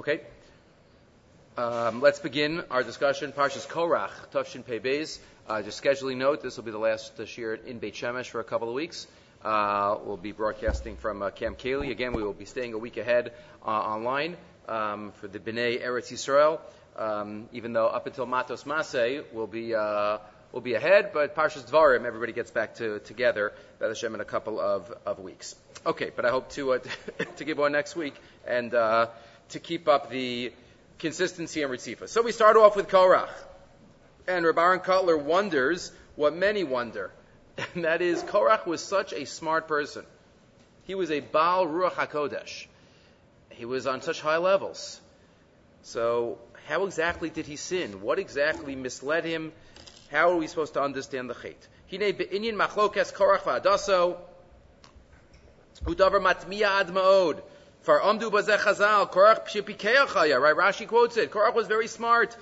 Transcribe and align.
Okay. 0.00 0.22
Um, 1.58 2.00
let's 2.00 2.20
begin 2.20 2.64
our 2.70 2.82
discussion. 2.82 3.32
Parshas 3.32 3.68
Korach, 3.68 4.10
Tufshin 4.32 4.64
Pei 4.64 4.80
Beis. 4.80 5.18
Uh, 5.46 5.60
just 5.60 5.84
scheduling 5.84 6.16
note, 6.16 6.40
this 6.40 6.56
will 6.56 6.64
be 6.64 6.70
the 6.70 6.78
last 6.78 7.20
uh, 7.20 7.26
year 7.36 7.52
in 7.52 7.78
Beit 7.78 7.92
Shemesh 7.92 8.30
for 8.30 8.40
a 8.40 8.44
couple 8.44 8.66
of 8.66 8.72
weeks. 8.72 9.06
Uh, 9.44 9.98
we'll 10.02 10.16
be 10.16 10.32
broadcasting 10.32 10.96
from 10.96 11.20
uh, 11.20 11.28
Camp 11.28 11.58
Kaylee. 11.58 11.90
Again, 11.90 12.14
we 12.14 12.22
will 12.22 12.32
be 12.32 12.46
staying 12.46 12.72
a 12.72 12.78
week 12.78 12.96
ahead 12.96 13.34
uh, 13.62 13.68
online 13.68 14.38
um, 14.70 15.12
for 15.20 15.28
the 15.28 15.38
Bnei 15.38 15.84
Eretz 15.84 16.10
Yisrael. 16.10 16.60
Um, 16.96 17.50
even 17.52 17.74
though 17.74 17.88
up 17.88 18.06
until 18.06 18.24
Matos 18.24 18.64
Maseh 18.64 19.30
will 19.34 19.46
be 19.46 19.74
uh, 19.74 20.16
will 20.50 20.62
be 20.62 20.72
ahead, 20.72 21.10
but 21.12 21.36
Parshas 21.36 21.70
Dvarim, 21.70 22.06
everybody 22.06 22.32
gets 22.32 22.50
back 22.50 22.76
to 22.76 23.00
together, 23.00 23.52
Beth 23.78 23.88
Hashem, 23.88 24.14
in 24.14 24.22
a 24.22 24.24
couple 24.24 24.58
of, 24.58 24.90
of 25.04 25.18
weeks. 25.18 25.56
Okay, 25.84 26.10
but 26.14 26.24
I 26.24 26.30
hope 26.30 26.50
to 26.52 26.72
uh, 26.72 26.78
to 27.36 27.44
give 27.44 27.58
one 27.58 27.72
next 27.72 27.96
week 27.96 28.14
and 28.46 28.74
uh, 28.74 29.08
to 29.50 29.60
keep 29.60 29.88
up 29.88 30.10
the 30.10 30.52
consistency 30.98 31.62
and 31.62 31.72
Ritzifa. 31.72 32.08
So 32.08 32.22
we 32.22 32.32
start 32.32 32.56
off 32.56 32.76
with 32.76 32.88
Korach, 32.88 33.30
and 34.26 34.44
Rabbi 34.44 34.78
Kotler 34.78 35.20
wonders 35.20 35.92
what 36.16 36.34
many 36.34 36.64
wonder, 36.64 37.10
and 37.74 37.84
that 37.84 38.02
is 38.02 38.22
Korach 38.22 38.66
was 38.66 38.82
such 38.82 39.12
a 39.12 39.24
smart 39.24 39.68
person. 39.68 40.04
He 40.84 40.94
was 40.94 41.10
a 41.10 41.20
Baal 41.20 41.66
Ruach 41.66 41.92
Hakodesh. 41.92 42.66
He 43.50 43.64
was 43.64 43.86
on 43.86 44.02
such 44.02 44.20
high 44.20 44.38
levels. 44.38 45.00
So 45.82 46.38
how 46.66 46.84
exactly 46.84 47.30
did 47.30 47.46
he 47.46 47.56
sin? 47.56 48.02
What 48.02 48.18
exactly 48.18 48.74
misled 48.74 49.24
him? 49.24 49.52
How 50.10 50.30
are 50.30 50.36
we 50.36 50.46
supposed 50.46 50.74
to 50.74 50.82
understand 50.82 51.30
the 51.30 51.34
chait? 51.34 51.56
Hine 51.90 52.16
be'inyan 52.16 52.54
machlokes 52.54 53.12
Korach 53.12 53.40
va'adaso, 53.40 54.16
udavar 55.84 56.20
matmiya 56.20 56.80
ad 56.80 56.88
ma'od. 56.88 57.42
For 57.82 57.98
amdu 57.98 58.30
bazeh 58.30 58.58
chazal, 58.58 59.10
Korach 59.10 59.46
pshipikeachaya, 59.48 60.38
right? 60.40 60.54
Rashi 60.54 60.86
quotes 60.86 61.16
it. 61.16 61.30
Korach 61.30 61.54
was 61.54 61.66
very 61.66 61.88
smart. 61.88 62.36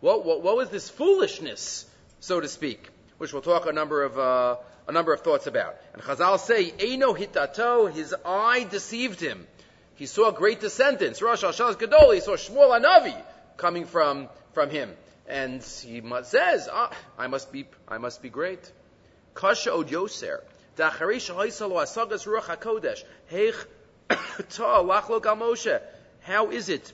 What, 0.00 0.24
what, 0.24 0.42
what 0.42 0.56
was 0.56 0.70
this 0.70 0.88
foolishness, 0.88 1.84
so 2.20 2.40
to 2.40 2.48
speak? 2.48 2.88
Which 3.18 3.32
we'll 3.32 3.42
talk 3.42 3.66
a 3.66 3.72
number 3.72 4.04
of, 4.04 4.18
uh, 4.18 4.56
a 4.86 4.92
number 4.92 5.12
of 5.12 5.20
thoughts 5.20 5.46
about. 5.46 5.76
And 5.92 6.02
Chazal 6.02 6.38
say, 6.38 6.70
Eino 6.70 7.16
hitato, 7.16 7.92
his 7.92 8.14
eye 8.24 8.66
deceived 8.70 9.20
him. 9.20 9.46
He 9.96 10.06
saw 10.06 10.30
great 10.30 10.60
descendants. 10.60 11.20
Rosh 11.20 11.44
Hashanah 11.44 11.78
Gadol, 11.78 12.12
he 12.12 12.20
saw 12.20 12.36
Shmuel 12.36 12.80
Anavi 12.80 13.16
coming 13.56 13.84
from, 13.84 14.28
from 14.54 14.70
him. 14.70 14.94
And 15.28 15.62
he 15.62 16.02
says, 16.22 16.68
ah, 16.72 16.90
I 17.18 17.26
must 17.26 17.52
be, 17.52 17.66
I 17.86 17.98
must 17.98 18.22
be 18.22 18.30
great. 18.30 18.72
Kasha 19.34 19.74
od 19.74 19.88
Yoser. 19.88 20.40
How 26.22 26.50
is 26.50 26.68
it 26.68 26.92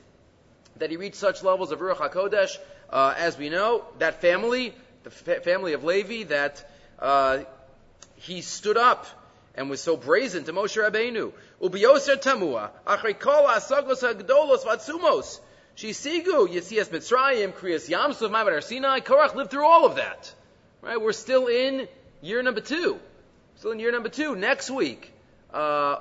that 0.76 0.90
he 0.90 0.96
reached 0.96 1.16
such 1.16 1.42
levels 1.42 1.70
of 1.70 1.80
Ruach 1.80 1.96
HaKodesh? 1.96 2.56
Uh, 2.90 3.14
as 3.16 3.36
we 3.36 3.50
know, 3.50 3.84
that 3.98 4.20
family, 4.20 4.74
the 5.02 5.10
fa- 5.10 5.40
family 5.40 5.74
of 5.74 5.84
Levi, 5.84 6.24
that 6.24 6.64
uh, 6.98 7.40
he 8.16 8.40
stood 8.40 8.76
up 8.76 9.06
and 9.54 9.70
was 9.70 9.80
so 9.80 9.96
brazen 9.96 10.44
to 10.44 10.52
Moshe 10.52 10.80
Rabbeinu. 10.80 11.32
Ubiyoser 11.60 12.22
tamua, 12.22 12.70
achrei 12.86 13.18
kol 13.18 13.48
asagos 13.48 14.02
hagdolos 14.02 14.64
vatsumos. 14.64 15.40
Shisigu, 15.76 16.48
Yesias 16.48 16.88
Mitzrayim, 16.88 17.52
Kriyas 17.52 17.88
Yamsuf, 17.88 18.30
Ma'amad 18.30 18.62
Sinai, 18.62 19.00
Korach 19.00 19.34
lived 19.34 19.50
through 19.50 19.66
all 19.66 19.84
of 19.84 19.96
that. 19.96 20.32
Right? 20.80 21.00
We're 21.00 21.12
still 21.12 21.48
in 21.48 21.88
year 22.22 22.42
number 22.42 22.60
two. 22.60 23.00
Still 23.56 23.70
in 23.70 23.78
year 23.78 23.92
number 23.92 24.08
two. 24.08 24.34
Next 24.34 24.70
week, 24.70 25.12
uh, 25.52 25.96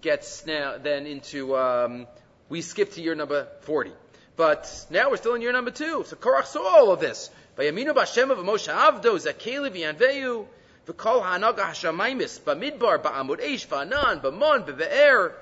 gets 0.00 0.46
now 0.46 0.78
then 0.78 1.06
into, 1.06 1.56
um, 1.56 2.06
we 2.48 2.62
skip 2.62 2.92
to 2.92 3.02
year 3.02 3.14
number 3.14 3.48
40. 3.62 3.92
But 4.36 4.86
now 4.90 5.10
we're 5.10 5.16
still 5.16 5.34
in 5.34 5.42
year 5.42 5.52
number 5.52 5.72
two. 5.72 6.04
So 6.06 6.14
Korach 6.16 6.46
saw 6.46 6.62
all 6.62 6.92
of 6.92 7.00
this. 7.00 7.30
Vayaminu 7.58 7.94
b'Hashem 7.94 8.30
of 8.30 8.38
Moshe 8.38 8.72
Avdo, 8.72 9.16
Zakeli 9.16 9.70
v'kol 10.86 11.22
b'midbar, 12.38 13.02
eish, 13.40 13.66
ba'anan, 13.66 14.22
b'mon, 14.22 14.66
b've'er, 14.66 15.32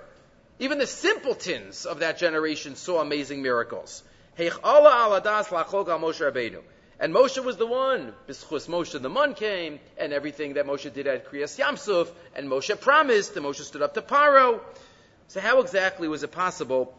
even 0.59 0.79
the 0.79 0.87
simpletons 0.87 1.85
of 1.85 1.99
that 1.99 2.17
generation 2.19 2.77
saw 2.77 3.01
amazing 3.01 3.43
miracles. 3.43 4.03
And 7.05 7.13
Moshe 7.13 7.45
was 7.45 7.59
the 7.59 7.67
one. 7.67 8.15
B'schus 8.27 8.67
Moshe 8.67 8.99
the 8.99 9.11
Mun 9.11 9.35
came, 9.35 9.79
and 9.99 10.15
everything 10.15 10.55
that 10.55 10.65
Moshe 10.65 10.91
did 10.91 11.07
at 11.07 11.31
Kriyas 11.31 11.59
Yamsuf, 11.59 12.09
and 12.35 12.49
Moshe 12.49 12.81
promised, 12.81 13.37
and 13.37 13.45
Moshe 13.45 13.61
stood 13.61 13.83
up 13.83 13.93
to 13.93 14.01
Paro. 14.01 14.61
So 15.29 15.41
how 15.41 15.61
exactly 15.61 16.09
was 16.09 16.23
it 16.23 16.33
possible 16.33 16.99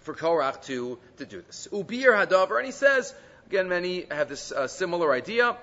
for 0.00 0.14
Korach 0.14 0.64
to, 0.64 0.98
to 1.18 1.26
do 1.26 1.42
this? 1.42 1.68
Ubir 1.70 2.12
Hadavar, 2.12 2.56
and 2.56 2.66
he 2.66 2.72
says, 2.72 3.14
again, 3.46 3.68
many 3.68 4.04
have 4.10 4.28
this 4.28 4.50
uh, 4.50 4.66
similar 4.66 5.12
idea, 5.12 5.56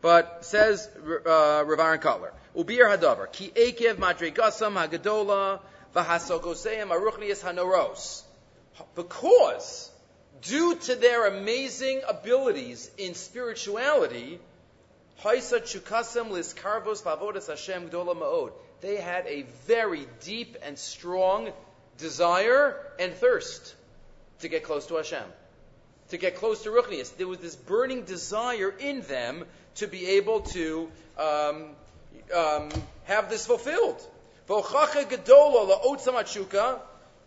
but 0.00 0.42
says 0.46 0.88
uh, 0.96 1.62
Rav 1.66 1.80
Aaron 1.80 2.00
Kotler, 2.00 2.30
Ubir 2.56 2.88
Hadavar, 2.88 3.30
Ki 3.30 3.52
Ekev 3.54 3.96
Madregasam 3.96 4.82
Hagadola, 4.82 5.60
V'hasogoseim 5.94 6.88
Aruchnias 6.88 7.44
Hanoros. 7.44 8.22
because, 8.94 9.90
due 10.42 10.74
to 10.74 10.94
their 10.94 11.26
amazing 11.26 12.02
abilities 12.08 12.90
in 12.98 13.14
spirituality, 13.14 14.38
they 18.80 18.96
had 18.96 19.26
a 19.26 19.42
very 19.66 20.06
deep 20.22 20.56
and 20.62 20.78
strong 20.78 21.50
desire 21.98 22.76
and 22.98 23.14
thirst 23.14 23.74
to 24.40 24.48
get 24.48 24.64
close 24.64 24.86
to 24.86 24.96
Hashem, 24.96 25.24
to 26.10 26.18
get 26.18 26.36
close 26.36 26.62
to 26.64 26.70
Ruchnius. 26.70 27.16
There 27.16 27.28
was 27.28 27.38
this 27.38 27.56
burning 27.56 28.02
desire 28.02 28.74
in 28.78 29.00
them 29.02 29.44
to 29.76 29.86
be 29.86 30.06
able 30.18 30.40
to 30.40 30.90
um, 31.18 31.70
um, 32.34 32.68
have 33.04 33.30
this 33.30 33.46
fulfilled. 33.46 34.00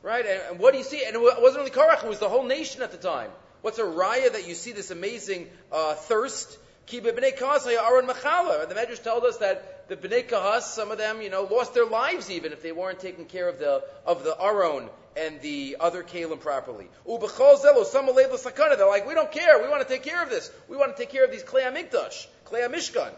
Right? 0.07 0.25
And, 0.25 0.57
what 0.59 0.71
do 0.71 0.77
you 0.77 0.85
see? 0.85 1.03
And 1.05 1.17
it 1.17 1.21
wasn't 1.21 1.57
only 1.57 1.71
Korach, 1.71 2.01
it 2.01 2.07
was 2.07 2.19
the 2.19 2.29
whole 2.29 2.45
nation 2.45 2.81
at 2.81 2.91
the 2.91 2.97
time. 2.97 3.29
What's 3.61 3.77
a 3.77 3.83
raya 3.83 4.31
that 4.31 4.47
you 4.47 4.55
see 4.55 4.71
this 4.71 4.89
amazing 4.89 5.49
uh, 5.69 5.95
thirst? 5.95 6.57
The 6.89 7.01
Medrash 7.11 9.03
told 9.03 9.25
us 9.25 9.37
that 9.39 9.89
the 9.89 9.97
Bnei 9.97 10.25
Kahas, 10.25 10.61
some 10.61 10.91
of 10.91 10.97
them, 10.97 11.21
you 11.21 11.29
know, 11.29 11.43
lost 11.43 11.73
their 11.73 11.85
lives 11.85 12.31
even 12.31 12.53
if 12.53 12.63
they 12.63 12.71
weren't 12.71 13.01
taking 13.01 13.25
care 13.25 13.49
of 13.49 13.59
the 13.59 13.83
of 14.05 14.23
the 14.23 14.33
Aron 14.41 14.89
and 15.17 15.41
the 15.41 15.75
other 15.81 16.03
Kalim 16.03 16.39
properly. 16.39 16.87
They're 17.05 18.87
like, 18.87 19.05
we 19.05 19.13
don't 19.13 19.31
care. 19.33 19.61
We 19.61 19.67
want 19.67 19.85
to 19.85 19.93
take 19.93 20.03
care 20.03 20.23
of 20.23 20.29
this. 20.29 20.49
We 20.69 20.77
want 20.77 20.95
to 20.95 21.03
take 21.03 21.11
care 21.11 21.25
of 21.25 21.31
these 21.31 21.43
Klei 21.43 21.69
Amikdash, 21.69 22.27
Klei 22.45 22.65
Mishkan. 22.69 23.11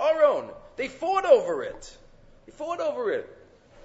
Aron. 0.00 0.48
They 0.76 0.88
fought 0.88 1.26
over 1.26 1.64
it. 1.64 1.98
They 2.46 2.52
fought 2.52 2.80
over 2.80 3.12
it. 3.12 3.33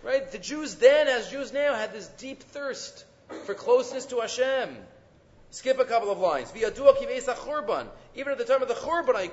Right? 0.03 0.31
The 0.31 0.37
Jews 0.37 0.75
then, 0.75 1.07
as 1.07 1.29
Jews 1.29 1.51
now, 1.51 1.75
had 1.75 1.91
this 1.93 2.07
deep 2.07 2.43
thirst 2.43 3.05
for 3.45 3.53
closeness 3.53 4.05
to 4.07 4.19
Hashem. 4.19 4.75
Skip 5.51 5.79
a 5.79 5.85
couple 5.85 6.11
of 6.11 6.19
lines. 6.19 6.51
Even 6.55 6.67
at 8.31 8.37
the 8.37 8.45
time 8.45 8.61
of 8.61 8.67
the 8.67 8.75
Churban, 8.75 9.27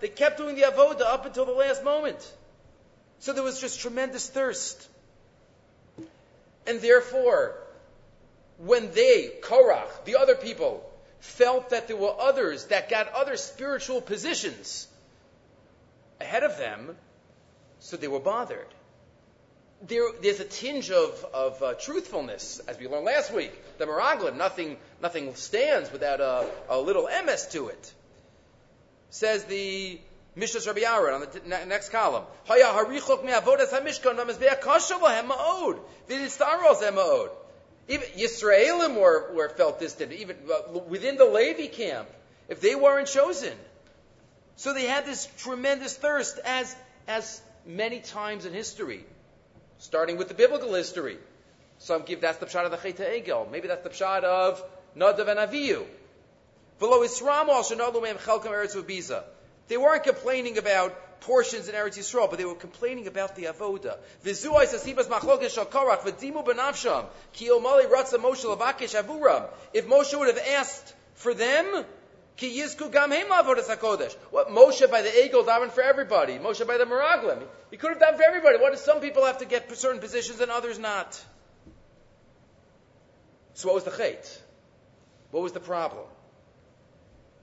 they 0.00 0.08
kept 0.08 0.36
doing 0.36 0.56
the 0.56 0.62
Avoda 0.62 1.02
up 1.02 1.26
until 1.26 1.46
the 1.46 1.52
last 1.52 1.82
moment. 1.82 2.34
So 3.20 3.32
there 3.32 3.42
was 3.42 3.60
just 3.60 3.80
tremendous 3.80 4.28
thirst. 4.28 4.88
And 6.66 6.80
therefore, 6.80 7.56
when 8.58 8.92
they, 8.92 9.32
Korach, 9.42 10.04
the 10.04 10.16
other 10.16 10.34
people, 10.34 10.88
felt 11.20 11.70
that 11.70 11.88
there 11.88 11.96
were 11.96 12.14
others 12.20 12.66
that 12.66 12.90
got 12.90 13.08
other 13.12 13.36
spiritual 13.36 14.00
positions, 14.00 14.86
ahead 16.20 16.42
of 16.42 16.58
them, 16.58 16.96
so 17.82 17.96
they 17.96 18.08
were 18.08 18.20
bothered. 18.20 18.68
There, 19.88 20.04
there's 20.22 20.38
a 20.38 20.44
tinge 20.44 20.92
of, 20.92 21.26
of 21.34 21.60
uh, 21.62 21.74
truthfulness, 21.74 22.60
as 22.68 22.78
we 22.78 22.86
learned 22.86 23.04
last 23.04 23.34
week. 23.34 23.52
The 23.78 23.86
Meraglim, 23.86 24.36
nothing, 24.36 24.76
nothing 25.02 25.34
stands 25.34 25.90
without 25.90 26.20
a, 26.20 26.46
a 26.68 26.80
little 26.80 27.08
MS 27.24 27.48
to 27.48 27.68
it. 27.68 27.92
Says 29.10 29.44
the 29.44 29.98
Mishnas 30.36 30.68
Rabbi 30.68 30.82
Aaron 30.82 31.14
on 31.14 31.20
the 31.22 31.26
t- 31.26 31.40
next 31.66 31.88
column. 31.88 32.22
Even 37.88 38.08
Yisraelim 38.16 38.94
were, 38.94 39.32
were 39.34 39.48
felt 39.48 39.80
distant, 39.80 40.12
even 40.12 40.36
uh, 40.48 40.78
within 40.78 41.16
the 41.16 41.24
Levi 41.24 41.66
camp, 41.66 42.08
if 42.48 42.60
they 42.60 42.76
weren't 42.76 43.08
chosen. 43.08 43.52
So 44.54 44.72
they 44.72 44.84
had 44.84 45.04
this 45.04 45.26
tremendous 45.38 45.96
thirst, 45.96 46.38
as, 46.44 46.76
as 47.08 47.42
many 47.66 48.00
times 48.00 48.44
in 48.44 48.52
history, 48.52 49.04
starting 49.78 50.16
with 50.16 50.28
the 50.28 50.34
biblical 50.34 50.74
history. 50.74 51.18
Some 51.78 52.02
give 52.02 52.20
that's 52.20 52.38
the 52.38 52.46
pshat 52.46 52.64
of 52.64 52.70
the 52.70 52.76
Cheta 52.76 53.02
Egel. 53.02 53.50
Maybe 53.50 53.68
that's 53.68 53.82
the 53.82 53.90
pshat 53.90 54.24
of 54.24 54.62
Nadav 54.96 55.28
and 55.28 55.40
Aviyu. 55.40 55.84
Below 56.78 57.02
They 59.68 59.76
weren't 59.76 60.04
complaining 60.04 60.58
about 60.58 61.20
portions 61.20 61.68
in 61.68 61.74
Eretz 61.74 61.96
Yisrael, 61.96 62.28
but 62.28 62.38
they 62.38 62.44
were 62.44 62.54
complaining 62.54 63.06
about 63.06 63.36
the 63.36 63.44
avoda. 63.44 63.96
V'dimu 64.24 66.44
benavsham 66.44 67.06
ki 67.32 67.48
omali 67.48 67.88
Moshe 67.88 68.44
lavakesh 68.44 69.00
avuram. 69.00 69.48
If 69.72 69.86
Moshe 69.86 70.18
would 70.18 70.28
have 70.28 70.46
asked 70.56 70.94
for 71.14 71.34
them, 71.34 71.84
ki 72.36 72.64
gam 72.90 73.10
avodas 73.10 73.68
hakodesh. 73.68 74.14
What 74.30 74.48
Moshe 74.48 74.90
by 74.90 75.02
the 75.02 75.08
Egel 75.08 75.44
daven 75.44 75.70
for 75.70 75.82
everybody. 75.82 76.38
Moshe 76.38 76.66
by 76.66 76.78
the 76.78 76.84
Meraglim. 76.84 77.42
He 77.70 77.76
could 77.76 77.90
have 77.90 78.00
done 78.00 78.16
for 78.16 78.22
everybody. 78.22 78.58
What 78.58 78.72
does 78.72 78.82
some 78.82 79.00
people 79.00 79.24
have 79.24 79.38
to 79.38 79.44
get 79.44 79.74
certain 79.76 80.00
positions 80.00 80.40
and 80.40 80.50
others 80.50 80.78
not? 80.78 81.20
So 83.54 83.68
what 83.68 83.74
was 83.74 83.84
the 83.84 83.90
chait? 83.90 84.40
What 85.30 85.42
was 85.42 85.52
the 85.52 85.60
problem? 85.60 86.06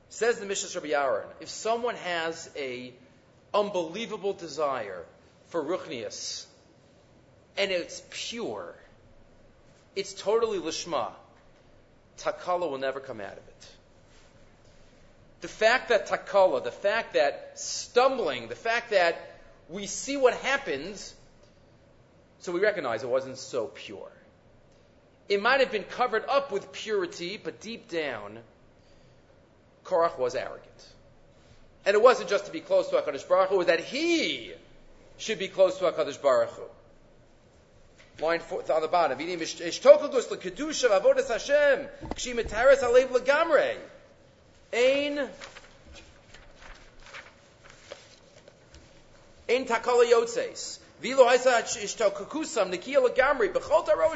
Says 0.10 0.40
the 0.40 0.46
Mishnah 0.46 0.82
Rabbi 0.82 0.94
Aaron, 0.94 1.28
if 1.40 1.50
someone 1.50 1.96
has 1.96 2.50
a 2.56 2.94
unbelievable 3.54 4.34
desire 4.34 5.06
for 5.48 5.64
ruchnius, 5.64 6.46
and 7.58 7.72
it's 7.72 8.02
pure, 8.10 8.76
it's 9.96 10.14
totally 10.14 10.60
lishma, 10.60 11.12
takala 12.20 12.70
will 12.70 12.78
never 12.78 13.00
come 13.00 13.22
out 13.22 13.34
of 13.34 13.48
it. 13.48 13.68
The 15.42 15.48
fact 15.48 15.90
that 15.90 16.08
takala, 16.08 16.64
the 16.64 16.72
fact 16.72 17.14
that 17.14 17.54
stumbling, 17.56 18.48
the 18.48 18.56
fact 18.56 18.92
that 18.92 19.16
we 19.70 19.86
see 19.88 20.18
what 20.18 20.34
happens, 20.34 21.14
so 22.40 22.52
we 22.52 22.60
recognize 22.60 23.04
it 23.04 23.10
wasn't 23.10 23.38
so 23.38 23.68
pure. 23.68 24.12
It 25.30 25.42
might 25.42 25.60
have 25.60 25.72
been 25.72 25.84
covered 25.84 26.26
up 26.28 26.52
with 26.52 26.72
purity, 26.72 27.40
but 27.42 27.62
deep 27.62 27.88
down, 27.88 28.40
Korach 29.86 30.18
was 30.18 30.36
arrogant. 30.36 30.66
And 31.86 31.96
it 31.96 32.02
wasn't 32.02 32.30
just 32.30 32.46
to 32.48 32.52
be 32.52 32.60
close 32.60 32.90
to 32.90 32.96
HaKadosh 32.98 33.28
Baruch 33.28 33.50
Hu, 33.50 33.56
it 33.56 33.58
was 33.60 33.68
that 33.68 33.80
he 33.80 34.52
should 35.18 35.40
be 35.40 35.48
close 35.48 35.78
to 35.80 35.86
HaKadosh 35.86 36.22
Baruch 36.22 36.50
Hu. 36.50 36.64
Line 38.24 38.42
four, 38.42 38.64
on 38.72 38.82
the 38.82 38.88
bottom. 38.88 39.18
Ein 44.71 45.30
Ein 49.50 49.66
tarosh 49.66 50.13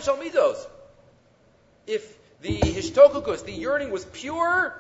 al 0.08 0.18
midos. 0.18 0.64
If 1.88 2.16
the 2.42 2.60
hishtokukus, 2.60 3.44
the 3.44 3.52
yearning 3.52 3.90
was 3.90 4.06
pure, 4.06 4.76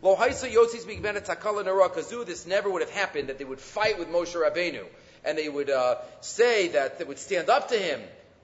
lo 0.00 0.16
haisa 0.16 0.50
yotzis 0.50 0.86
bigbenet 0.86 1.26
takala 1.26 1.64
narakazu, 1.64 2.24
this 2.24 2.46
never 2.46 2.70
would 2.70 2.80
have 2.80 2.90
happened, 2.90 3.28
that 3.28 3.36
they 3.36 3.44
would 3.44 3.60
fight 3.60 3.98
with 3.98 4.08
Moshe 4.08 4.34
Rabbeinu, 4.34 4.86
and 5.22 5.36
they 5.36 5.50
would 5.50 5.68
uh, 5.68 5.96
say 6.22 6.68
that 6.68 6.98
they 6.98 7.04
would 7.04 7.18
stand 7.18 7.50
up 7.50 7.68
to 7.68 7.76
him, 7.76 8.00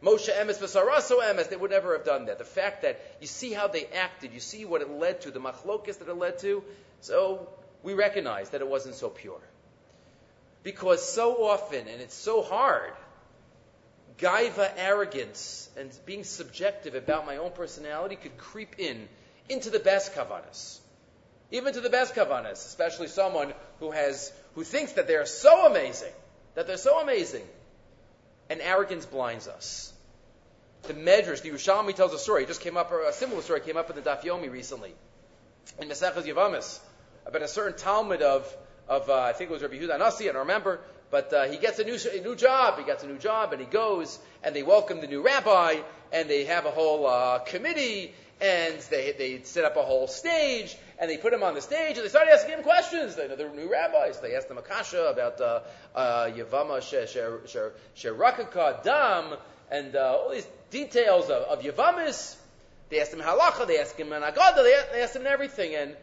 Moshe 0.06 0.32
emes 0.32 0.58
v'saraso 0.58 1.18
emes, 1.20 1.48
they 1.48 1.56
would 1.56 1.72
never 1.72 1.96
have 1.96 2.04
done 2.04 2.26
that. 2.26 2.38
The 2.38 2.44
fact 2.44 2.82
that 2.82 3.00
you 3.20 3.26
see 3.26 3.52
how 3.52 3.66
they 3.66 3.86
acted, 3.86 4.32
you 4.32 4.38
see 4.38 4.64
what 4.64 4.80
it 4.80 4.88
led 4.88 5.22
to, 5.22 5.32
the 5.32 5.40
machlokis 5.40 5.98
that 5.98 6.08
it 6.08 6.14
led 6.14 6.38
to, 6.40 6.62
so 7.00 7.48
we 7.82 7.94
recognize 7.94 8.50
that 8.50 8.60
it 8.60 8.68
wasn't 8.68 8.94
so 8.94 9.08
pure. 9.08 9.40
Because 10.62 11.04
so 11.12 11.44
often, 11.44 11.88
and 11.88 12.00
it's 12.00 12.14
so 12.14 12.42
hard, 12.42 12.92
gaiva 14.18 14.70
arrogance 14.76 15.68
and 15.76 15.90
being 16.06 16.22
subjective 16.22 16.94
about 16.94 17.26
my 17.26 17.38
own 17.38 17.50
personality 17.50 18.14
could 18.14 18.38
creep 18.38 18.76
in 18.78 19.08
into 19.48 19.70
the 19.70 19.80
best 19.80 20.14
kavanas. 20.14 20.78
Even 21.50 21.72
to 21.72 21.80
the 21.80 21.90
best 21.90 22.14
kavanas, 22.14 22.52
especially 22.52 23.08
someone 23.08 23.52
who 23.80 23.90
has 23.90 24.32
who 24.54 24.62
thinks 24.62 24.92
that 24.92 25.08
they're 25.08 25.26
so 25.26 25.66
amazing, 25.66 26.12
that 26.54 26.68
they're 26.68 26.76
so 26.76 27.00
amazing. 27.00 27.44
And 28.48 28.60
arrogance 28.60 29.04
blinds 29.04 29.48
us. 29.48 29.92
The 30.86 30.94
Medrash, 30.94 31.42
the 31.42 31.50
Yerushalmi 31.50 31.96
tells 31.96 32.12
a 32.12 32.18
story. 32.18 32.44
It 32.44 32.46
just 32.46 32.60
came 32.60 32.76
up, 32.76 32.92
a 32.92 33.12
similar 33.12 33.42
story 33.42 33.60
came 33.60 33.76
up 33.76 33.90
in 33.90 33.96
the 33.96 34.02
Daf 34.02 34.22
Yomi 34.22 34.48
recently. 34.50 34.94
In 35.80 35.88
Mesechus 35.88 36.22
Yavamis, 36.22 36.78
about 37.26 37.42
a 37.42 37.48
certain 37.48 37.76
Talmud 37.76 38.22
of, 38.22 38.56
of 38.88 39.10
uh, 39.10 39.20
I 39.20 39.32
think 39.32 39.50
it 39.50 39.52
was 39.52 39.62
Rabbi 39.62 39.80
Yehuda 39.80 39.98
Nasi, 39.98 40.28
I 40.28 40.32
don't 40.32 40.42
remember, 40.42 40.78
but 41.10 41.32
uh, 41.32 41.44
he 41.44 41.56
gets 41.56 41.80
a 41.80 41.84
new, 41.84 41.98
a 42.14 42.20
new 42.22 42.36
job. 42.36 42.78
He 42.78 42.84
gets 42.84 43.02
a 43.02 43.08
new 43.08 43.18
job, 43.18 43.52
and 43.52 43.60
he 43.60 43.66
goes, 43.66 44.16
and 44.44 44.54
they 44.54 44.62
welcome 44.62 45.00
the 45.00 45.08
new 45.08 45.22
rabbi, 45.22 45.80
and 46.12 46.30
they 46.30 46.44
have 46.44 46.66
a 46.66 46.70
whole 46.70 47.04
uh, 47.08 47.40
committee, 47.40 48.14
and 48.40 48.78
they, 48.90 49.12
they 49.18 49.42
set 49.42 49.64
up 49.64 49.76
a 49.76 49.82
whole 49.82 50.06
stage, 50.06 50.76
and 51.00 51.10
they 51.10 51.16
put 51.16 51.32
him 51.32 51.42
on 51.42 51.54
the 51.54 51.62
stage, 51.62 51.96
and 51.96 52.04
they 52.04 52.10
start 52.10 52.28
asking 52.28 52.58
him 52.58 52.62
questions. 52.62 53.16
They 53.16 53.26
know 53.26 53.34
the 53.34 53.48
new 53.48 53.68
rabbis. 53.72 54.20
They 54.20 54.36
ask 54.36 54.46
them 54.46 54.58
akasha 54.58 55.08
about 55.08 55.40
uh, 55.40 55.60
uh, 55.96 56.30
Yavama 56.30 56.78
Sherakaka 57.96 58.84
Dam, 58.84 59.36
and 59.70 59.96
uh, 59.96 60.18
all 60.18 60.30
these 60.30 60.46
details 60.70 61.30
of, 61.30 61.42
of 61.42 61.62
Yavamis. 61.62 62.36
They 62.88 63.00
ask 63.00 63.12
him 63.12 63.20
halacha. 63.20 63.66
They 63.66 63.80
ask 63.80 63.96
him 63.96 64.12
an 64.12 64.22
agada. 64.22 64.56
They, 64.56 64.74
they 64.92 65.02
ask 65.02 65.16
him 65.16 65.26
everything, 65.26 65.74
and 65.74 65.96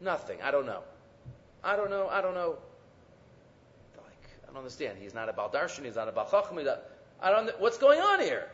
nothing. 0.00 0.38
I 0.42 0.50
don't 0.50 0.66
know. 0.66 0.82
I 1.62 1.76
don't 1.76 1.90
know. 1.90 2.08
I 2.08 2.20
don't 2.20 2.34
know 2.34 2.58
They're 3.94 4.04
Like 4.04 4.28
I 4.42 4.46
don't 4.48 4.58
understand. 4.58 4.98
He's 5.00 5.14
not 5.14 5.28
a 5.28 5.32
Baldarshan, 5.32 5.84
he's 5.84 5.96
not 5.96 6.08
a 6.08 6.12
Balchachim, 6.12 6.78
I 7.20 7.30
don't 7.30 7.58
what's 7.60 7.78
going 7.78 8.00
on 8.00 8.20
here? 8.20 8.46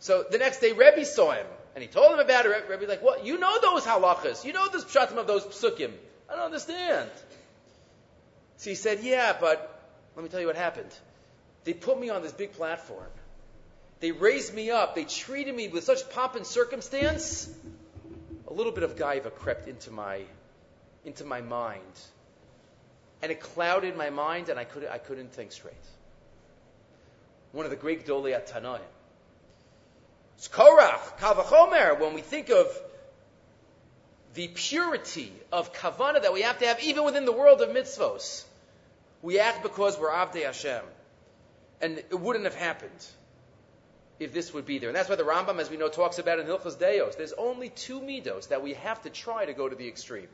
So 0.00 0.24
the 0.28 0.38
next 0.38 0.60
day, 0.60 0.72
Rebbe 0.72 1.04
saw 1.04 1.32
him, 1.32 1.46
and 1.74 1.82
he 1.82 1.88
told 1.88 2.12
him 2.12 2.18
about 2.18 2.44
it. 2.44 2.68
Rebbe's 2.68 2.88
like, 2.88 3.02
what? 3.02 3.24
You 3.24 3.38
know 3.38 3.60
those 3.60 3.84
halachas. 3.84 4.44
You 4.44 4.52
know 4.52 4.68
the 4.68 4.78
pshatim 4.78 5.16
of 5.16 5.26
those 5.26 5.44
psukim. 5.44 5.92
I 6.28 6.34
don't 6.34 6.46
understand. 6.46 7.08
So 8.56 8.70
he 8.70 8.76
said, 8.76 9.00
yeah, 9.02 9.36
but 9.38 9.80
let 10.16 10.22
me 10.22 10.28
tell 10.28 10.40
you 10.40 10.46
what 10.46 10.56
happened. 10.56 10.90
They 11.66 11.74
put 11.74 12.00
me 12.00 12.08
on 12.08 12.22
this 12.22 12.32
big 12.32 12.54
platform. 12.54 13.10
They 14.00 14.12
raised 14.12 14.54
me 14.54 14.70
up. 14.70 14.94
They 14.94 15.04
treated 15.04 15.54
me 15.54 15.68
with 15.68 15.84
such 15.84 16.08
pomp 16.08 16.34
and 16.34 16.46
circumstance. 16.46 17.50
A 18.48 18.52
little 18.54 18.72
bit 18.72 18.84
of 18.84 18.96
gaiva 18.96 19.30
crept 19.34 19.68
into 19.68 19.90
my, 19.90 20.22
into 21.04 21.26
my 21.26 21.42
mind 21.42 21.82
and 23.22 23.32
it 23.32 23.40
clouded 23.40 23.96
my 23.96 24.10
mind, 24.10 24.48
and 24.48 24.58
I 24.58 24.64
couldn't, 24.64 24.90
I 24.90 24.98
couldn't 24.98 25.32
think 25.32 25.52
straight. 25.52 25.74
One 27.52 27.64
of 27.64 27.70
the 27.70 27.76
great 27.76 28.06
Dolei 28.06 28.38
Tanaim. 28.48 28.80
It's 30.36 30.48
Korach, 30.48 31.18
Kavachomer, 31.18 31.98
when 31.98 32.12
we 32.12 32.20
think 32.20 32.50
of 32.50 32.66
the 34.34 34.48
purity 34.48 35.32
of 35.50 35.72
kavana 35.72 36.20
that 36.22 36.34
we 36.34 36.42
have 36.42 36.58
to 36.58 36.66
have 36.66 36.82
even 36.82 37.04
within 37.04 37.24
the 37.24 37.32
world 37.32 37.62
of 37.62 37.70
mitzvos. 37.70 38.44
We 39.22 39.38
act 39.38 39.62
because 39.62 39.98
we're 39.98 40.10
Avdei 40.10 40.44
Hashem. 40.44 40.82
And 41.80 41.98
it 41.98 42.18
wouldn't 42.18 42.44
have 42.44 42.54
happened 42.54 43.06
if 44.18 44.32
this 44.32 44.54
would 44.54 44.66
be 44.66 44.78
there. 44.78 44.88
And 44.88 44.96
that's 44.96 45.08
why 45.08 45.16
the 45.16 45.24
Rambam, 45.24 45.58
as 45.58 45.70
we 45.70 45.76
know, 45.76 45.88
talks 45.88 46.18
about 46.18 46.38
in 46.38 46.46
Hilchas 46.46 46.78
Deos. 46.78 47.16
There's 47.16 47.34
only 47.34 47.68
two 47.68 48.00
midos 48.00 48.48
that 48.48 48.62
we 48.62 48.74
have 48.74 49.02
to 49.02 49.10
try 49.10 49.44
to 49.44 49.52
go 49.52 49.68
to 49.68 49.76
the 49.76 49.86
extreme. 49.86 50.28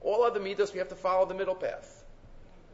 All 0.00 0.24
other 0.24 0.40
midos, 0.40 0.72
we 0.72 0.78
have 0.78 0.88
to 0.88 0.96
follow 0.96 1.26
the 1.26 1.34
middle 1.34 1.54
path. 1.54 2.04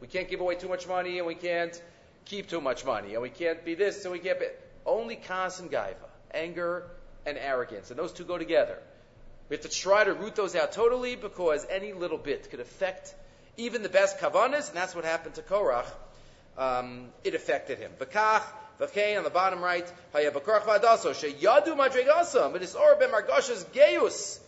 We 0.00 0.06
can't 0.06 0.28
give 0.28 0.40
away 0.40 0.54
too 0.54 0.68
much 0.68 0.86
money, 0.86 1.18
and 1.18 1.26
we 1.26 1.34
can't 1.34 1.80
keep 2.24 2.48
too 2.48 2.60
much 2.60 2.84
money, 2.84 3.14
and 3.14 3.22
we 3.22 3.30
can't 3.30 3.64
be 3.64 3.74
this, 3.74 4.04
and 4.04 4.12
we 4.12 4.18
can't 4.18 4.38
be. 4.38 4.46
Only 4.86 5.16
kas 5.16 5.60
and 5.60 5.70
gaiva, 5.70 6.08
anger 6.32 6.84
and 7.26 7.36
arrogance, 7.36 7.90
and 7.90 7.98
those 7.98 8.12
two 8.12 8.24
go 8.24 8.38
together. 8.38 8.78
We 9.48 9.56
have 9.56 9.64
to 9.64 9.70
try 9.70 10.04
to 10.04 10.14
root 10.14 10.36
those 10.36 10.54
out 10.54 10.72
totally 10.72 11.16
because 11.16 11.66
any 11.68 11.92
little 11.92 12.18
bit 12.18 12.50
could 12.50 12.60
affect 12.60 13.14
even 13.56 13.82
the 13.82 13.88
best 13.88 14.18
kavanas, 14.18 14.68
and 14.68 14.76
that's 14.76 14.94
what 14.94 15.04
happened 15.04 15.34
to 15.34 15.42
Korach. 15.42 15.86
Um, 16.58 17.10
it 17.22 17.34
affected 17.34 17.78
him. 17.78 17.92
Bakach, 17.98 18.42
V'kein 18.80 19.16
on 19.16 19.24
the 19.24 19.30
bottom 19.30 19.60
right, 19.60 19.90
Hayabakorach 20.14 20.62
v'adaso, 20.62 21.12
sheyadu 21.12 21.76
madregasam, 21.76 22.54
it 22.56 22.62
is 22.62 22.74
or 22.74 22.96
b'margashas 22.96 23.64
geus, 23.66 24.38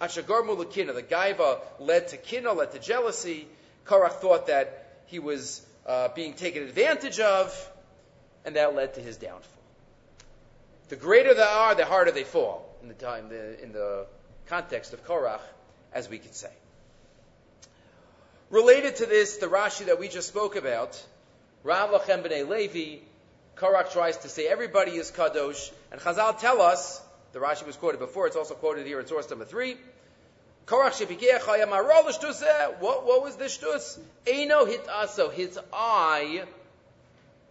ashagarmu 0.00 0.56
l'kina. 0.56 0.94
The 0.94 1.02
gaiva 1.02 1.60
led 1.78 2.08
to 2.08 2.16
kina, 2.16 2.52
led 2.52 2.72
to 2.72 2.78
jealousy. 2.78 3.46
Korach 3.86 4.12
thought 4.12 4.46
that 4.46 5.02
he 5.06 5.18
was 5.18 5.64
uh, 5.86 6.08
being 6.14 6.32
taken 6.32 6.62
advantage 6.62 7.20
of, 7.20 7.70
and 8.44 8.56
that 8.56 8.74
led 8.74 8.94
to 8.94 9.00
his 9.00 9.16
downfall. 9.16 9.50
The 10.88 10.96
greater 10.96 11.34
they 11.34 11.42
are, 11.42 11.74
the 11.74 11.84
harder 11.84 12.10
they 12.10 12.24
fall, 12.24 12.74
in 12.82 12.88
the, 12.88 12.94
time, 12.94 13.28
the, 13.28 13.62
in 13.62 13.72
the 13.72 14.06
context 14.46 14.92
of 14.92 15.06
Korach, 15.06 15.40
as 15.92 16.08
we 16.08 16.18
could 16.18 16.34
say. 16.34 16.50
Related 18.50 18.96
to 18.96 19.06
this, 19.06 19.38
the 19.38 19.46
Rashi 19.46 19.86
that 19.86 19.98
we 19.98 20.08
just 20.08 20.28
spoke 20.28 20.56
about, 20.56 21.02
Rav 21.64 21.90
Lachem 21.90 22.22
B'nai 22.22 22.46
Levi, 22.46 23.02
Korach 23.56 23.90
tries 23.90 24.18
to 24.18 24.28
say 24.28 24.46
everybody 24.46 24.92
is 24.92 25.10
Kadosh, 25.10 25.72
and 25.90 25.98
Chazal 25.98 26.38
tell 26.38 26.60
us, 26.60 27.00
the 27.32 27.38
Rashi 27.38 27.66
was 27.66 27.76
quoted 27.76 27.98
before, 27.98 28.26
it's 28.26 28.36
also 28.36 28.52
quoted 28.54 28.86
here 28.86 29.00
in 29.00 29.06
source 29.06 29.30
number 29.30 29.46
three, 29.46 29.78
what, 30.66 30.92
what 32.80 33.22
was 33.22 33.36
the 33.36 33.44
shtus? 33.44 33.98
Eino 34.26 34.66
hit 34.66 34.86
aso. 34.86 35.30
His 35.32 35.58
eye 35.72 36.44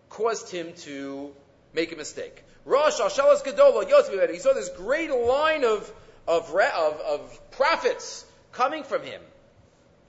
caused 0.10 0.50
him 0.50 0.74
to 0.77 1.32
make 1.74 1.91
a 1.91 1.96
mistake. 1.96 2.43
Rosh 2.65 3.00
Hashalas 3.00 3.43
Gadolo 3.43 3.88
Yosef. 3.88 4.32
He 4.32 4.39
saw 4.39 4.53
this 4.53 4.70
great 4.70 5.12
line 5.12 5.63
of, 5.63 5.91
of, 6.27 6.50
of, 6.50 7.01
of 7.01 7.51
prophets 7.51 8.25
coming 8.51 8.84
from 8.84 9.03
him. 9.03 9.22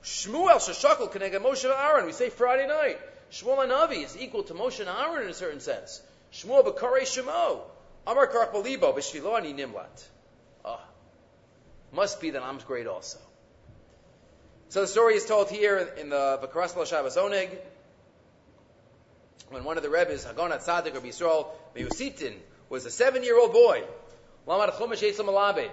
Shmuel 0.03 0.57
Shashakal 0.57 1.13
Kenega 1.13 1.43
Moshe 1.43 1.65
Aaron. 1.65 2.07
We 2.07 2.13
say 2.13 2.31
Friday 2.31 2.67
night. 2.67 2.99
Shmuel 3.35 3.67
Anavi 3.67 4.05
is 4.05 4.17
equal 4.17 4.45
to 4.45 4.55
Moshe 4.55 4.79
and 4.79 4.89
Aaron 4.89 5.25
in 5.25 5.31
a 5.31 5.35
certain 5.35 5.59
sense. 5.59 6.01
Shmuel 6.33 6.65
Bakare 6.65 7.01
Shemo. 7.01 7.63
Amar 8.07 8.29
Karach 8.29 8.53
B'Shvilo 8.53 9.37
Ani 9.37 9.53
Nimlat. 9.53 10.05
Oh, 10.65 10.81
must 11.93 12.21
be 12.21 12.31
that 12.31 12.43
I'm 12.43 12.59
great 12.59 12.87
also. 12.87 13.19
So 14.69 14.83
the 14.83 14.87
story 14.87 15.15
is 15.15 15.27
told 15.27 15.51
here 15.51 15.79
in 15.99 16.11
the 16.11 16.39
Vakaras 16.43 16.87
Shabbos 16.87 17.17
Oneg, 17.17 17.51
when 19.51 19.65
one 19.65 19.79
of 19.79 19.83
the 19.83 19.91
Rebbe's, 19.91 20.25
Hagonat 20.25 20.65
Tzaddik 20.65 20.95
or 20.95 21.01
Yisrael 21.01 21.49
Meusitin, 21.75 22.35
was 22.69 22.87
a 22.87 22.91
seven-year-old 22.91 23.53
boy. 23.53 23.83
Chumash 24.47 25.71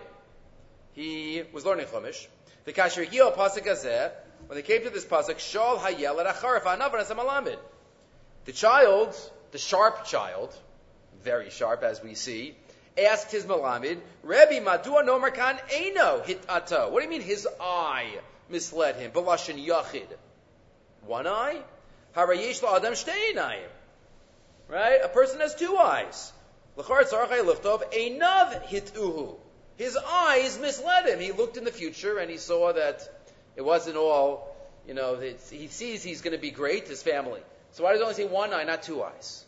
He 0.94 1.44
was 1.54 1.64
learning 1.64 1.86
Chumash. 1.86 2.28
The 2.66 2.74
Kasher 2.74 3.06
Pasuk 3.06 3.66
Hazeh, 3.68 4.12
when 4.52 4.58
they 4.58 4.64
came 4.64 4.84
to 4.84 4.90
this 4.90 5.06
pasuk, 5.06 5.40
Shal 5.40 5.80
Hayel 5.80 6.20
at 6.20 6.26
Acharif 6.26 6.66
Anav 6.66 6.92
Alamed. 6.92 7.58
The 8.44 8.52
child, 8.52 9.16
the 9.52 9.58
sharp 9.58 10.04
child, 10.04 10.54
very 11.24 11.50
sharp 11.50 11.84
as 11.84 12.04
we 12.04 12.16
see, 12.16 12.58
asked 12.98 13.32
his 13.32 13.46
Malamed, 13.46 14.02
Rebbe, 14.24 14.60
Madua 14.60 15.06
Nomer 15.06 15.34
Kan 15.34 15.58
Eino 15.70 16.26
Hit 16.26 16.44
Ata. 16.50 16.90
What 16.90 17.00
do 17.00 17.06
you 17.06 17.10
mean 17.10 17.22
his 17.22 17.48
eye 17.62 18.10
misled 18.50 18.98
him? 18.98 19.12
Balashin 19.12 19.66
Yachid. 19.66 20.08
One 21.06 21.28
eye? 21.28 21.62
Harayesh 22.18 22.62
Adam 22.62 22.92
Shteinayim. 22.92 23.70
Right? 24.68 25.00
A 25.02 25.08
person 25.08 25.40
has 25.40 25.56
two 25.56 25.78
eyes. 25.78 26.34
L'char 26.76 27.04
tzarchai 27.04 27.46
luchtov 27.46 27.90
einav 27.94 28.68
hituhu. 28.68 29.38
His 29.78 29.96
eyes 29.96 30.60
misled 30.60 31.08
him. 31.08 31.22
He 31.22 31.32
looked 31.32 31.56
in 31.56 31.64
the 31.64 31.72
future 31.72 32.18
and 32.18 32.30
he 32.30 32.36
saw 32.36 32.74
that 32.74 33.21
it 33.56 33.64
wasn't 33.64 33.98
all, 33.98 34.56
you 34.88 34.94
know, 34.94 35.20
he 35.20 35.68
sees 35.68 36.04
he's 36.04 36.22
going 36.22 36.36
to 36.36 36.42
be 36.42 36.52
great, 36.52 36.88
his 36.88 37.04
family. 37.04 37.42
So 37.74 37.84
why 37.84 37.92
does 37.92 38.00
he 38.00 38.04
only 38.04 38.16
see 38.16 38.26
one 38.26 38.54
eye, 38.54 38.64
not 38.64 38.84
two 38.84 39.04
eyes? 39.04 39.46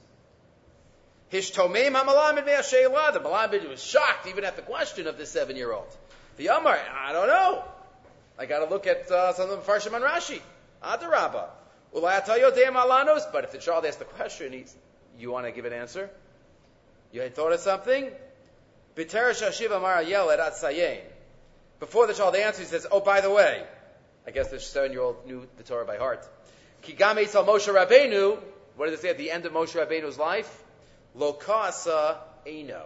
Hishtomim 1.31 1.93
ha'malamid 1.93 2.45
me'ashayla. 2.45 3.13
The 3.13 3.19
malamid 3.19 3.67
was 3.67 3.83
shocked 3.83 4.27
even 4.27 4.43
at 4.43 4.55
the 4.55 4.62
question 4.62 5.07
of 5.07 5.17
the 5.17 5.25
seven-year-old. 5.25 5.88
The 6.38 6.48
Amar, 6.48 6.79
I 6.95 7.13
don't 7.13 7.27
know. 7.27 7.63
I 8.38 8.45
got 8.45 8.60
to 8.60 8.69
look 8.69 8.88
at 8.88 9.10
uh, 9.12 9.33
some 9.33 9.50
of 9.50 9.65
the 9.65 9.72
Farshim 9.72 9.93
and 9.95 10.03
Rashi. 10.03 10.41
Adarabba. 10.83 11.48
alanos. 11.93 13.31
But 13.31 13.43
if 13.43 13.51
the 13.51 13.57
child 13.57 13.86
asks 13.86 13.98
the 13.98 14.05
question, 14.05 14.53
he's, 14.53 14.75
you 15.17 15.31
want 15.31 15.45
to 15.45 15.51
give 15.51 15.65
an 15.65 15.74
answer? 15.74 16.10
You 17.12 17.22
had 17.22 17.36
thought 17.36 17.53
of 17.53 17.60
something? 17.60 18.10
Before 18.95 19.33
the 22.07 22.13
child 22.13 22.36
answers, 22.36 22.60
he 22.60 22.65
says, 22.65 22.88
"Oh, 22.91 23.00
by 23.00 23.22
the 23.22 23.31
way, 23.31 23.63
I 24.25 24.32
guess 24.32 24.50
the 24.50 24.60
seven-year-old 24.60 25.25
knew 25.25 25.48
the 25.58 25.63
Torah 25.63 25.86
by 25.86 25.98
heart. 25.98 26.27
Kigame 26.84 27.25
Moshe 27.27 27.74
Rabbeinu. 27.74 28.39
What 28.75 28.86
does 28.86 28.96
it 28.96 29.01
say 29.01 29.10
at 29.10 29.18
the 29.18 29.32
end 29.32 29.46
of 29.46 29.53
Moshe 29.53 29.74
Rabbeinu's 29.74 30.18
life? 30.18 30.63
Lokasa 31.18 32.18
Eno. 32.46 32.86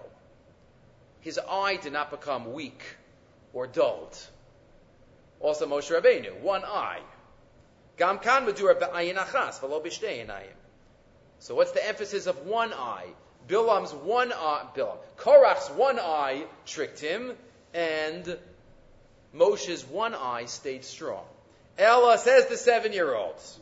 His 1.22 1.40
eye 1.40 1.78
did 1.78 1.94
not 1.94 2.12
become 2.12 2.54
weak 2.54 2.84
or 3.54 3.68
dulled. 3.68 4.18
Also 5.40 5.68
Moshe 5.68 5.92
Rabbeinu, 5.92 6.40
one 6.42 6.64
eye. 6.66 7.00
Achas 8.00 9.60
So 11.40 11.56
what's 11.56 11.72
the 11.72 11.88
emphasis 11.88 12.28
of 12.28 12.46
one 12.46 12.74
eye? 12.74 13.08
Bilam's 13.48 13.94
one 13.94 14.34
eye, 14.34 14.66
Bilam, 14.76 14.98
Korach's 15.18 15.70
one 15.72 16.00
eye 16.00 16.44
tricked 16.66 17.00
him, 17.00 17.34
and 17.74 18.38
Moshe's 19.34 19.86
one 19.86 20.16
eye 20.16 20.46
stayed 20.46 20.86
strong. 20.86 21.24
Ella 21.78 22.18
says 22.18 22.48
the 22.48 22.58
seven-year-olds, 22.58 23.60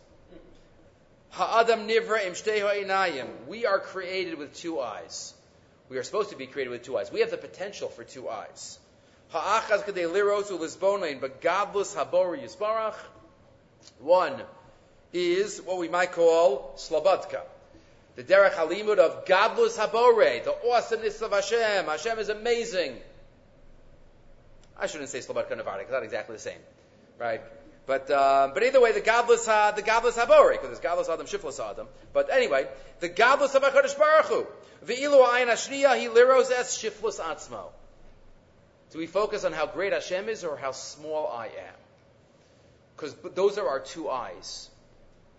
Ha'adam 1.32 1.88
nivra 1.88 2.26
im 2.26 3.28
We 3.48 3.66
are 3.66 3.80
created 3.80 4.38
with 4.38 4.56
two 4.56 4.80
eyes. 4.80 5.34
We 5.90 5.98
are 5.98 6.04
supposed 6.04 6.30
to 6.30 6.38
be 6.38 6.48
created 6.48 6.72
with 6.72 6.84
two 6.84 6.98
eyes. 6.98 7.12
We 7.12 7.20
have 7.20 7.32
the 7.32 7.38
potential 7.38 7.90
for 7.90 8.04
two 8.04 8.30
eyes. 8.30 8.80
Ha'achaz 9.30 9.84
kadei 9.84 10.10
liros 10.10 10.46
u'lisbonain, 10.46 11.20
but 11.20 11.42
gadlus 11.42 11.96
habori 11.96 12.42
yisbarach. 12.44 12.96
One 14.00 14.42
is 15.12 15.62
what 15.62 15.78
we 15.78 15.90
might 15.90 16.14
call 16.14 16.74
Slabodka 16.78 17.42
the 18.16 18.24
derech 18.24 18.54
halimud 18.54 18.98
of 18.98 19.26
gadlus 19.26 19.78
habore, 19.78 20.44
the 20.44 20.56
awesomeness 20.70 21.22
of 21.22 21.32
Hashem. 21.32 21.86
Hashem 21.86 22.20
is 22.20 22.30
amazing. 22.30 22.96
I 24.78 24.88
shouldn't 24.88 25.10
say 25.10 25.20
slabat 25.20 25.50
kanavara, 25.50 25.82
it's 25.82 25.92
not 25.92 26.04
exactly 26.04 26.36
the 26.36 26.42
same, 26.42 26.60
right? 27.18 27.42
But 27.86 28.10
uh, 28.10 28.52
but 28.54 28.64
either 28.64 28.82
way, 28.82 28.92
the 28.92 29.02
gadlus 29.02 29.46
ha, 29.46 29.72
the 29.72 29.84
gadlus 29.84 30.14
habore, 30.14 30.54
because 30.54 30.68
there's 30.68 30.80
gadlus 30.80 31.12
adam 31.12 31.28
shiflus 31.28 31.60
adam. 31.60 31.88
But 32.14 32.32
anyway, 32.32 32.68
the 33.00 33.10
gadlus 33.10 33.54
of 33.54 33.62
Hakadosh 33.62 33.98
Baruch 33.98 34.26
Hu, 34.26 34.48
ve'ilu 34.86 35.24
ayin 35.26 35.48
ashniya 35.48 35.98
he 35.98 36.08
liros 36.08 36.52
es 36.52 36.78
shiflus 36.78 37.20
atzmo. 37.20 37.70
Do 38.92 38.98
we 38.98 39.08
focus 39.08 39.46
on 39.46 39.54
how 39.54 39.68
great 39.68 39.94
Hashem 39.94 40.30
is 40.30 40.44
or 40.44 40.58
how 40.58 40.72
small 40.72 41.28
I 41.28 41.46
am? 41.46 41.76
Because 42.96 43.14
those 43.34 43.58
are 43.58 43.68
our 43.68 43.80
two 43.80 44.10
eyes, 44.10 44.70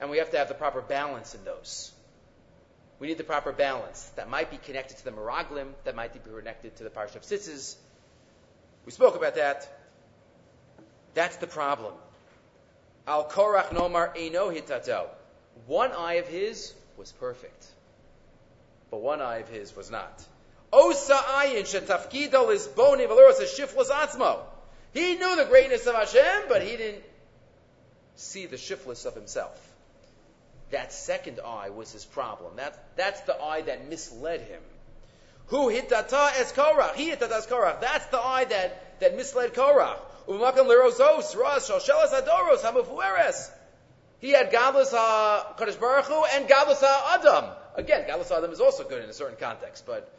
and 0.01 0.11
we 0.11 0.19
have 0.19 0.31
to 0.31 0.39
have 0.39 0.49
the 0.49 0.55
proper 0.55 0.83
balance 0.83 1.35
in 1.35 1.45
those. 1.45 1.93
We 3.01 3.09
need 3.09 3.19
the 3.19 3.25
proper 3.25 3.53
balance. 3.53 4.03
That 4.17 4.29
might 4.31 4.51
be 4.51 4.57
connected 4.59 4.99
to 4.99 5.05
the 5.05 5.11
Meraglim, 5.11 5.69
that 5.85 5.95
might 5.97 6.13
be 6.13 6.21
connected 6.21 6.77
to 6.77 6.85
the 6.85 6.91
Parsha 6.91 7.17
of 7.17 7.23
Tzitzis. 7.23 7.77
We 8.87 8.93
spoke 8.93 9.17
about 9.17 9.35
that. 9.35 9.69
That's 11.15 11.37
the 11.37 11.49
problem. 11.49 11.93
Al 13.07 13.29
Korach 13.29 13.71
Nomar 13.71 14.17
Eino 14.17 14.55
Hitato. 14.55 15.09
One 15.67 15.93
eye 15.93 16.15
of 16.15 16.29
his 16.29 16.73
was 16.97 17.13
perfect, 17.13 17.67
but 18.91 19.01
one 19.01 19.21
eye 19.21 19.39
of 19.39 19.49
his 19.49 19.75
was 19.75 19.91
not. 19.91 20.25
Osa 20.73 21.15
ayin 21.15 21.63
shetafkido 21.63 22.53
is 22.53 22.67
boni 22.67 23.05
valoros 23.05 23.41
shiflas 23.59 23.91
atzmo. 23.91 24.39
He 24.93 25.15
knew 25.15 25.37
the 25.37 25.47
greatness 25.47 25.87
of 25.87 25.95
Hashem, 25.95 26.45
but 26.49 26.63
he 26.63 26.77
didn't 26.77 27.03
see 28.15 28.47
the 28.47 28.57
shiflus 28.57 29.05
of 29.07 29.15
himself. 29.15 29.61
That 30.71 30.93
second 30.93 31.41
eye 31.45 31.71
was 31.71 31.93
his 31.93 32.05
problem. 32.05 32.57
That, 32.57 32.97
that's 32.97 33.21
the 33.23 33.41
eye 33.41 33.63
that 33.63 33.89
misled 33.89 34.41
him. 34.41 34.63
Who 35.49 35.71
hitata 35.71 36.33
es 36.39 36.53
Korach? 36.53 36.95
He 36.95 37.11
hitata 37.11 37.33
es 37.33 37.47
Korach. 37.47 37.81
That's 37.81 38.07
the 38.07 38.19
eye 38.19 38.45
that, 38.45 39.01
that 39.01 39.17
misled 39.17 39.55
Korach. 39.55 39.99
Umakam 40.27 40.67
lerozos 40.67 41.37
ras 41.37 41.71
shalshelas 41.71 42.11
adoros 42.11 42.63
hamafueres. 42.63 43.51
He 44.19 44.31
had 44.31 44.51
gadlus 44.51 44.93
uh, 44.93 45.45
Kadosh 45.57 45.79
Baruch 45.79 46.07
Hu 46.07 46.25
and 46.35 46.49
gadlus 46.49 46.83
uh, 46.83 47.19
Adam. 47.19 47.45
Again, 47.77 48.09
gadlus 48.09 48.37
Adam 48.37 48.51
is 48.51 48.61
also 48.61 48.83
good 48.83 49.05
in 49.05 49.11
a 49.11 49.13
certain 49.13 49.37
context, 49.39 49.87
but 49.87 50.13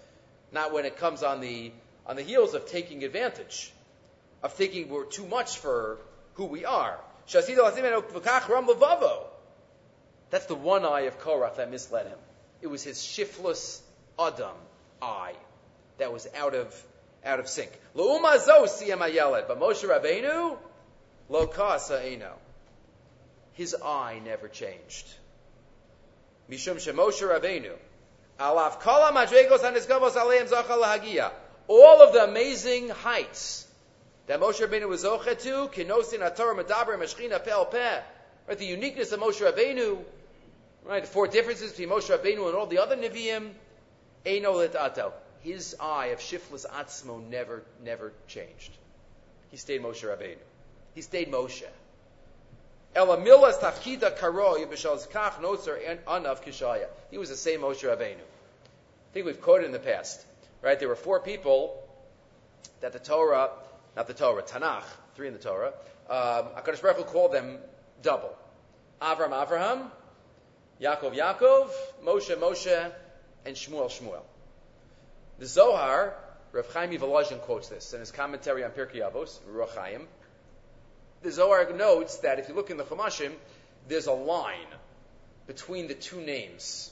not 0.53 0.71
when 0.71 0.85
it 0.85 0.97
comes 0.97 1.23
on 1.23 1.41
the 1.41 1.73
on 2.05 2.15
the 2.15 2.21
heels 2.21 2.53
of 2.53 2.65
taking 2.67 3.03
advantage, 3.03 3.73
of 4.41 4.53
thinking 4.53 4.87
we're 4.87 5.03
too 5.03 5.25
much 5.25 5.57
for 5.57 5.97
who 6.35 6.45
we 6.45 6.63
are. 6.63 6.97
That's 7.25 7.47
the 10.45 10.55
one 10.55 10.85
eye 10.85 11.01
of 11.01 11.19
Korach 11.19 11.57
that 11.57 11.69
misled 11.69 12.07
him. 12.07 12.17
It 12.61 12.67
was 12.67 12.81
his 12.81 12.97
shiflus 12.99 13.81
Adam 14.17 14.55
eye 15.01 15.33
that 15.97 16.11
was 16.11 16.27
out 16.35 16.55
of 16.55 16.73
out 17.25 17.39
of 17.39 17.47
sync. 17.47 17.71
Lo'uma 17.95 18.39
zo 18.39 18.65
siyam 18.65 18.99
but 19.47 19.59
Moshe 19.59 19.87
Rabbeinu 19.87 20.57
lo 21.29 21.47
kasa 21.47 22.03
eno. 22.03 22.33
His 23.53 23.75
eye 23.83 24.21
never 24.23 24.47
changed. 24.47 25.07
Mishum 26.49 26.75
shemoshe 26.75 27.27
Rabbeinu 27.27 27.73
alav 28.39 28.79
kala 28.79 29.11
madregos 29.11 29.59
anisgavos 29.59 30.13
aleim 30.13 30.47
zachal 30.47 30.83
hagia. 30.83 31.31
All 31.67 32.01
of 32.01 32.13
the 32.13 32.23
amazing 32.23 32.89
heights 32.89 33.67
that 34.27 34.39
Moshe 34.39 34.65
Rabbeinu 34.65 34.87
was 34.87 35.03
zoche 35.03 35.41
to, 35.41 35.67
kinosin 35.67 36.19
ator 36.19 36.55
medaber 36.55 36.97
meshchina 36.97 37.43
pel 37.43 37.65
peh, 37.65 37.99
right? 38.47 38.57
The 38.57 38.65
uniqueness 38.65 39.11
of 39.11 39.19
Moshe 39.19 39.41
Rabbeinu 39.41 40.03
Right, 40.87 41.03
the 41.03 41.09
four 41.09 41.27
differences 41.27 41.71
between 41.71 41.89
Moshe 41.89 42.17
Rabbeinu 42.17 42.47
and 42.47 42.55
all 42.55 42.65
the 42.65 42.77
other 42.77 42.95
Nevi'im, 42.95 43.49
Eino 44.27 44.53
Litato. 44.53 45.13
His 45.41 45.75
eye 45.79 46.07
of 46.07 46.19
shiflus 46.19 46.65
Atzmo 46.65 47.25
never, 47.29 47.63
never 47.83 48.11
changed. 48.27 48.71
He 49.49 49.57
stayed 49.57 49.81
Moshe 49.81 50.03
Rabbeinu. 50.03 50.37
He 50.93 51.01
stayed 51.01 51.31
Moshe. 51.31 51.63
Elamilas 52.95 53.59
tafkida 53.59 54.17
karo 54.17 54.55
yibishal 54.55 55.07
kach 55.09 55.39
notzer 55.39 55.99
anav 56.05 56.43
kishaya. 56.43 56.87
He 57.11 57.17
was 57.17 57.29
the 57.29 57.37
same 57.37 57.61
Moshe 57.61 57.83
Rabbeinu. 57.83 58.17
I 58.17 59.13
think 59.13 59.25
we've 59.25 59.41
quoted 59.41 59.67
in 59.67 59.71
the 59.71 59.79
past, 59.79 60.25
right? 60.61 60.77
There 60.77 60.89
were 60.89 60.95
four 60.95 61.21
people 61.21 61.81
that 62.81 62.93
the 62.93 62.99
Torah, 62.99 63.51
not 63.95 64.07
the 64.07 64.13
Torah, 64.13 64.43
Tanakh, 64.43 64.83
three 65.15 65.27
in 65.27 65.33
the 65.33 65.39
Torah, 65.39 65.73
um, 66.09 66.49
HaKadosh 66.57 66.81
Baruch 66.81 66.97
Hu 66.97 67.03
called 67.03 67.31
them 67.31 67.57
double. 68.01 68.35
Avram, 69.01 69.29
Avraham, 69.29 69.89
Yaakov, 70.81 71.15
Yaakov, 71.15 71.69
Moshe, 72.03 72.35
Moshe, 72.35 72.91
and 73.47 73.55
Shmuel, 73.55 73.89
Shmuel. 73.89 74.21
The 75.39 75.45
Zohar, 75.45 76.13
Rav 76.51 76.71
Chaim 76.73 76.91
Volozhin 76.91 77.39
quotes 77.41 77.69
this 77.69 77.93
in 77.93 78.01
his 78.01 78.11
commentary 78.11 78.63
on 78.63 78.71
Pirkei 78.71 78.97
Avos, 78.97 79.39
Ruach 79.49 79.73
Chaim. 79.73 80.07
the 81.23 81.31
Zohar 81.31 81.71
notes 81.73 82.17
that 82.17 82.39
if 82.39 82.49
you 82.49 82.55
look 82.55 82.69
in 82.69 82.77
the 82.77 82.83
Chumashim, 82.83 83.31
there's 83.87 84.07
a 84.07 84.11
line 84.11 84.67
between 85.47 85.87
the 85.87 85.93
two 85.93 86.19
names 86.19 86.91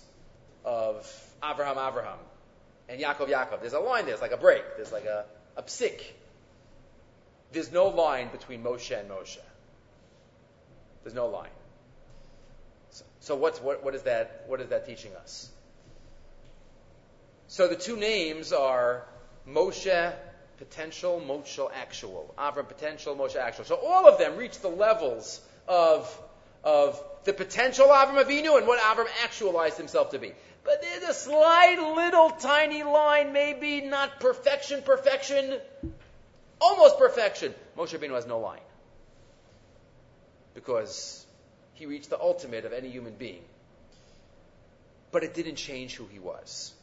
of 0.63 1.05
Avraham, 1.43 1.75
Avraham, 1.75 2.17
and 2.87 3.01
Yaakov, 3.01 3.27
Yaakov. 3.27 3.59
There's 3.59 3.73
a 3.73 3.79
line 3.79 4.05
there. 4.05 4.13
It's 4.13 4.21
like 4.21 4.31
a 4.31 4.37
break. 4.37 4.63
There's 4.77 4.93
like 4.93 5.05
a, 5.05 5.25
a 5.57 5.63
psik. 5.63 6.01
There's 7.51 7.71
no 7.71 7.87
line 7.87 8.29
between 8.31 8.63
Moshe 8.63 8.97
and 8.97 9.09
Moshe. 9.09 9.37
There's 11.03 11.15
no 11.15 11.27
line. 11.27 11.49
So, 12.91 13.05
so 13.19 13.35
what's, 13.35 13.59
what, 13.59 13.83
what, 13.83 13.93
is 13.93 14.03
that, 14.03 14.45
what 14.47 14.61
is 14.61 14.69
that 14.69 14.85
teaching 14.85 15.11
us? 15.15 15.51
So 17.47 17.67
the 17.67 17.75
two 17.75 17.95
names 17.97 18.53
are 18.53 19.05
Moshe 19.47 20.13
potential, 20.57 21.21
Moshe 21.25 21.69
actual. 21.73 22.33
Avram 22.37 22.67
potential, 22.67 23.15
Moshe 23.15 23.35
actual. 23.35 23.65
So 23.65 23.75
all 23.75 24.07
of 24.07 24.17
them 24.17 24.37
reach 24.37 24.59
the 24.59 24.69
levels 24.69 25.41
of, 25.67 26.21
of 26.63 27.01
the 27.23 27.33
potential 27.33 27.87
Avram 27.87 28.23
Avinu 28.23 28.57
and 28.57 28.67
what 28.67 28.79
Avram 28.79 29.07
actualized 29.23 29.77
himself 29.77 30.11
to 30.11 30.19
be. 30.19 30.33
But 30.63 30.81
there's 30.81 31.03
a 31.03 31.13
slight 31.13 31.77
little 31.95 32.31
tiny 32.31 32.83
line, 32.83 33.33
maybe 33.33 33.81
not 33.81 34.19
perfection, 34.19 34.81
perfection, 34.81 35.59
almost 36.59 36.97
perfection. 36.97 37.53
Moshe 37.77 37.97
Rabbeinu 37.97 38.15
has 38.15 38.25
no 38.25 38.39
line. 38.39 38.61
Because 40.55 41.23
he 41.73 41.85
reached 41.85 42.09
the 42.09 42.19
ultimate 42.19 42.65
of 42.65 42.73
any 42.73 42.89
human 42.89 43.13
being. 43.13 43.43
But 45.11 45.23
it 45.23 45.35
didn't 45.35 45.57
change 45.57 45.95
who 45.95 46.07
he 46.11 46.17
was. 46.17 46.73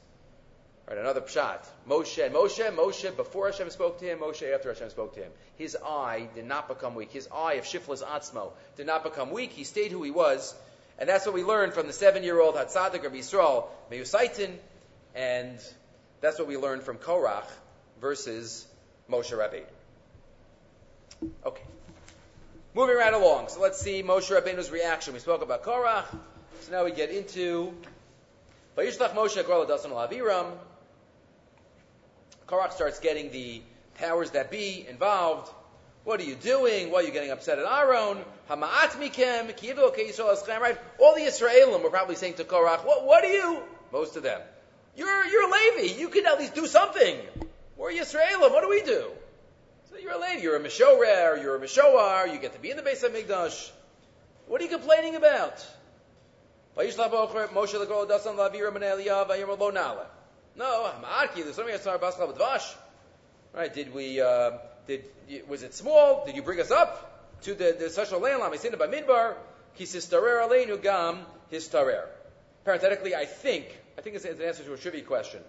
Right, 0.88 0.98
another 0.98 1.20
pshat. 1.20 1.64
Moshe, 1.88 2.30
Moshe, 2.30 2.74
Moshe, 2.74 3.16
before 3.16 3.46
Hashem 3.50 3.70
spoke 3.70 4.00
to 4.00 4.04
him, 4.04 4.18
Moshe 4.18 4.52
after 4.52 4.72
Hashem 4.72 4.90
spoke 4.90 5.14
to 5.14 5.20
him. 5.20 5.30
His 5.56 5.76
eye 5.76 6.28
did 6.34 6.44
not 6.44 6.68
become 6.68 6.94
weak. 6.94 7.12
His 7.12 7.28
eye 7.32 7.54
of 7.54 7.64
Shiflas 7.64 8.02
Atzmo 8.02 8.50
did 8.76 8.86
not 8.86 9.04
become 9.04 9.30
weak. 9.30 9.52
He 9.52 9.64
stayed 9.64 9.92
who 9.92 10.02
he 10.02 10.10
was. 10.10 10.54
And 10.98 11.08
that's 11.08 11.24
what 11.24 11.34
we 11.34 11.44
learned 11.44 11.72
from 11.72 11.86
the 11.86 11.92
seven-year-old 11.92 12.56
Hatzadik 12.56 13.04
of 13.06 13.12
Yisrael, 13.12 13.66
Meyusaitin, 13.90 14.50
and 15.14 15.58
that's 16.20 16.38
what 16.38 16.48
we 16.48 16.56
learned 16.56 16.82
from 16.82 16.98
Korach 16.98 17.46
versus 18.00 18.66
Moshe 19.10 19.32
Rabbeinu. 19.32 19.64
Okay. 21.46 21.62
Moving 22.74 22.96
right 22.96 23.14
along. 23.14 23.48
So 23.48 23.60
let's 23.60 23.80
see 23.80 24.02
Moshe 24.02 24.30
Rabbeinu's 24.30 24.70
reaction. 24.70 25.14
We 25.14 25.20
spoke 25.20 25.42
about 25.42 25.62
Korach. 25.62 26.04
So 26.62 26.72
now 26.72 26.84
we 26.84 26.92
get 26.92 27.10
into 27.10 27.72
Vayishlach 28.76 29.14
Moshe 29.14 29.42
Dasan 29.42 29.90
Aviram. 29.90 30.52
Korach 32.52 32.73
starts 32.75 33.00
getting 33.00 33.30
the 33.30 33.62
powers 33.94 34.32
that 34.32 34.50
be 34.50 34.85
involved. 34.87 35.50
What 36.04 36.21
are 36.21 36.25
you 36.25 36.35
doing? 36.35 36.90
Why 36.90 37.00
are 37.00 37.02
you 37.02 37.11
getting 37.11 37.30
upset 37.30 37.59
at 37.59 37.64
Aaron? 37.64 38.18
Hama'at 38.50 38.90
mikem, 39.00 40.61
right? 40.61 40.78
All 40.99 41.14
the 41.14 41.23
Israelim 41.23 41.82
were 41.82 41.88
probably 41.88 42.16
saying 42.16 42.35
to 42.35 42.44
Korach, 42.44 42.85
what, 42.85 43.06
what 43.06 43.25
are 43.25 43.32
you? 43.32 43.62
Most 43.90 44.18
of 44.18 44.23
them. 44.23 44.38
You're, 44.94 45.25
you're 45.25 45.49
a 45.49 45.50
Levi. 45.50 45.99
You 45.99 46.11
can 46.11 46.26
at 46.26 46.38
least 46.38 46.54
do 46.54 46.66
something. 46.66 47.16
We're 47.78 47.92
Israelim. 47.92 48.52
What 48.52 48.61
do 48.61 48.68
we 48.68 48.82
do? 48.82 49.11
So 49.90 49.97
you're 49.97 50.12
a 50.12 50.18
Levi. 50.18 50.42
You're 50.42 50.56
a 50.56 50.61
Mishorer. 50.61 51.42
You're 51.42 51.56
a 51.56 51.61
Mishoar. 51.61 52.30
You 52.30 52.38
get 52.38 52.52
to 52.52 52.61
be 52.61 52.71
in 52.71 52.76
the 52.76 52.82
base 52.82 53.02
of 53.02 53.12
Migdash. 53.12 53.71
What 54.47 54.61
are 54.61 54.64
you 54.64 54.71
complaining 54.71 55.14
about? 55.14 55.66
No, 60.56 60.90
Ma'arki, 61.02 61.42
there's 61.42 61.56
something 61.56 61.75
that's 61.75 61.87
Bascha 61.87 62.37
B'dvash. 62.37 62.75
Right, 63.54 63.73
did 63.73 63.92
we, 63.92 64.21
uh, 64.21 64.52
did, 64.87 65.04
was 65.49 65.62
it 65.62 65.75
small? 65.75 66.25
Did 66.25 66.37
you 66.37 66.42
bring 66.42 66.61
us 66.61 66.71
up 66.71 67.40
to 67.42 67.54
the, 67.54 67.76
the 67.78 67.90
social 67.90 68.21
land? 68.21 68.40
Lamisinda 68.40 68.78
by 68.78 68.87
Midbar, 68.87 69.35
Kisistarer 69.78 70.47
Aleinu 70.47 70.82
Gam 70.82 71.18
Histarer. 71.50 72.06
Parenthetically, 72.64 73.14
I 73.14 73.26
think, 73.26 73.66
I 73.99 74.00
think 74.00 74.16
it's 74.16 74.25
an 74.25 74.40
answer 74.40 74.62
to 74.64 74.73
a 74.73 74.78
trivia 74.78 75.02
question. 75.02 75.40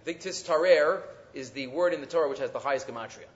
I 0.00 0.04
think 0.04 0.20
tis 0.20 0.42
Tistarer 0.42 1.02
is 1.34 1.50
the 1.50 1.68
word 1.68 1.94
in 1.94 2.00
the 2.00 2.06
Torah 2.06 2.28
which 2.28 2.40
has 2.40 2.50
the 2.50 2.58
highest 2.58 2.88
gematria. 2.88 3.28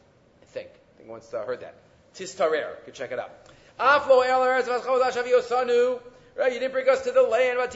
I 0.42 0.46
think. 0.46 0.68
I 0.68 0.98
think 0.98 1.10
once 1.10 1.32
uh, 1.32 1.44
heard 1.44 1.60
that. 1.60 1.74
Tistarer. 2.14 2.52
You 2.52 2.84
can 2.84 2.94
check 2.94 3.12
it 3.12 3.18
out. 3.18 3.30
Aflo 3.78 4.26
El 4.26 6.00
Right? 6.34 6.50
You 6.52 6.60
didn't 6.60 6.72
bring 6.72 6.88
us 6.88 7.02
to 7.02 7.12
the 7.12 7.22
land. 7.22 7.58
You 7.58 7.68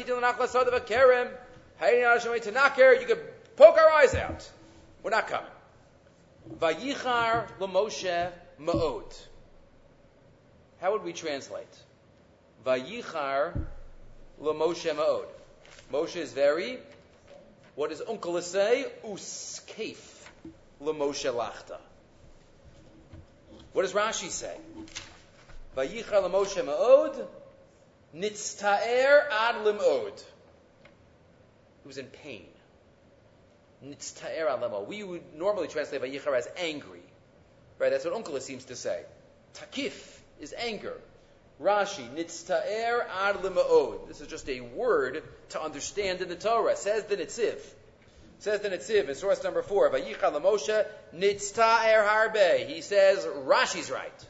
could 3.07 3.36
poke 3.57 3.79
our 3.79 3.91
eyes 3.91 4.15
out. 4.15 4.49
We're 5.03 5.11
not 5.11 5.29
coming. 5.29 5.51
Vayichar 6.59 7.49
l'Moshe 7.59 8.31
ma'od. 8.61 9.27
How 10.81 10.93
would 10.93 11.03
we 11.03 11.13
translate? 11.13 11.67
Vayichar 12.65 13.67
l'Moshe 14.39 14.95
ma'od. 14.95 15.27
Moshe 15.93 16.17
is 16.17 16.33
very. 16.33 16.79
What 17.75 17.91
does 17.91 18.01
Onkelos 18.01 18.43
say? 18.43 18.87
Uskef 19.05 19.97
l'Moshe 20.81 21.33
lachta. 21.33 21.79
What 23.73 23.83
does 23.83 23.93
Rashi 23.93 24.31
say? 24.31 24.57
Vayichar 25.77 26.23
l'Moshe 26.23 26.65
ma'od. 26.65 27.27
Nitztaer 28.15 29.29
ad 29.31 29.57
limod. 29.65 30.25
He 31.83 31.87
was 31.87 31.99
in 31.99 32.07
pain. 32.07 32.47
Nitztaer 33.85 34.49
ad 34.49 34.61
limod. 34.61 34.87
We 34.87 35.03
would 35.03 35.35
normally 35.37 35.69
translate 35.69 36.03
Vayichar 36.03 36.37
as 36.37 36.49
angry. 36.57 37.03
Right? 37.79 37.91
That's 37.91 38.05
what 38.05 38.15
Onkelos 38.15 38.43
seems 38.43 38.65
to 38.67 38.77
say. 38.77 39.03
Takif 39.55 39.93
is 40.41 40.55
anger. 40.57 40.95
Rashi, 41.61 42.09
nitztaer 42.15 43.07
ad 43.09 43.37
limod. 43.37 44.09
This 44.09 44.21
is 44.21 44.29
just 44.29 44.49
a 44.49 44.61
word 44.61 45.23
to 45.51 45.63
understand 45.63 46.21
in 46.21 46.29
the 46.29 46.37
Torah. 46.37 46.77
Says 46.77 47.05
the 47.05 47.17
Nitziv. 47.17 47.59
Says 48.39 48.61
the 48.61 48.69
Nitziv 48.69 49.09
in 49.09 49.15
source 49.15 49.43
number 49.43 49.63
four. 49.63 49.91
Vayichar 49.91 50.33
lemoshe 50.33 50.87
nitztaer 51.15 52.07
harbe. 52.07 52.67
He 52.67 52.83
says 52.83 53.25
Rashi's 53.25 53.91
right. 53.91 54.27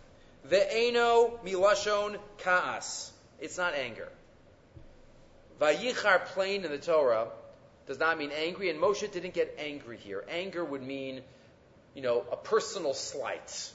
Ve'eno 0.49 1.39
milashon 1.45 2.17
kaas. 2.39 3.13
It's 3.41 3.59
not 3.59 3.75
anger. 3.75 4.09
Vayichar 5.61 6.27
plain 6.27 6.65
in 6.65 6.71
the 6.71 6.79
Torah 6.79 7.29
does 7.87 7.99
not 7.99 8.19
mean 8.19 8.33
angry, 8.33 8.71
and 8.71 8.81
Moshe 8.81 9.11
didn't 9.11 9.35
get 9.35 9.57
angry 9.59 9.97
here. 9.97 10.25
Anger 10.29 10.65
would 10.65 10.83
mean, 10.83 11.23
you 11.95 12.03
know, 12.03 12.25
a 12.33 12.37
personal 12.37 12.95
slight. 12.95 13.73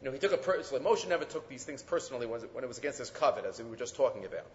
You 0.00 0.06
know, 0.06 0.12
he 0.12 0.18
took 0.18 0.32
a 0.32 0.38
personal. 0.38 0.82
Moshe 0.82 1.08
never 1.08 1.24
took 1.24 1.48
these 1.48 1.64
things 1.64 1.82
personally 1.82 2.26
when 2.26 2.64
it 2.64 2.68
was 2.68 2.78
against 2.78 2.98
his 2.98 3.10
kavod, 3.10 3.44
as 3.44 3.58
we 3.58 3.68
were 3.68 3.76
just 3.76 3.96
talking 3.96 4.24
about. 4.24 4.50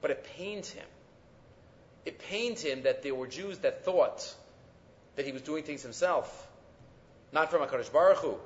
But 0.00 0.10
it 0.10 0.24
pained 0.36 0.66
him. 0.66 0.86
It 2.04 2.18
pained 2.18 2.58
him 2.58 2.82
that 2.82 3.02
there 3.02 3.14
were 3.14 3.26
Jews 3.26 3.58
that 3.58 3.84
thought 3.84 4.34
that 5.16 5.26
he 5.26 5.32
was 5.32 5.42
doing 5.42 5.64
things 5.64 5.82
himself, 5.82 6.48
not 7.32 7.50
from 7.50 7.62
a 7.62 7.66
Kadosh 7.66 7.92
Baruch 7.92 8.18
Hu. 8.18 8.36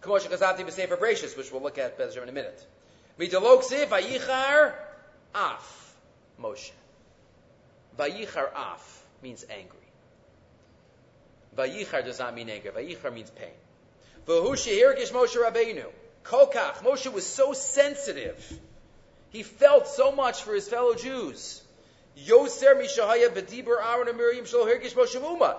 Kamosha 0.00 0.28
Kazati 0.28 0.60
B'Sefer 0.60 0.96
Bereshis, 0.96 1.36
which 1.36 1.52
we'll 1.52 1.62
look 1.62 1.78
at 1.78 1.98
better 1.98 2.22
in 2.22 2.28
a 2.28 2.32
minute. 2.32 2.64
Midalokse 3.18 3.86
vayichar 3.86 4.74
af 5.34 5.94
Moshe. 6.40 6.70
Vayichar 7.98 8.52
af 8.54 9.02
means 9.22 9.44
angry. 9.50 9.78
Vayichar 11.56 12.04
does 12.04 12.18
not 12.18 12.34
mean 12.34 12.48
anger. 12.48 12.72
Vayichar 12.72 13.12
means 13.12 13.30
pain. 13.30 13.54
V'hu 14.26 14.52
shehirgish 14.52 15.12
Moshe 15.12 15.36
Rabbeinu. 15.36 15.86
Kokach. 16.24 16.78
Moshe 16.78 17.12
was 17.12 17.26
so 17.26 17.52
sensitive. 17.52 18.60
He 19.30 19.42
felt 19.42 19.86
so 19.86 20.12
much 20.12 20.42
for 20.42 20.54
his 20.54 20.68
fellow 20.68 20.94
Jews. 20.94 21.62
Yoser 22.18 22.74
mishahaya 22.80 23.28
b'dibur 23.28 23.78
Aaron 23.82 24.08
and 24.08 24.16
Miriam 24.16 24.44
shlo 24.44 24.66
Moshe 24.94 25.16
Uma. 25.16 25.56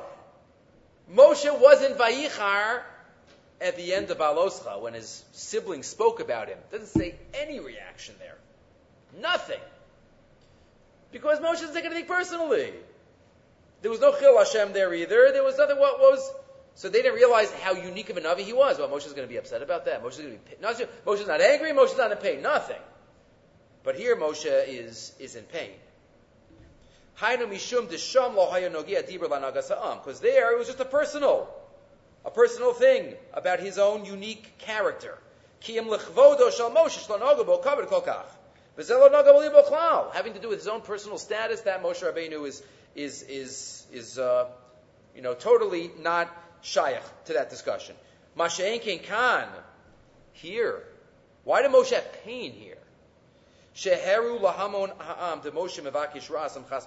Moshe 1.13 1.60
wasn't 1.60 1.97
Vayichar 1.97 2.82
at 3.60 3.76
the 3.78 3.93
end 3.93 4.12
of 4.12 4.17
Aloscha, 4.17 4.80
when 4.80 4.93
his 4.93 5.23
siblings 5.32 5.88
spoke 5.88 6.19
about 6.19 6.47
him, 6.47 6.58
doesn't 6.71 6.88
say 6.88 7.15
any 7.34 7.60
reaction 7.60 8.13
there. 8.19 8.38
Nothing. 9.19 9.60
Because 11.12 11.39
Moshe 11.39 11.62
doesn't 11.62 11.74
take 11.74 11.86
anything 11.86 12.06
personally. 12.06 12.74
There 13.82 13.91
was 13.91 14.00
no 14.02 14.17
Chil 14.17 14.38
Hashem 14.38 14.74
there 14.74 14.93
either. 14.93 15.32
There 15.32 15.43
was 15.43 15.58
nothing 15.58 15.80
what 15.80 16.00
was. 16.00 16.20
So 16.76 16.89
they 16.89 17.02
didn't 17.02 17.15
realize 17.15 17.52
how 17.52 17.74
unique 17.74 18.10
of 18.10 18.17
a 18.17 18.22
Navi 18.22 18.41
he 18.41 18.54
was. 18.54 18.78
Well, 18.78 18.88
Moshe's 18.88 19.13
going 19.13 19.28
to 19.28 19.32
be 19.32 19.38
upset 19.38 19.62
about 19.62 19.86
that. 19.86 20.04
Moshe's 20.04 20.20
going 20.20 20.34
to 20.34 20.38
be 20.38 20.56
not, 20.62 20.76
Moshe's 21.06 21.28
not 21.28 21.41
angry. 21.41 21.72
Moshe's 21.72 21.98
not 21.98 22.12
in 22.12 22.17
pain. 22.17 22.41
Nothing. 22.41 22.82
But 23.84 23.96
here 23.96 24.15
Moshe 24.15 24.46
is 24.67 25.13
is 25.20 25.36
in 25.36 25.43
pain. 25.46 25.72
Because 27.20 27.39
there 30.20 30.52
it 30.52 30.58
was 30.60 30.67
just 30.67 30.80
a 30.80 30.86
personal 30.86 31.50
a 32.26 32.30
personal 32.30 32.74
thing 32.74 33.15
about 33.34 33.60
his 33.60 33.80
own 33.80 34.06
unique 34.06 34.58
character. 34.60 35.17
Having 38.77 40.33
to 40.33 40.39
do 40.39 40.49
with 40.49 40.59
his 40.59 40.67
own 40.67 40.81
personal 40.81 41.17
status, 41.17 41.61
that 41.61 41.83
Moshe 41.83 42.03
Rabbeinu 42.03 42.47
is 42.47 42.61
is 42.95 43.23
is 43.23 43.87
is 43.91 44.19
uh, 44.19 44.45
you 45.15 45.21
know 45.21 45.33
totally 45.33 45.91
not 45.99 46.29
shaykh 46.61 47.01
to 47.25 47.33
that 47.33 47.49
discussion. 47.49 47.95
Masha'en 48.37 49.03
Khan 49.07 49.47
here 50.33 50.83
Why 51.43 51.61
did 51.61 51.71
Moshe 51.71 51.91
have 51.91 52.23
pain 52.23 52.51
here? 52.51 52.77
Sheheru 53.75 54.41
lahamon 54.41 54.91
ha'am 54.99 55.41
de 55.41 55.51
Moshe 55.51 55.81
mevakish 55.81 56.29
rasam 56.29 56.67
chas. 56.69 56.85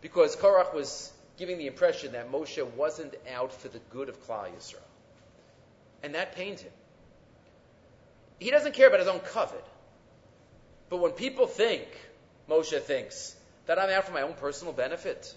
Because 0.00 0.36
Korach 0.36 0.74
was 0.74 1.12
giving 1.36 1.58
the 1.58 1.66
impression 1.66 2.12
that 2.12 2.30
Moshe 2.32 2.64
wasn't 2.72 3.14
out 3.34 3.52
for 3.52 3.68
the 3.68 3.78
good 3.90 4.08
of 4.08 4.26
Klal 4.26 4.46
Yisrael. 4.50 4.80
And 6.02 6.14
that 6.14 6.34
pained 6.34 6.60
him. 6.60 6.72
He 8.38 8.50
doesn't 8.50 8.74
care 8.74 8.88
about 8.88 9.00
his 9.00 9.08
own 9.08 9.20
kavod. 9.20 9.62
But 10.90 10.98
when 10.98 11.12
people 11.12 11.46
think, 11.46 11.86
Moshe 12.48 12.80
thinks, 12.80 13.36
that 13.66 13.78
I'm 13.78 13.90
out 13.90 14.04
for 14.04 14.12
my 14.12 14.22
own 14.22 14.34
personal 14.34 14.72
benefit, 14.72 15.34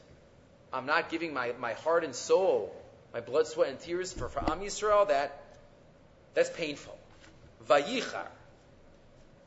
I'm 0.72 0.86
not 0.86 1.10
giving 1.10 1.34
my, 1.34 1.54
my 1.60 1.74
heart 1.74 2.04
and 2.04 2.16
soul, 2.16 2.74
my 3.14 3.20
blood, 3.20 3.48
sweat, 3.48 3.70
and 3.70 3.80
tears 3.80 4.14
for, 4.14 4.30
for 4.30 4.40
Am 4.40 4.62
Yisrael, 4.62 5.10
that, 5.10 5.44
that's 6.34 6.50
painful. 6.50 6.98
Vayichar. 7.68 8.28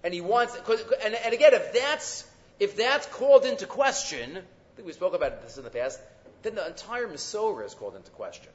And 0.03 0.13
he 0.13 0.21
wants, 0.21 0.55
and, 1.03 1.15
and 1.15 1.33
again, 1.33 1.55
if 1.55 1.73
that's, 1.73 2.25
if 2.61 2.77
that's 2.77 3.07
called 3.07 3.47
into 3.47 3.67
question, 3.67 4.37
I 4.37 4.77
think 4.77 4.87
we 4.87 4.93
spoke 4.93 5.15
about 5.15 5.43
this 5.43 5.57
in 5.57 5.65
the 5.65 5.71
past, 5.71 5.99
then 6.43 6.55
the 6.55 6.67
entire 6.67 7.09
Masorah 7.09 7.65
is 7.65 7.73
called 7.73 7.97
into 7.97 8.11
question. 8.11 8.53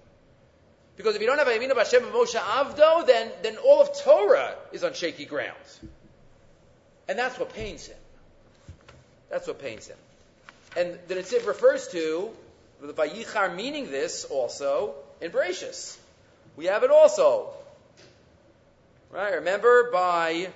Because 0.96 1.16
if 1.16 1.22
you 1.22 1.28
don't 1.28 1.40
have 1.40 1.48
Aminu 1.48 1.76
Hashem 1.76 2.04
and 2.04 2.14
Moshe 2.14 2.36
Avdo, 2.36 3.08
then, 3.08 3.32
then 3.42 3.58
all 3.58 3.82
of 3.82 3.98
Torah 4.00 4.54
is 4.72 4.84
on 4.84 4.94
shaky 4.94 5.26
ground. 5.26 5.56
And 7.10 7.18
that's 7.18 7.40
what 7.40 7.52
pains 7.56 7.88
him. 7.88 7.98
That's 9.32 9.48
what 9.48 9.60
pains 9.60 9.88
him. 9.88 9.98
And 10.78 11.00
the 11.08 11.16
Netziv 11.16 11.48
refers 11.48 11.88
to 11.88 12.30
the 12.82 12.94
Vayichar 12.94 13.56
meaning 13.56 13.90
this 13.90 14.26
also 14.26 14.94
in 15.20 15.32
Bereshis. 15.32 15.98
We 16.56 16.66
have 16.66 16.84
it 16.84 16.92
also. 16.92 17.50
Right? 19.10 19.34
Remember 19.34 19.90
by 19.92 20.50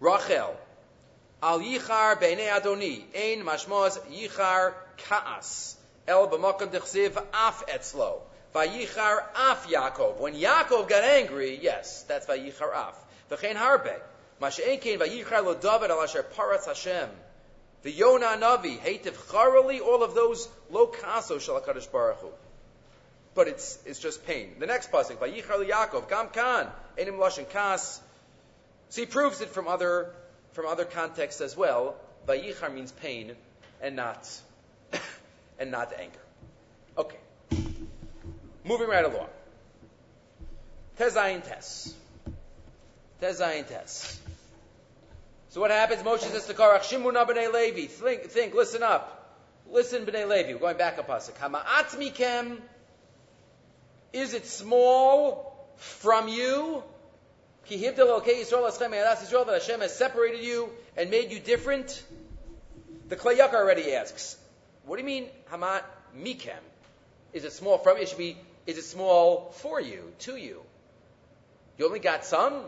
Rachel. 0.00 0.56
Al 1.40 1.60
Yichar 1.60 2.20
Beinei 2.20 2.48
Adoni. 2.48 3.04
Ein 3.14 3.44
Mashmos 3.44 3.96
Yichar 4.08 4.74
Kaas. 4.96 5.76
El 6.08 6.26
B'makam 6.26 6.72
Dechsiv 6.72 7.16
Af 7.32 7.64
Etzlo. 7.68 8.22
Vayichar 8.52 9.22
Af 9.36 9.68
Yaakov. 9.68 10.16
When 10.16 10.34
Yaakov 10.34 10.88
got 10.88 11.04
angry, 11.04 11.60
yes, 11.62 12.02
that's 12.08 12.26
Vayichar 12.26 12.74
Af. 12.74 13.05
V'chein 13.30 13.54
Harbe. 13.54 13.94
Mashein 14.40 14.80
Kain 14.80 14.98
Vayichar 14.98 15.44
Lo 15.44 15.54
David 15.54 15.90
Al 15.90 16.02
Asher 16.02 16.22
Paratz 16.22 16.66
Hashem. 16.66 17.08
The 17.82 17.90
Yonah 17.90 18.38
Navi, 18.38 18.78
Hativ 18.78 19.12
Charali, 19.12 19.80
all 19.80 20.02
of 20.02 20.14
those 20.14 20.48
lo 20.70 20.88
kaso 20.88 21.38
shalakadosh 21.38 21.90
baruch 21.92 22.18
Hu. 22.18 22.28
But 23.34 23.48
it's 23.48 23.78
it's 23.86 24.00
just 24.00 24.26
pain. 24.26 24.56
The 24.58 24.66
next 24.66 24.90
pasuk, 24.90 25.18
Vayichar 25.18 25.68
Yaakov, 25.68 26.08
Gam 26.08 26.28
Kan, 26.30 26.68
Enim 26.98 27.14
Lashon 27.14 27.48
Kas. 27.48 28.00
So 28.88 29.02
he 29.02 29.06
proves 29.06 29.40
it 29.40 29.50
from 29.50 29.68
other 29.68 30.10
from 30.52 30.66
other 30.66 30.84
contexts 30.84 31.40
as 31.40 31.56
well. 31.56 31.96
Vayichar 32.26 32.72
means 32.72 32.92
pain 32.92 33.36
and 33.80 33.94
not 33.94 34.28
and 35.58 35.70
not 35.70 35.92
anger. 35.98 36.18
Okay. 36.98 37.18
Moving 38.64 38.88
right 38.88 39.04
along. 39.04 39.28
Tezayin 40.98 41.46
Tes. 41.46 41.94
Tezayin 43.20 43.66
Tes. 43.66 44.20
So 45.48 45.60
what 45.60 45.70
happens? 45.70 46.02
Moshe 46.02 46.20
says 46.20 46.46
to 46.46 46.54
Korach, 46.54 46.80
Shimuna 46.80 47.26
b'nei 47.26 47.52
Levi, 47.52 47.86
think, 47.86 48.24
think, 48.24 48.54
listen 48.54 48.82
up. 48.82 49.38
Listen 49.70 50.04
b'nei 50.04 50.28
Levi. 50.28 50.52
We're 50.52 50.60
going 50.60 50.76
back 50.76 50.98
a 50.98 51.02
pasuk. 51.02 51.34
Hama'at 51.34 51.96
mikem, 51.96 52.58
is 54.12 54.34
it 54.34 54.46
small 54.46 55.66
from 55.76 56.28
you? 56.28 56.82
Ki 57.66 57.82
hibdel 57.82 58.18
okay 58.18 58.42
Yisrael 58.42 58.70
eschem 58.70 58.90
Yisrael 58.90 59.46
that 59.46 59.62
Hashem 59.62 59.80
has 59.80 59.96
separated 59.96 60.44
you 60.44 60.70
and 60.96 61.10
made 61.10 61.30
you 61.30 61.40
different? 61.40 62.02
The 63.08 63.16
Kli 63.16 63.40
already 63.40 63.94
asks, 63.94 64.36
what 64.84 64.96
do 64.96 65.02
you 65.02 65.06
mean 65.06 65.26
Hamat 65.50 65.82
mikem? 66.16 66.52
Is 67.32 67.44
it 67.44 67.52
small 67.52 67.78
from? 67.78 67.96
It 67.98 68.08
should 68.08 68.18
be. 68.18 68.36
Is 68.66 68.78
it 68.78 68.84
small 68.84 69.52
for 69.56 69.80
you, 69.80 70.12
to 70.20 70.36
you? 70.36 70.62
You 71.78 71.86
only 71.86 71.98
got 71.98 72.24
some. 72.24 72.62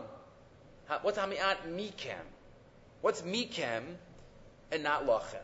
What's 1.01 1.17
Hamiat 1.17 1.57
mikem? 1.69 2.15
What's 3.01 3.21
mikem 3.21 3.83
and 4.71 4.83
not 4.83 5.05
lachem? 5.05 5.43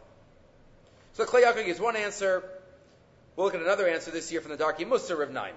So 1.13 1.25
Kli 1.25 1.43
Yakar 1.43 1.65
gives 1.65 1.79
one 1.79 1.95
answer. 1.95 2.43
We'll 3.35 3.45
look 3.45 3.55
at 3.55 3.61
another 3.61 3.87
answer 3.87 4.11
this 4.11 4.31
year 4.31 4.41
from 4.41 4.51
the 4.51 4.57
Darkei 4.57 4.85
Mussar 4.85 5.21
of 5.21 5.29
Naiman. 5.29 5.53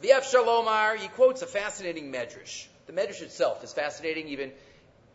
The 0.00 0.12
F. 0.12 0.30
Shalomar, 0.30 0.96
he 0.96 1.08
quotes 1.08 1.42
a 1.42 1.46
fascinating 1.46 2.12
medrash. 2.12 2.66
The 2.86 2.92
medrash 2.92 3.22
itself 3.22 3.64
is 3.64 3.72
fascinating. 3.72 4.28
Even 4.28 4.52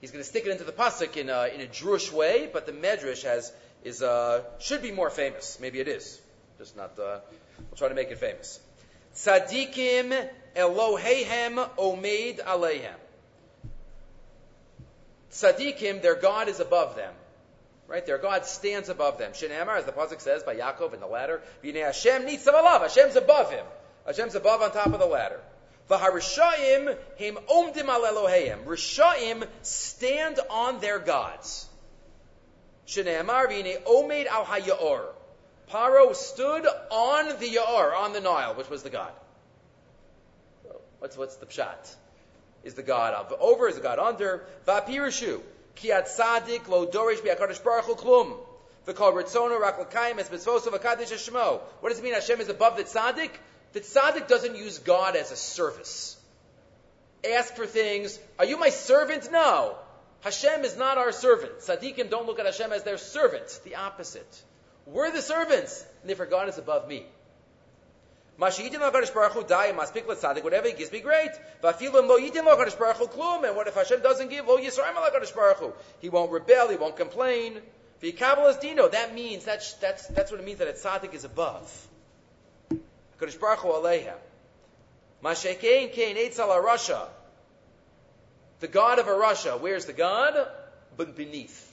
he's 0.01 0.11
going 0.11 0.23
to 0.23 0.27
stick 0.29 0.45
it 0.45 0.51
into 0.51 0.63
the 0.63 0.71
pasuk 0.71 1.17
in 1.17 1.29
a, 1.29 1.47
in 1.47 1.61
a 1.61 1.67
Jewish 1.67 2.11
way, 2.11 2.49
but 2.51 2.65
the 2.65 2.71
medrash 2.71 3.23
has 3.23 3.51
is 3.83 4.01
uh, 4.01 4.43
should 4.59 4.81
be 4.81 4.91
more 4.91 5.09
famous. 5.09 5.59
Maybe 5.61 5.79
it 5.79 5.87
is, 5.87 6.19
just 6.57 6.75
not. 6.75 6.97
Uh, 6.99 7.19
we'll 7.57 7.77
try 7.77 7.89
to 7.89 7.95
make 7.95 8.09
it 8.09 8.17
famous. 8.17 8.59
Tzadikim 9.15 10.29
Elohehem 10.55 11.69
Omeid 11.77 12.43
Alehem. 12.43 12.95
Tzadikim, 15.31 16.01
their 16.01 16.15
God 16.15 16.49
is 16.49 16.59
above 16.59 16.95
them. 16.95 17.13
Right? 17.87 18.05
Their 18.05 18.19
God 18.19 18.45
stands 18.45 18.89
above 18.89 19.17
them. 19.17 19.31
Shinemar, 19.31 19.77
as 19.77 19.85
the 19.85 19.91
Pasuk 19.91 20.21
says 20.21 20.43
by 20.43 20.55
Yaakov 20.55 20.93
in 20.93 20.99
the 20.99 21.07
ladder, 21.07 21.41
V'nei 21.63 21.83
Hashem 21.85 22.23
nitzav 22.23 22.53
alav. 22.53 22.81
Hashem's 22.81 23.15
above 23.15 23.51
him. 23.51 23.65
Hashem's 24.05 24.35
above 24.35 24.61
on 24.61 24.71
top 24.71 24.87
of 24.87 24.99
the 24.99 25.05
ladder. 25.05 25.39
V'harishayim 25.89 26.95
him 27.15 27.37
omdim 27.49 27.87
al 27.87 28.01
Eloheim. 28.03 28.63
Rishayim 28.65 29.47
stand 29.63 30.39
on 30.51 30.79
their 30.81 30.99
gods. 30.99 31.67
Shinemar 32.87 33.47
v'nei 33.47 33.81
omed 33.83 34.27
al 34.27 34.45
hayaor. 34.45 35.05
Paro 35.71 36.15
stood 36.15 36.65
on 36.91 37.27
the 37.39 37.55
Yaor, 37.55 37.95
on 37.95 38.13
the 38.13 38.21
Nile, 38.21 38.55
which 38.55 38.69
was 38.69 38.83
the 38.83 38.89
God. 38.89 39.11
What's, 40.99 41.15
what's 41.15 41.35
the 41.37 41.45
pshat? 41.45 41.95
Is 42.69 42.75
the 42.75 42.83
God 42.83 43.15
of 43.15 43.33
over, 43.39 43.67
is 43.67 43.75
the 43.75 43.81
God 43.81 43.97
under. 43.99 44.45
Va'pirishu, 44.67 45.41
sadik 45.75 46.69
lo 46.69 46.85
dorish 46.85 47.21
klum. 47.21 48.37
V'kol 48.87 49.59
rak 49.59 49.79
l'kayim 49.79 50.19
es 50.19 50.29
mitzvosu. 50.29 50.71
What 51.81 51.89
does 51.89 51.99
it 51.99 52.03
mean 52.03 52.13
Hashem 52.13 52.39
is 52.39 52.49
above 52.49 52.77
the 52.77 52.83
tzaddik? 52.83 53.31
The 53.73 53.81
tzaddik 53.81 54.27
doesn't 54.27 54.55
use 54.55 54.77
God 54.77 55.15
as 55.15 55.31
a 55.31 55.35
service. 55.35 56.15
Ask 57.29 57.55
for 57.55 57.65
things. 57.65 58.19
Are 58.37 58.45
you 58.45 58.57
my 58.57 58.69
servant? 58.69 59.31
No. 59.31 59.75
Hashem 60.21 60.63
is 60.63 60.77
not 60.77 60.97
our 60.97 61.11
servant. 61.11 61.59
Tzaddikim 61.59 62.09
don't 62.11 62.27
look 62.27 62.39
at 62.39 62.45
Hashem 62.45 62.71
as 62.71 62.83
their 62.83 62.97
servant. 62.97 63.59
The 63.65 63.75
opposite. 63.75 64.43
We're 64.85 65.11
the 65.11 65.21
servants. 65.21 65.83
And 66.01 66.09
therefore 66.09 66.27
God 66.27 66.49
is 66.49 66.57
above 66.59 66.87
me. 66.87 67.05
Mashiyitin 68.39 68.79
LaKadosh 68.79 69.13
Baruch 69.13 69.33
Hu 69.33 69.43
die 69.43 69.73
maspik 69.73 70.07
l'tzadik, 70.07 70.43
whatever 70.43 70.67
he 70.67 70.73
gives 70.73 70.91
me, 70.93 71.01
great. 71.01 71.31
Vafilim 71.61 72.07
lo 72.07 72.17
yitin 72.17 72.45
LaKadosh 72.45 72.79
Baruch 72.79 72.97
Hu 72.97 73.07
klum, 73.07 73.45
and 73.45 73.55
what 73.55 73.67
if 73.67 73.75
Hashem 73.75 74.01
doesn't 74.01 74.29
give? 74.29 74.47
Lo 74.47 74.57
yisraim 74.57 74.95
LaKadosh 74.95 75.35
Baruch 75.35 75.57
Hu. 75.57 75.73
He 75.99 76.07
won't 76.07 76.31
rebel, 76.31 76.69
he 76.69 76.77
won't 76.77 76.95
complain. 76.95 77.59
V'yikabel 78.01 78.59
dino, 78.61 78.87
that 78.87 79.13
means, 79.13 79.43
that's, 79.43 79.73
that's, 79.73 80.07
that's 80.07 80.31
what 80.31 80.39
it 80.39 80.45
means 80.45 80.59
that 80.59 80.69
a 80.69 80.71
tzaddik 80.71 81.13
is 81.13 81.25
above. 81.25 81.87
HaKadosh 83.19 83.39
Baruch 83.41 83.59
Hu 83.59 83.67
aleha. 83.67 84.13
Mashekein 85.21 85.91
kein 85.91 86.15
eitzal 86.15 86.63
rasha. 86.63 87.07
The 88.61 88.69
God 88.69 88.99
of 88.99 89.07
a 89.07 89.11
rasha, 89.11 89.59
where's 89.59 89.85
the 89.85 89.93
God? 89.93 90.47
But 90.95 91.17
beneath. 91.17 91.65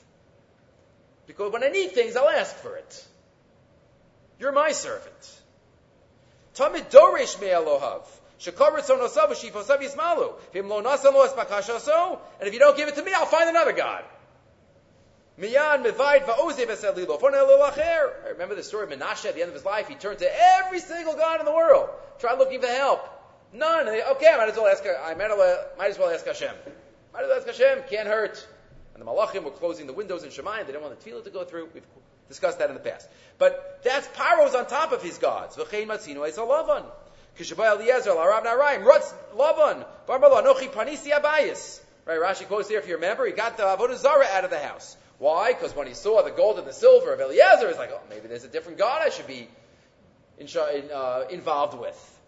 Because 1.28 1.52
when 1.52 1.62
I 1.62 1.68
need 1.68 1.92
things, 1.92 2.16
I'll 2.16 2.28
ask 2.28 2.54
for 2.56 2.76
it. 2.76 3.06
You're 4.40 4.52
my 4.52 4.72
servant. 4.72 5.42
Tamid 6.56 6.90
dorish 6.90 7.40
me 7.40 7.48
Elohav. 7.48 8.02
Shekaritz 8.40 8.90
onosav 8.90 9.28
v'shifosav 9.28 9.80
yismalu. 9.80 10.34
V'im 10.54 10.68
lo 10.68 10.82
nasa 10.82 11.12
lo. 11.12 12.20
And 12.38 12.48
if 12.48 12.54
you 12.54 12.60
don't 12.60 12.76
give 12.76 12.88
it 12.88 12.96
to 12.96 13.02
me, 13.02 13.12
I'll 13.14 13.26
find 13.26 13.48
another 13.48 13.72
God. 13.72 14.04
Miyan 15.38 15.84
I 18.24 18.28
remember 18.30 18.54
the 18.54 18.62
story 18.62 18.84
of 18.84 18.98
Menashe 18.98 19.26
at 19.26 19.34
the 19.34 19.42
end 19.42 19.48
of 19.48 19.54
his 19.54 19.66
life. 19.66 19.86
He 19.86 19.94
turned 19.94 20.20
to 20.20 20.28
every 20.58 20.80
single 20.80 21.14
God 21.14 21.40
in 21.40 21.46
the 21.46 21.52
world. 21.52 21.90
Tried 22.18 22.38
looking 22.38 22.62
for 22.62 22.68
help. 22.68 23.06
None. 23.52 23.86
Okay, 23.86 24.28
I 24.28 24.38
might 24.38 24.48
as 24.48 24.56
well 24.56 24.66
ask, 24.66 24.82
I 24.86 25.14
might 25.14 25.28
might 25.78 25.90
as 25.90 25.98
well 25.98 26.08
ask 26.08 26.24
Hashem. 26.24 26.54
Might 27.12 27.24
as 27.24 27.28
well 27.28 27.36
ask 27.36 27.46
Hashem. 27.46 27.84
Can't 27.90 28.08
hurt. 28.08 28.46
And 28.94 29.02
the 29.02 29.06
Malachim 29.10 29.44
were 29.44 29.50
closing 29.50 29.86
the 29.86 29.92
windows 29.92 30.24
in 30.24 30.30
Shemayim. 30.30 30.60
They 30.60 30.72
didn't 30.72 30.82
want 30.82 30.98
the 30.98 31.10
tefillah 31.10 31.24
to 31.24 31.30
go 31.30 31.44
through. 31.44 31.68
We've 31.74 31.84
discussed 32.28 32.58
that 32.58 32.68
in 32.68 32.74
the 32.74 32.80
past. 32.80 33.08
But 33.38 33.80
that's 33.84 34.08
Paro's 34.08 34.54
on 34.54 34.66
top 34.66 34.92
of 34.92 35.02
his 35.02 35.18
gods. 35.18 35.56
V'chein 35.56 35.86
matzino 35.86 36.26
es 36.26 36.38
alavan. 36.38 36.84
Kishavay 37.38 37.76
Eliezer, 37.76 38.10
Arab 38.10 38.44
Naraim, 38.44 38.84
Rutz, 38.84 39.12
Lavan, 39.36 39.84
Barbalo, 40.08 40.42
Anochi 40.42 40.70
Panisi 40.70 41.10
Abayis. 41.10 41.80
Right, 42.06 42.18
Rashi 42.18 42.46
quotes 42.46 42.68
here, 42.68 42.78
if 42.78 42.88
you 42.88 42.94
remember, 42.94 43.26
he 43.26 43.32
got 43.32 43.56
the 43.56 43.64
Avodah 43.64 43.96
Zarah 43.96 44.26
out 44.32 44.44
of 44.44 44.50
the 44.50 44.58
house. 44.58 44.96
Why? 45.18 45.52
Because 45.52 45.74
when 45.74 45.86
he 45.86 45.94
saw 45.94 46.22
the 46.22 46.30
gold 46.30 46.58
and 46.58 46.66
the 46.66 46.72
silver 46.72 47.12
of 47.12 47.20
Eliezer, 47.20 47.68
he's 47.68 47.78
like, 47.78 47.90
oh, 47.92 48.00
maybe 48.08 48.28
there's 48.28 48.44
a 48.44 48.48
different 48.48 48.78
God 48.78 49.02
I 49.04 49.10
should 49.10 49.26
be 49.26 49.48
in, 50.38 50.48
uh, 50.94 51.24
involved 51.30 51.78
with. 51.78 52.20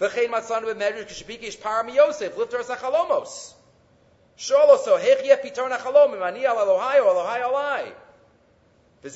V'chein 0.00 0.28
matzanu 0.28 0.74
b'medrash 0.74 1.06
k'shebikesh 1.06 1.58
param 1.58 1.94
Yosef 1.94 2.38
lifter 2.38 2.58
asachalomos. 2.58 3.52
Shol 4.38 4.68
also 4.68 4.96
hech 4.96 5.26
yeh 5.26 5.36
pitar 5.36 5.70
nachalom 5.70 6.14
imani 6.14 6.46
al 6.46 6.56
Elohai 6.56 7.04
or 7.04 7.14
Elohai. 7.14 7.92
And 9.02 9.12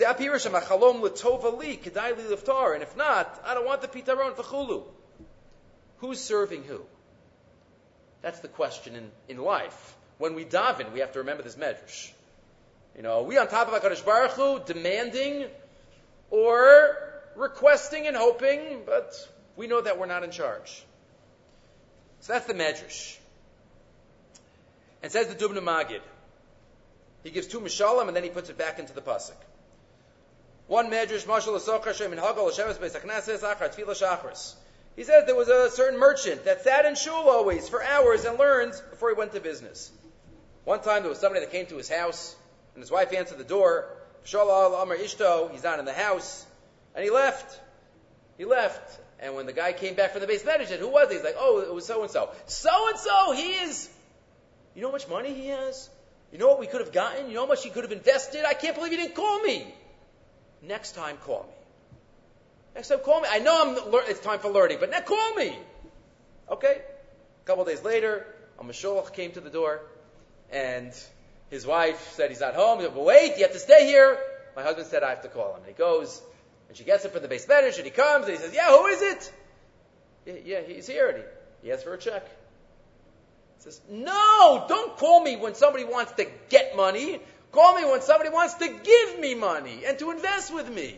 if 2.82 2.96
not, 2.96 3.42
I 3.44 3.54
don't 3.54 3.66
want 3.66 3.82
the 3.82 3.88
pitaron 3.88 4.34
v'chulu. 4.34 4.82
Who's 5.98 6.20
serving 6.20 6.64
who? 6.64 6.80
That's 8.22 8.40
the 8.40 8.48
question 8.48 8.96
in, 8.96 9.10
in 9.28 9.36
life. 9.38 9.96
When 10.18 10.34
we 10.34 10.44
daven, 10.46 10.92
we 10.92 11.00
have 11.00 11.12
to 11.12 11.18
remember 11.18 11.42
this 11.42 11.56
medrash. 11.56 12.10
You 12.96 13.02
know, 13.02 13.18
are 13.18 13.22
we 13.22 13.36
on 13.36 13.48
top 13.48 13.68
of 13.68 13.82
HaKadosh 13.82 14.04
Baruch 14.04 14.30
Hu, 14.32 14.60
demanding 14.64 15.46
or 16.30 16.96
requesting 17.36 18.06
and 18.06 18.16
hoping, 18.16 18.82
but 18.86 19.12
we 19.56 19.66
know 19.66 19.80
that 19.80 19.98
we're 19.98 20.06
not 20.06 20.24
in 20.24 20.30
charge. 20.30 20.84
So 22.20 22.32
that's 22.32 22.46
the 22.46 22.54
medrash. 22.54 23.18
And 25.02 25.12
says 25.12 25.26
the 25.26 25.34
Dubna 25.34 25.58
Magid. 25.58 26.00
He 27.22 27.30
gives 27.30 27.46
two 27.46 27.60
mishalim 27.60 28.08
and 28.08 28.16
then 28.16 28.22
he 28.22 28.30
puts 28.30 28.48
it 28.48 28.56
back 28.56 28.78
into 28.78 28.94
the 28.94 29.02
pasuk. 29.02 29.34
One 30.66 30.90
medrash, 30.90 31.24
mashal 31.24 31.59
asochar 31.59 31.94
shem 31.94 32.12
in 32.12 32.18
hagal 32.18 32.50
hashemes 32.50 32.81
be'sachnases 32.81 33.40
achar 33.40 33.74
tefillah 33.74 34.00
shachris. 34.00 34.55
He 34.96 35.05
says 35.05 35.27
there 35.27 35.35
was 35.35 35.48
a 35.48 35.70
certain 35.70 35.98
merchant 35.98 36.44
that 36.44 36.62
sat 36.62 36.87
in 36.87 36.94
shul 36.94 37.29
always 37.29 37.68
for 37.68 37.83
hours 37.83 38.24
and 38.24 38.38
learned 38.38 38.72
before 38.90 39.11
he 39.11 39.14
went 39.14 39.33
to 39.33 39.40
business. 39.40 39.90
One 40.64 40.81
time 40.81 41.03
there 41.03 41.11
was 41.11 41.18
somebody 41.18 41.44
that 41.44 41.53
came 41.53 41.66
to 41.66 41.77
his 41.77 41.88
house 41.88 42.35
and 42.74 42.83
his 42.83 42.90
wife 42.90 43.12
answered 43.12 43.38
the 43.38 43.44
door. 43.44 43.88
Shalal 44.24 44.81
Amar 44.83 44.96
Ishto, 44.96 45.50
he's 45.50 45.62
not 45.62 45.79
in 45.79 45.85
the 45.85 45.92
house. 45.92 46.46
And 46.94 47.05
he 47.05 47.11
left. 47.11 47.61
He 48.38 48.44
left. 48.44 49.00
And 49.20 49.35
when 49.35 49.46
the 49.46 49.53
guy 49.53 49.72
came 49.72 49.94
back 49.94 50.12
from 50.12 50.20
the 50.22 50.27
base 50.27 50.44
manager, 50.44 50.77
who 50.77 50.88
was 50.88 51.09
he? 51.09 51.16
He's 51.16 51.24
like, 51.24 51.37
oh, 51.38 51.61
it 51.61 51.74
was 51.74 51.87
so 51.87 52.03
and 52.03 52.11
so. 52.11 52.31
So 52.46 52.70
and 52.88 52.98
so, 52.98 53.33
he 53.33 53.53
is. 53.53 53.90
You 54.74 54.83
know 54.83 54.88
how 54.88 54.92
much 54.92 55.09
money 55.09 55.35
he 55.35 55.48
has? 55.48 55.90
You 56.33 56.38
know 56.38 56.48
what 56.48 56.59
we 56.59 56.66
could 56.66 56.81
have 56.81 56.92
gotten? 56.92 57.29
You 57.29 57.35
know 57.35 57.42
how 57.42 57.48
much 57.48 57.62
he 57.62 57.70
could 57.70 57.85
have 57.85 57.92
invested? 57.92 58.44
I 58.44 58.55
can't 58.55 58.74
believe 58.74 58.92
he 58.92 58.96
didn't 58.96 59.14
call 59.14 59.40
me. 59.40 59.72
Next 60.66 60.92
time, 60.92 61.16
call 61.18 61.42
me. 61.42 61.55
Next 62.74 62.88
time, 62.88 62.98
call 63.00 63.20
me. 63.20 63.29
I 63.31 63.38
know 63.38 63.62
I'm, 63.62 63.94
it's 64.09 64.20
time 64.20 64.38
for 64.38 64.50
learning, 64.50 64.79
but 64.81 64.90
now 64.90 65.00
call 65.00 65.35
me. 65.35 65.57
Okay? 66.50 66.81
A 67.42 67.46
couple 67.46 67.64
days 67.64 67.83
later, 67.85 68.27
a 68.59 68.64
mashulach 68.64 69.12
came 69.12 69.33
to 69.33 69.40
the 69.40 69.50
door, 69.50 69.83
and 70.50 70.92
his 71.50 71.66
wife 71.66 72.12
said 72.14 72.31
he's 72.31 72.40
not 72.40 72.55
home. 72.55 72.79
He 72.79 72.87
said, 72.87 72.96
wait, 72.96 73.37
you 73.37 73.42
have 73.42 73.53
to 73.53 73.59
stay 73.59 73.87
here. 73.87 74.18
My 74.57 74.62
husband 74.62 74.87
said 74.87 75.03
I 75.03 75.11
have 75.11 75.22
to 75.22 75.29
call 75.29 75.55
him. 75.55 75.59
And 75.59 75.66
he 75.66 75.72
goes, 75.72 76.22
and 76.68 76.77
she 76.77 76.85
gets 76.85 77.05
him 77.05 77.11
from 77.11 77.22
the 77.22 77.29
beis 77.29 77.46
medrash, 77.46 77.77
and 77.77 77.85
he 77.85 77.90
comes, 77.90 78.27
and 78.27 78.35
he 78.35 78.40
says, 78.40 78.55
yeah, 78.55 78.70
who 78.70 78.87
is 78.87 79.03
it? 79.03 79.33
Yeah, 80.27 80.35
yeah 80.44 80.61
he's 80.62 80.87
here. 80.87 81.09
And 81.09 81.18
he, 81.18 81.24
he 81.66 81.72
asks 81.72 81.85
for 81.85 81.94
a 81.94 81.98
check. 81.98 82.24
He 83.59 83.64
says, 83.64 83.81
no, 83.90 84.64
don't 84.68 84.96
call 84.96 85.22
me 85.22 85.37
when 85.37 85.55
somebody 85.55 85.85
wants 85.85 86.12
to 86.12 86.27
get 86.48 86.77
money. 86.77 87.20
Call 87.54 87.76
me 87.76 87.84
when 87.84 88.02
somebody 88.02 88.30
wants 88.30 88.54
to 88.54 88.66
give 88.66 89.20
me 89.20 89.36
money 89.36 89.84
and 89.86 89.96
to 90.00 90.10
invest 90.10 90.52
with 90.52 90.68
me. 90.68 90.96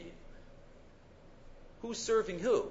Who's 1.82 1.98
serving 1.98 2.38
who? 2.38 2.64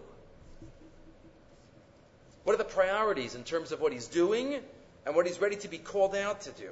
What 2.43 2.54
are 2.54 2.58
the 2.58 2.63
priorities 2.63 3.36
in 3.36 3.43
terms 3.43 3.71
of 3.71 3.82
what 3.82 3.93
he's 3.93 4.08
doing 4.08 4.60
and 5.06 5.15
what 5.15 5.28
he's 5.28 5.39
ready 5.39 5.58
to 5.58 5.67
be 5.67 5.78
called 5.78 6.15
out 6.15 6.41
to 6.41 6.52
do? 6.52 6.71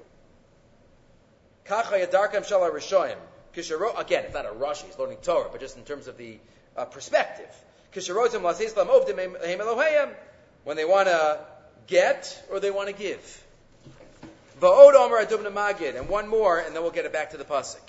Again, 1.68 4.26
it's 4.26 4.34
not 4.34 4.48
a 4.48 4.52
rush, 4.52 4.82
he's 4.82 4.98
learning 4.98 5.18
Torah, 5.22 5.50
but 5.52 5.62
just 5.62 5.78
in 5.78 5.84
terms 5.84 6.08
of 6.08 6.18
the 6.18 6.40
uh, 6.76 6.86
perspective. 6.86 7.56
When 10.64 10.78
they 10.78 10.86
want 10.86 11.10
to 11.10 11.40
get 11.86 12.44
or 12.50 12.60
they 12.60 12.72
want 12.72 12.88
to 12.88 12.96
give. 12.96 13.44
And 14.62 16.10
one 16.10 16.28
more, 16.28 16.60
and 16.60 16.76
then 16.76 16.82
we'll 16.84 16.92
get 16.92 17.06
it 17.06 17.14
back 17.14 17.32
to 17.32 17.38
the 17.38 17.46
pasuk. 17.46 17.82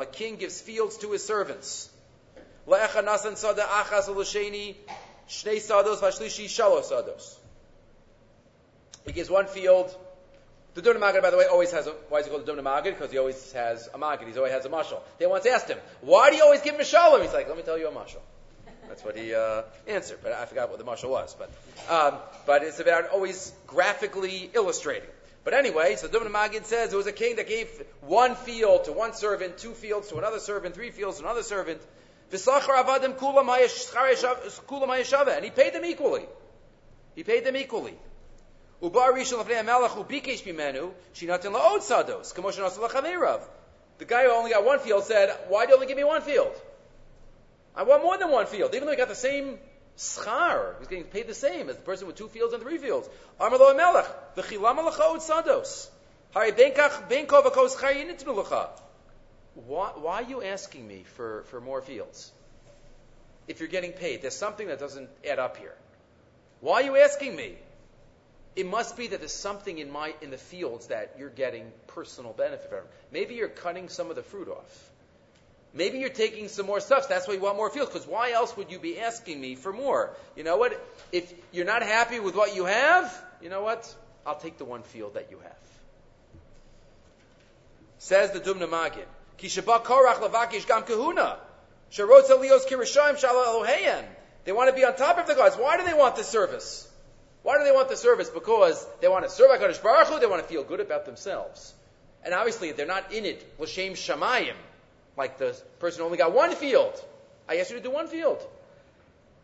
A 0.00 0.06
king 0.06 0.36
gives 0.36 0.60
fields 0.60 0.98
to 0.98 1.10
his 1.10 1.24
servants. 1.24 1.88
He 9.04 9.12
gives 9.12 9.30
one 9.30 9.46
field. 9.46 9.96
The 10.74 10.80
Dubna 10.80 11.00
Magid, 11.00 11.22
by 11.22 11.30
the 11.30 11.36
way, 11.36 11.46
always 11.46 11.70
has 11.72 11.86
a, 11.86 11.90
why 12.08 12.20
is 12.20 12.26
he 12.26 12.30
called 12.30 12.46
the 12.46 12.52
Dubna 12.52 12.62
Magid? 12.62 12.94
Because 12.94 13.10
he 13.10 13.18
always 13.18 13.52
has 13.52 13.88
a 13.92 13.98
Magid. 13.98 14.30
He 14.30 14.36
always 14.38 14.52
has 14.52 14.64
a 14.64 14.68
mashal. 14.68 15.00
They 15.18 15.26
once 15.26 15.44
asked 15.46 15.68
him, 15.68 15.78
why 16.00 16.30
do 16.30 16.36
you 16.36 16.44
always 16.44 16.62
give 16.62 16.76
Mishalim? 16.76 17.22
He's 17.22 17.32
like, 17.32 17.48
let 17.48 17.56
me 17.56 17.62
tell 17.62 17.78
you 17.78 17.88
a 17.88 17.92
mashal. 17.92 18.20
That's 18.92 19.04
what 19.06 19.16
he 19.16 19.34
uh, 19.34 19.62
answered, 19.86 20.18
but 20.22 20.32
I 20.32 20.44
forgot 20.44 20.68
what 20.68 20.78
the 20.78 20.84
mashal 20.84 21.08
was. 21.08 21.34
But, 21.34 21.50
um, 21.88 22.18
but 22.44 22.62
it's 22.62 22.78
about 22.78 23.08
always 23.08 23.50
graphically 23.66 24.50
illustrating. 24.52 25.08
But 25.44 25.54
anyway, 25.54 25.96
so 25.96 26.08
Dubna 26.08 26.30
Magid 26.30 26.66
says 26.66 26.90
there 26.90 26.98
was 26.98 27.06
a 27.06 27.12
king 27.12 27.36
that 27.36 27.48
gave 27.48 27.70
one 28.02 28.34
field 28.34 28.84
to 28.84 28.92
one 28.92 29.14
servant, 29.14 29.56
two 29.56 29.72
fields 29.72 30.08
to 30.08 30.18
another 30.18 30.38
servant, 30.40 30.74
three 30.74 30.90
fields 30.90 31.16
to 31.20 31.24
another 31.24 31.42
servant. 31.42 31.80
And 32.30 32.40
he 35.44 35.50
paid 35.50 35.72
them 35.72 35.86
equally. 35.86 36.26
He 37.14 37.24
paid 37.24 37.46
them 37.46 37.56
equally. 37.56 37.96
The 38.82 38.90
guy 44.06 44.24
who 44.24 44.32
only 44.32 44.50
got 44.50 44.64
one 44.66 44.80
field 44.80 45.04
said, 45.04 45.34
Why 45.48 45.64
do 45.64 45.70
you 45.70 45.76
only 45.76 45.86
give 45.86 45.96
me 45.96 46.04
one 46.04 46.20
field? 46.20 46.54
I 47.74 47.84
want 47.84 48.02
more 48.02 48.18
than 48.18 48.30
one 48.30 48.46
field, 48.46 48.74
even 48.74 48.86
though 48.86 48.92
he 48.92 48.96
got 48.96 49.08
the 49.08 49.14
same 49.14 49.58
schar. 49.96 50.78
He's 50.78 50.88
getting 50.88 51.04
paid 51.04 51.26
the 51.26 51.34
same 51.34 51.68
as 51.68 51.76
the 51.76 51.82
person 51.82 52.06
with 52.06 52.16
two 52.16 52.28
fields 52.28 52.52
and 52.54 52.62
three 52.62 52.78
fields. 52.78 53.08
Amalo 53.40 53.76
Melech, 53.76 54.34
the 54.34 54.42
chilam 54.42 54.76
sados. 55.20 55.88
Why, 59.54 59.90
why 59.96 60.14
are 60.14 60.22
you 60.22 60.42
asking 60.42 60.88
me 60.88 61.04
for, 61.16 61.44
for 61.48 61.60
more 61.60 61.82
fields? 61.82 62.32
If 63.48 63.60
you're 63.60 63.68
getting 63.68 63.92
paid, 63.92 64.22
there's 64.22 64.36
something 64.36 64.68
that 64.68 64.78
doesn't 64.78 65.10
add 65.28 65.38
up 65.38 65.56
here. 65.56 65.74
Why 66.60 66.82
are 66.82 66.84
you 66.84 66.96
asking 66.96 67.36
me? 67.36 67.56
it 68.54 68.66
must 68.66 68.96
be 68.96 69.06
that 69.08 69.18
there's 69.18 69.32
something 69.32 69.78
in 69.78 69.90
my 69.90 70.14
in 70.20 70.30
the 70.30 70.36
fields 70.36 70.88
that 70.88 71.14
you're 71.18 71.30
getting 71.30 71.72
personal 71.86 72.32
benefit 72.32 72.68
from. 72.68 72.84
Maybe 73.10 73.34
you're 73.34 73.48
cutting 73.48 73.88
some 73.88 74.10
of 74.10 74.16
the 74.16 74.22
fruit 74.22 74.48
off. 74.48 74.90
Maybe 75.74 75.98
you're 75.98 76.10
taking 76.10 76.48
some 76.48 76.66
more 76.66 76.80
stuff. 76.80 77.08
That's 77.08 77.26
why 77.26 77.34
you 77.34 77.40
want 77.40 77.56
more 77.56 77.70
fields. 77.70 77.90
Because 77.90 78.06
why 78.06 78.32
else 78.32 78.54
would 78.56 78.70
you 78.70 78.78
be 78.78 79.00
asking 79.00 79.40
me 79.40 79.54
for 79.54 79.72
more? 79.72 80.14
You 80.36 80.44
know 80.44 80.58
what? 80.58 80.78
If 81.12 81.32
you're 81.50 81.64
not 81.64 81.82
happy 81.82 82.20
with 82.20 82.34
what 82.34 82.54
you 82.54 82.66
have, 82.66 83.24
you 83.40 83.48
know 83.48 83.62
what? 83.62 83.94
I'll 84.26 84.38
take 84.38 84.58
the 84.58 84.64
one 84.64 84.82
field 84.82 85.14
that 85.14 85.30
you 85.30 85.38
have. 85.38 85.56
Says 87.98 88.32
the 88.32 88.40
Dubna 88.40 88.68
Magid. 88.68 89.06
They 94.44 94.52
want 94.52 94.70
to 94.70 94.74
be 94.74 94.84
on 94.84 94.96
top 94.96 95.18
of 95.18 95.26
the 95.26 95.34
gods. 95.34 95.56
Why 95.56 95.76
do 95.78 95.84
they 95.84 95.94
want 95.94 96.16
the 96.16 96.24
service? 96.24 96.88
Why 97.42 97.58
do 97.58 97.64
they 97.64 97.72
want 97.72 97.88
the 97.88 97.96
service? 97.96 98.30
Because 98.30 98.86
they 99.00 99.08
want 99.08 99.24
to 99.24 99.30
serve 99.30 99.50
HaKadosh 99.50 99.82
Baruch 99.82 100.08
Hu, 100.08 100.20
they 100.20 100.26
want 100.26 100.42
to 100.42 100.48
feel 100.48 100.62
good 100.62 100.80
about 100.80 101.06
themselves. 101.06 101.74
And 102.24 102.34
obviously, 102.34 102.72
they're 102.72 102.86
not 102.86 103.12
in 103.12 103.24
it, 103.24 103.44
l'shem 103.58 103.94
shamayim, 103.94 104.54
like 105.16 105.38
the 105.38 105.60
person 105.78 106.02
only 106.02 106.18
got 106.18 106.32
one 106.32 106.54
field. 106.54 107.02
I 107.48 107.58
asked 107.58 107.70
you 107.70 107.76
to 107.76 107.82
do 107.82 107.90
one 107.90 108.06
field. 108.06 108.46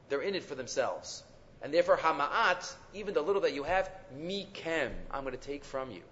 They're 0.09 0.23
in 0.23 0.35
it 0.35 0.45
for 0.45 0.55
themselves. 0.55 1.23
And 1.61 1.75
therefore, 1.75 1.97
hama'at, 1.97 2.73
even 2.95 3.15
the 3.15 3.21
little 3.21 3.43
that 3.43 3.55
you 3.55 3.65
have, 3.65 3.91
mikem, 4.17 4.91
I'm 5.11 5.25
going 5.25 5.37
to 5.37 5.41
take 5.41 5.65
from 5.65 5.91
you. 5.91 6.03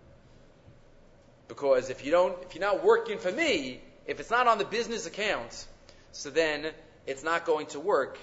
Because 1.49 1.90
if 1.90 2.05
you 2.05 2.11
don't, 2.11 2.37
if 2.42 2.55
you're 2.55 2.64
not 2.64 2.85
working 2.85 3.19
for 3.19 3.31
me, 3.31 3.81
if 4.07 4.19
it's 4.19 4.31
not 4.31 4.49
on 4.49 4.59
the 4.59 4.64
business 4.64 5.07
account, 5.07 5.66
so 6.12 6.31
then 6.31 6.73
it's 7.07 7.23
not 7.23 7.47
going 7.47 7.66
to 7.66 7.81
work 7.81 8.19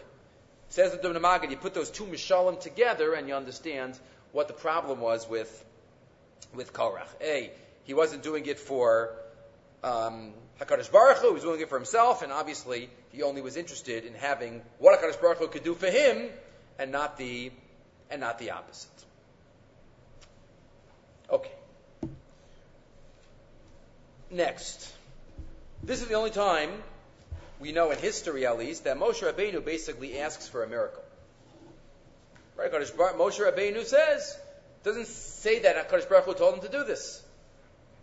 Says 0.73 0.91
the 0.91 0.97
Dubna 0.97 1.21
Magid, 1.21 1.51
you 1.51 1.57
put 1.57 1.75
those 1.75 1.91
two 1.91 2.05
mishalim 2.05 2.59
together 2.59 3.13
and 3.13 3.27
you 3.27 3.35
understand 3.35 3.95
what 4.31 4.47
the 4.47 4.55
problem 4.55 5.01
was 5.01 5.29
with, 5.29 5.63
with 6.55 6.73
Korach. 6.73 7.05
A, 7.21 7.51
he 7.83 7.93
wasn't 7.93 8.23
doing 8.23 8.47
it 8.47 8.57
for 8.57 9.15
um, 9.83 10.33
HaKadosh 10.59 10.91
Baruch 10.91 11.17
Hu, 11.17 11.27
he 11.27 11.33
was 11.33 11.43
doing 11.43 11.61
it 11.61 11.69
for 11.69 11.77
himself, 11.77 12.21
and 12.21 12.31
obviously 12.31 12.89
he 13.11 13.23
only 13.23 13.41
was 13.41 13.57
interested 13.57 14.05
in 14.05 14.13
having 14.13 14.61
what 14.77 14.99
HaKadosh 14.99 15.19
Baruch 15.19 15.39
Hu 15.39 15.47
could 15.47 15.63
do 15.63 15.73
for 15.73 15.87
him 15.87 16.29
and 16.79 16.91
not 16.91 17.17
the, 17.17 17.51
and 18.09 18.21
not 18.21 18.39
the 18.39 18.51
opposite. 18.51 18.89
Okay. 21.29 21.51
Next. 24.29 24.91
This 25.81 26.01
is 26.01 26.07
the 26.07 26.13
only 26.13 26.31
time 26.31 26.69
we 27.59 27.71
know 27.71 27.91
in 27.91 27.97
history 27.97 28.45
at 28.45 28.57
least 28.57 28.83
that 28.85 28.97
Moshe 28.97 29.21
Rabbeinu 29.21 29.63
basically 29.63 30.19
asks 30.19 30.47
for 30.47 30.63
a 30.63 30.67
miracle. 30.67 31.03
Right? 32.55 32.71
Moshe 32.71 33.39
Rabbeinu 33.39 33.83
says, 33.83 34.37
doesn't 34.83 35.07
say 35.07 35.59
that 35.59 35.89
HaKadosh 35.89 36.09
Baruch 36.09 36.25
Hu 36.25 36.33
told 36.35 36.55
him 36.55 36.61
to 36.61 36.69
do 36.69 36.83
this. 36.83 37.23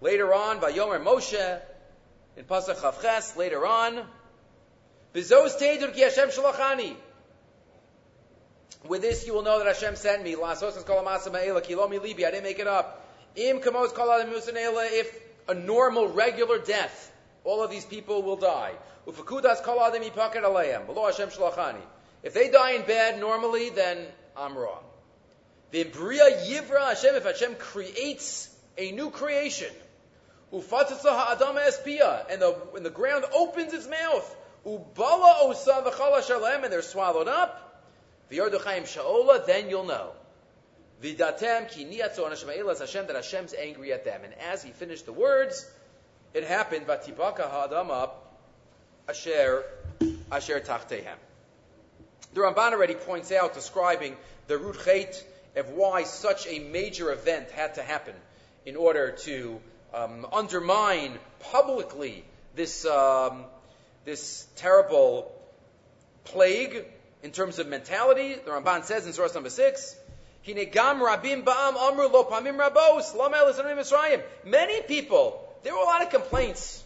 Later 0.01 0.33
on, 0.35 0.61
by 0.61 0.73
Yomer 0.73 1.03
Moshe, 1.03 1.61
in 2.40 2.46
Pasach 2.46 2.76
Chavches, 2.76 3.37
later 3.37 3.66
on, 3.66 4.00
Bizos 5.12 5.61
teidur 5.61 5.92
ki 5.92 6.00
Hashem 6.00 6.31
shalachani. 6.31 6.96
With 8.88 9.03
this 9.03 9.26
you 9.26 9.35
will 9.35 9.42
know 9.42 9.59
that 9.59 9.66
Hashem 9.66 9.94
sent 9.96 10.24
me. 10.24 10.37
La 10.37 10.55
asosas 10.55 10.87
kol 10.87 11.00
amasa 11.00 11.31
ma'ela 11.31 11.62
ki 11.62 11.74
lo 11.74 11.87
mi 11.87 11.98
libi. 11.98 12.24
I 12.24 12.31
didn't 12.31 12.44
make 12.44 12.59
it 12.59 12.66
up. 12.66 13.07
Im 13.37 13.61
kamos 13.61 13.92
kol 13.92 14.11
adam 14.11 14.33
if 14.33 15.20
a 15.48 15.55
normal, 15.55 16.09
regular 16.09 16.59
death, 16.59 17.12
all 17.44 17.62
of 17.62 17.70
these 17.70 17.85
people 17.85 18.22
will 18.22 18.37
die. 18.37 18.72
Ufakudas 19.07 19.62
kol 19.62 19.79
adam 19.79 20.03
yipaket 20.03 20.42
alayim. 20.42 20.87
Below 20.87 21.07
Hashem 21.07 21.29
shalachani. 21.29 21.83
If 22.22 22.33
they 22.33 22.50
die 22.50 22.72
in 22.72 22.87
bed 22.87 23.20
normally, 23.20 23.68
then 23.68 23.98
I'm 24.35 24.57
wrong. 24.57 24.83
The 25.72 25.85
Bria 25.85 26.24
Yivra 26.46 26.88
Hashem, 26.88 27.16
if 27.16 27.24
Hashem 27.24 27.57
creates 27.57 28.48
a 28.79 28.92
new 28.92 29.11
creation, 29.11 29.68
Ufatzatza 30.53 31.37
Adama 31.37 31.67
Espia, 31.67 32.25
and 32.31 32.43
the, 32.43 32.57
and 32.75 32.85
the 32.85 32.91
ground 32.91 33.25
opens 33.35 33.73
its 33.73 33.87
mouth, 33.87 34.37
Ubala 34.67 35.43
Osa 35.43 35.83
V'chala 35.87 36.27
Shalem, 36.27 36.65
and 36.65 36.73
they're 36.73 36.83
swallowed 36.83 37.29
up, 37.29 37.85
V'yorduchaim 38.31 38.87
Sha'ola, 38.87 39.47
then 39.47 39.71
you'll 39.71 39.85
know. 39.85 40.13
V'datem 41.03 41.69
ki 41.71 41.85
niyatzo 41.85 42.29
anashem 42.29 42.79
Hashem, 42.79 43.07
that 43.07 43.17
Hashem's 43.17 43.55
angry 43.55 43.93
at 43.93 44.05
them. 44.05 44.23
And 44.25 44.35
as 44.35 44.63
he 44.63 44.71
finished 44.71 45.07
the 45.07 45.13
words, 45.13 45.69
it 46.35 46.45
happened, 46.45 46.87
Vatibaka 46.87 47.49
Ha'adama 47.49 48.11
Asher, 49.09 49.65
Asher 50.31 50.61
Tachtehem. 50.61 51.17
The 52.35 52.41
Ramban 52.41 52.73
already 52.73 52.95
points 52.95 53.33
out, 53.33 53.55
describing 53.55 54.17
the 54.47 54.59
root 54.59 54.77
chait 54.77 55.23
of 55.57 55.71
why 55.71 56.05
such 56.05 56.47
a 56.47 56.59
major 56.59 57.13
event 57.13 57.51
had 57.51 57.75
to 57.75 57.83
happen 57.83 58.15
in 58.65 58.77
order 58.77 59.13
to 59.13 59.61
um, 59.94 60.26
undermine 60.33 61.18
publicly 61.40 62.24
this 62.55 62.85
um, 62.85 63.44
this 64.05 64.46
terrible 64.57 65.33
plague 66.24 66.85
in 67.22 67.31
terms 67.31 67.59
of 67.59 67.68
mentality. 67.68 68.35
The 68.35 68.50
Ramban 68.50 68.85
says 68.85 69.07
in 69.07 69.12
source 69.12 69.35
number 69.35 69.50
six. 69.50 69.96
Many 74.44 74.83
people, 74.83 75.55
there 75.62 75.74
were 75.74 75.81
a 75.81 75.85
lot 75.85 76.03
of 76.03 76.11
complaints 76.11 76.83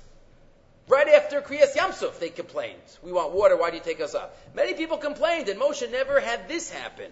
Right 0.86 1.08
after 1.08 1.40
Kriyas 1.40 1.74
Yamsuf, 1.74 2.18
they 2.18 2.28
complained. 2.28 2.82
We 3.02 3.10
want 3.10 3.32
water, 3.32 3.56
why 3.56 3.70
do 3.70 3.76
you 3.76 3.82
take 3.82 4.02
us 4.02 4.14
up? 4.14 4.36
Many 4.54 4.74
people 4.74 4.98
complained, 4.98 5.48
and 5.48 5.58
Moshe 5.58 5.90
never 5.90 6.20
had 6.20 6.46
this 6.46 6.70
happen. 6.70 7.10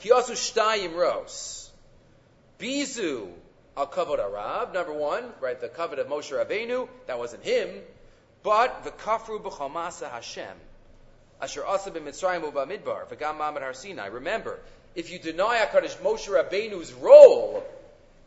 Kiyasu 0.00 0.32
shtayim 0.32 0.94
ros. 0.94 1.70
Bizu 2.58 3.28
al 3.76 3.86
kavod 3.86 4.18
arab, 4.18 4.72
number 4.72 4.92
one, 4.92 5.24
right, 5.40 5.60
the 5.60 5.68
kavod 5.68 5.98
of 5.98 6.06
Moshe 6.06 6.32
Rabbeinu, 6.32 6.88
that 7.06 7.18
wasn't 7.18 7.44
him, 7.44 7.68
but 8.42 8.84
the 8.84 8.90
kafru 8.90 9.42
b'chamasa 9.42 10.10
Hashem. 10.10 10.56
Asher 11.40 11.66
asa 11.66 11.90
b'mitzrayim 11.90 12.50
u'ba'midbar, 12.50 13.08
v'gam 13.08 13.38
ma'amad 13.38 13.60
har 13.60 13.74
Sinai. 13.74 14.06
Remember, 14.06 14.58
if 14.94 15.10
you 15.10 15.18
deny 15.18 15.58
HaKadosh 15.66 15.96
Moshe 15.98 16.28
Rabbeinu's 16.28 16.92
role 16.94 17.62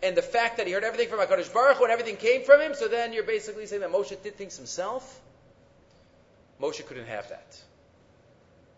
and 0.03 0.15
the 0.15 0.21
fact 0.21 0.57
that 0.57 0.67
he 0.67 0.73
heard 0.73 0.83
everything 0.83 1.09
from 1.09 1.19
HaKadosh 1.19 1.51
Baruch 1.51 1.77
Hu 1.77 1.83
and 1.85 1.91
everything 1.91 2.17
came 2.17 2.43
from 2.43 2.61
him, 2.61 2.75
so 2.75 2.87
then 2.87 3.13
you're 3.13 3.23
basically 3.23 3.65
saying 3.65 3.81
that 3.81 3.91
Moshe 3.91 4.21
did 4.21 4.35
things 4.35 4.55
himself? 4.55 5.19
Moshe 6.61 6.85
couldn't 6.85 7.07
have 7.07 7.29
that. 7.29 7.59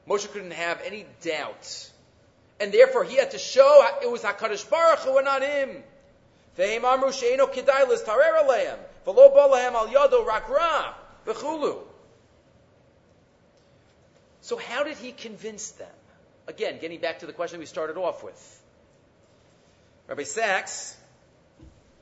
Moshe 0.08 0.32
couldn't 0.32 0.51
have 0.51 0.80
any 0.86 1.06
doubt. 1.21 1.90
And 2.62 2.71
therefore 2.71 3.04
he 3.04 3.15
had 3.15 3.32
to 3.32 3.39
show 3.39 3.88
it 4.04 4.10
was 4.10 4.21
HaKadosh 4.21 4.69
Baruch 4.69 5.00
Hu 5.00 5.17
and 5.17 5.26
not 5.26 5.41
him. 5.41 5.84
Ve'hem 6.60 6.84
amru 6.84 7.12
she'eno 7.12 7.47
kedai 7.47 7.86
tarer 8.06 8.43
aleim, 8.43 8.78
v'lo 9.06 9.36
al 9.36 9.88
yado 9.88 10.24
rak 10.24 10.47
ra, 10.47 10.93
v'chulu. 11.26 11.80
So 14.41 14.58
how 14.58 14.84
did 14.84 14.97
he 14.97 15.12
convince 15.12 15.71
them? 15.71 15.89
Again, 16.47 16.78
getting 16.80 17.00
back 17.00 17.19
to 17.19 17.26
the 17.26 17.34
question 17.34 17.60
we 17.60 17.65
started 17.65 17.97
off 17.97 18.24
with. 18.24 18.62
Rabbi 20.08 20.24
Sacks 20.24 20.95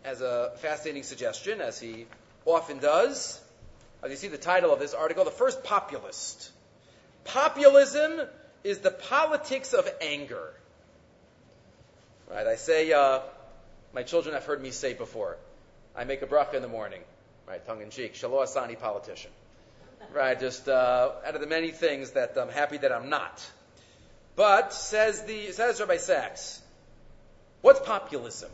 has 0.04 0.20
a 0.20 0.52
fascinating 0.58 1.04
suggestion, 1.04 1.62
as 1.62 1.80
he 1.80 2.06
often 2.46 2.80
does. 2.80 3.40
As 4.04 4.12
you 4.12 4.18
see 4.18 4.28
the 4.28 4.38
title 4.38 4.74
of 4.74 4.80
this 4.80 4.94
article, 4.94 5.24
The 5.24 5.32
First 5.32 5.64
Populist. 5.64 6.52
Populism 7.24 8.28
is 8.64 8.80
the 8.80 8.92
politics 8.92 9.74
of 9.74 9.90
anger. 10.02 10.54
Right, 12.30 12.46
I 12.46 12.56
say, 12.56 12.92
uh, 12.92 13.22
my 13.94 14.04
children 14.04 14.36
have 14.36 14.46
heard 14.46 14.62
me 14.62 14.72
say 14.72 14.94
before, 14.94 15.38
I 15.96 16.04
make 16.04 16.22
a 16.22 16.28
bracha 16.28 16.54
in 16.54 16.62
the 16.62 16.68
morning, 16.68 17.02
right, 17.48 17.66
tongue 17.66 17.82
in 17.82 17.90
cheek, 17.90 18.16
Shalom 18.16 18.46
Asani 18.46 18.80
politician. 18.80 19.32
Right, 20.14 20.40
just 20.40 20.68
uh, 20.70 21.12
out 21.26 21.36
of 21.36 21.42
the 21.42 21.48
many 21.48 21.72
things 21.72 22.12
that 22.12 22.38
I'm 22.38 22.50
happy 22.50 22.78
that 22.78 22.92
I'm 22.92 23.10
not. 23.10 23.46
But, 24.36 24.74
says, 24.74 25.24
the, 25.24 25.52
says 25.52 25.80
Rabbi 25.80 25.98
Sacks, 25.98 26.62
what's 27.62 27.80
populism? 27.82 28.50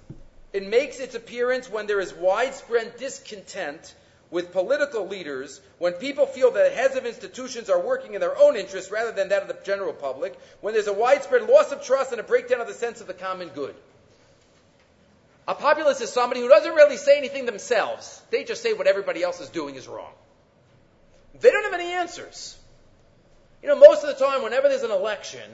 It 0.53 0.67
makes 0.67 0.99
its 0.99 1.15
appearance 1.15 1.69
when 1.69 1.85
there 1.85 1.99
is 1.99 2.13
widespread 2.13 2.97
discontent 2.97 3.93
with 4.31 4.51
political 4.51 5.07
leaders, 5.07 5.61
when 5.77 5.93
people 5.93 6.25
feel 6.25 6.51
that 6.51 6.73
heads 6.73 6.95
of 6.95 7.05
institutions 7.05 7.69
are 7.69 7.79
working 7.79 8.13
in 8.13 8.21
their 8.21 8.37
own 8.37 8.55
interests 8.55 8.91
rather 8.91 9.11
than 9.11 9.29
that 9.29 9.43
of 9.43 9.47
the 9.47 9.57
general 9.63 9.93
public, 9.93 10.37
when 10.61 10.73
there's 10.73 10.87
a 10.87 10.93
widespread 10.93 11.43
loss 11.43 11.71
of 11.71 11.83
trust 11.83 12.11
and 12.11 12.19
a 12.19 12.23
breakdown 12.23 12.61
of 12.61 12.67
the 12.67 12.73
sense 12.73 13.01
of 13.01 13.07
the 13.07 13.13
common 13.13 13.49
good. 13.49 13.75
A 15.47 15.53
populist 15.53 16.01
is 16.01 16.11
somebody 16.11 16.41
who 16.41 16.49
doesn't 16.49 16.73
really 16.73 16.97
say 16.97 17.17
anything 17.17 17.45
themselves. 17.45 18.21
They 18.31 18.43
just 18.43 18.63
say 18.63 18.73
what 18.73 18.87
everybody 18.87 19.21
else 19.21 19.39
is 19.41 19.49
doing 19.49 19.75
is 19.75 19.87
wrong. 19.87 20.11
They 21.39 21.51
don't 21.51 21.63
have 21.63 21.79
any 21.79 21.91
answers. 21.91 22.57
You 23.61 23.69
know, 23.69 23.75
most 23.75 24.03
of 24.03 24.17
the 24.17 24.25
time, 24.25 24.41
whenever 24.41 24.69
there's 24.69 24.83
an 24.83 24.91
election, 24.91 25.49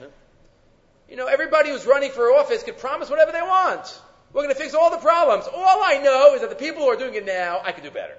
you 1.10 1.16
know, 1.16 1.26
everybody 1.26 1.70
who's 1.70 1.84
running 1.84 2.10
for 2.10 2.32
office 2.34 2.62
can 2.62 2.74
promise 2.74 3.10
whatever 3.10 3.32
they 3.32 3.42
want. 3.42 4.00
We're 4.32 4.44
going 4.44 4.54
to 4.54 4.60
fix 4.60 4.74
all 4.74 4.90
the 4.90 4.96
problems. 4.96 5.46
All 5.46 5.82
I 5.82 5.98
know 5.98 6.34
is 6.34 6.40
that 6.40 6.48
the 6.48 6.56
people 6.56 6.82
who 6.82 6.88
are 6.88 6.96
doing 6.96 7.14
it 7.14 7.26
now, 7.26 7.60
I 7.62 7.72
can 7.72 7.84
do 7.84 7.90
better. 7.90 8.16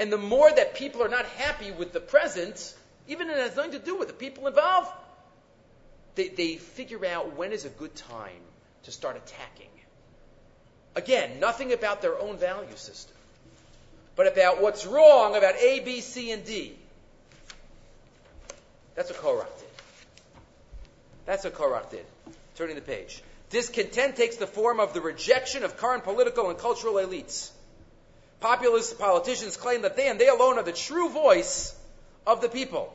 And 0.00 0.10
the 0.10 0.18
more 0.18 0.50
that 0.50 0.74
people 0.74 1.04
are 1.04 1.10
not 1.10 1.26
happy 1.26 1.70
with 1.72 1.92
the 1.92 2.00
present, 2.00 2.74
even 3.06 3.28
if 3.28 3.36
it 3.36 3.40
has 3.40 3.56
nothing 3.56 3.72
to 3.72 3.78
do 3.78 3.96
with 3.98 4.08
the 4.08 4.14
people 4.14 4.46
involved, 4.46 4.90
they, 6.14 6.28
they 6.28 6.56
figure 6.56 7.04
out 7.04 7.36
when 7.36 7.52
is 7.52 7.66
a 7.66 7.68
good 7.68 7.94
time 7.94 8.40
to 8.84 8.92
start 8.92 9.18
attacking. 9.18 9.68
Again, 10.96 11.38
nothing 11.38 11.74
about 11.74 12.00
their 12.00 12.18
own 12.18 12.38
value 12.38 12.76
system, 12.76 13.14
but 14.16 14.26
about 14.26 14.62
what's 14.62 14.86
wrong 14.86 15.36
about 15.36 15.56
A, 15.56 15.80
B, 15.80 16.00
C, 16.00 16.32
and 16.32 16.46
D. 16.46 16.74
That's 18.94 19.10
what 19.10 19.20
Korach 19.20 19.58
did. 19.58 19.68
That's 21.26 21.44
what 21.44 21.54
Korach 21.54 21.90
did. 21.90 22.06
Turning 22.56 22.74
the 22.74 22.80
page. 22.80 23.22
Discontent 23.50 24.16
takes 24.16 24.36
the 24.36 24.46
form 24.46 24.80
of 24.80 24.94
the 24.94 25.02
rejection 25.02 25.62
of 25.62 25.76
current 25.76 26.04
political 26.04 26.48
and 26.48 26.58
cultural 26.58 26.94
elites. 26.94 27.50
Populist 28.40 28.98
politicians 28.98 29.56
claim 29.56 29.82
that 29.82 29.96
they 29.96 30.08
and 30.08 30.18
they 30.18 30.28
alone 30.28 30.58
are 30.58 30.62
the 30.62 30.72
true 30.72 31.10
voice 31.10 31.74
of 32.26 32.40
the 32.40 32.48
people. 32.48 32.94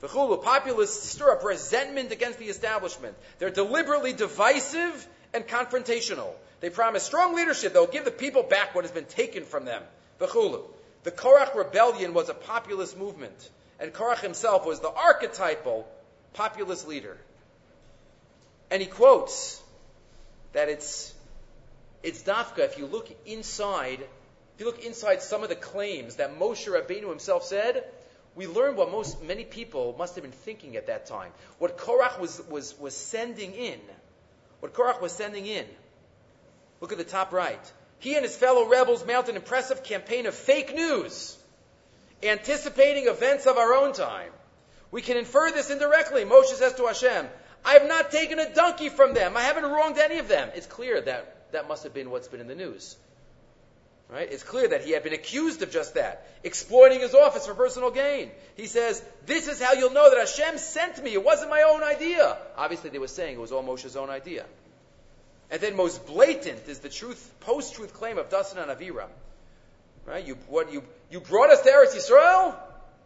The 0.00 0.08
Chulu 0.08 0.42
populists 0.42 1.10
stir 1.10 1.32
up 1.32 1.44
resentment 1.44 2.12
against 2.12 2.38
the 2.38 2.46
establishment. 2.46 3.14
They're 3.38 3.50
deliberately 3.50 4.12
divisive 4.12 5.06
and 5.34 5.46
confrontational. 5.46 6.32
They 6.60 6.70
promise 6.70 7.02
strong 7.02 7.34
leadership 7.34 7.72
that 7.72 7.78
will 7.78 7.86
give 7.86 8.04
the 8.04 8.10
people 8.10 8.42
back 8.42 8.74
what 8.74 8.84
has 8.84 8.92
been 8.92 9.04
taken 9.06 9.44
from 9.44 9.64
them. 9.64 9.82
The 10.18 10.26
Chulu. 10.26 10.62
The 11.02 11.10
Korach 11.10 11.54
rebellion 11.54 12.12
was 12.12 12.28
a 12.28 12.34
populist 12.34 12.98
movement, 12.98 13.50
and 13.78 13.92
Korach 13.92 14.20
himself 14.20 14.66
was 14.66 14.80
the 14.80 14.90
archetypal 14.90 15.88
populist 16.34 16.86
leader. 16.86 17.16
And 18.70 18.82
he 18.82 18.88
quotes 18.88 19.62
that 20.52 20.68
it's, 20.68 21.14
it's 22.02 22.22
dafka, 22.22 22.60
if 22.60 22.78
you 22.78 22.86
look 22.86 23.08
inside, 23.26 24.00
if 24.00 24.60
you 24.60 24.66
look 24.66 24.84
inside 24.84 25.22
some 25.22 25.42
of 25.42 25.48
the 25.48 25.56
claims 25.56 26.16
that 26.16 26.38
Moshe 26.38 26.66
Rabbeinu 26.66 27.08
himself 27.08 27.44
said, 27.44 27.84
we 28.34 28.46
learn 28.46 28.76
what 28.76 28.90
most, 28.90 29.22
many 29.22 29.44
people 29.44 29.94
must 29.98 30.14
have 30.14 30.22
been 30.22 30.32
thinking 30.32 30.76
at 30.76 30.86
that 30.86 31.06
time. 31.06 31.32
What 31.58 31.76
Korach 31.76 32.18
was, 32.20 32.40
was, 32.48 32.78
was 32.78 32.96
sending 32.96 33.54
in. 33.54 33.78
What 34.60 34.72
Korach 34.72 35.00
was 35.00 35.12
sending 35.12 35.46
in. 35.46 35.66
Look 36.80 36.92
at 36.92 36.98
the 36.98 37.04
top 37.04 37.32
right. 37.32 37.72
He 37.98 38.14
and 38.14 38.24
his 38.24 38.36
fellow 38.36 38.66
rebels 38.66 39.04
mount 39.06 39.28
an 39.28 39.36
impressive 39.36 39.82
campaign 39.82 40.26
of 40.26 40.34
fake 40.34 40.74
news, 40.74 41.36
anticipating 42.22 43.08
events 43.08 43.46
of 43.46 43.58
our 43.58 43.74
own 43.74 43.92
time. 43.92 44.30
We 44.90 45.02
can 45.02 45.16
infer 45.16 45.50
this 45.50 45.70
indirectly. 45.70 46.24
Moshe 46.24 46.54
says 46.54 46.74
to 46.74 46.86
Hashem, 46.86 47.26
I 47.64 47.74
have 47.74 47.86
not 47.86 48.10
taken 48.10 48.38
a 48.38 48.54
donkey 48.54 48.88
from 48.88 49.12
them. 49.12 49.36
I 49.36 49.42
haven't 49.42 49.64
wronged 49.64 49.98
any 49.98 50.18
of 50.18 50.28
them. 50.28 50.48
It's 50.54 50.66
clear 50.66 51.00
that 51.02 51.39
that 51.52 51.68
must 51.68 51.84
have 51.84 51.94
been 51.94 52.10
what's 52.10 52.28
been 52.28 52.40
in 52.40 52.48
the 52.48 52.54
news. 52.54 52.96
Right? 54.08 54.30
It's 54.30 54.42
clear 54.42 54.66
that 54.68 54.82
he 54.82 54.90
had 54.90 55.04
been 55.04 55.12
accused 55.12 55.62
of 55.62 55.70
just 55.70 55.94
that, 55.94 56.26
exploiting 56.42 56.98
his 56.98 57.14
office 57.14 57.46
for 57.46 57.54
personal 57.54 57.92
gain. 57.92 58.30
He 58.56 58.66
says, 58.66 59.00
This 59.24 59.46
is 59.46 59.62
how 59.62 59.74
you'll 59.74 59.92
know 59.92 60.10
that 60.10 60.18
Hashem 60.18 60.58
sent 60.58 61.02
me. 61.02 61.12
It 61.12 61.24
wasn't 61.24 61.50
my 61.50 61.62
own 61.62 61.84
idea. 61.84 62.36
Obviously, 62.56 62.90
they 62.90 62.98
were 62.98 63.06
saying 63.06 63.36
it 63.36 63.40
was 63.40 63.52
all 63.52 63.62
Moshe's 63.62 63.94
own 63.96 64.10
idea. 64.10 64.46
And 65.48 65.60
then 65.60 65.76
most 65.76 66.06
blatant 66.06 66.66
is 66.66 66.80
the 66.80 66.88
truth, 66.88 67.32
post-truth 67.40 67.94
claim 67.94 68.18
of 68.18 68.28
Dasan 68.30 68.60
and 68.60 68.70
Avira. 68.70 69.06
Right? 70.06 70.26
You, 70.26 70.36
what, 70.48 70.72
you, 70.72 70.82
you 71.10 71.20
brought 71.20 71.50
us 71.50 71.60
to 71.62 71.70
Eretz 71.70 71.94
Yisrael? 71.94 72.56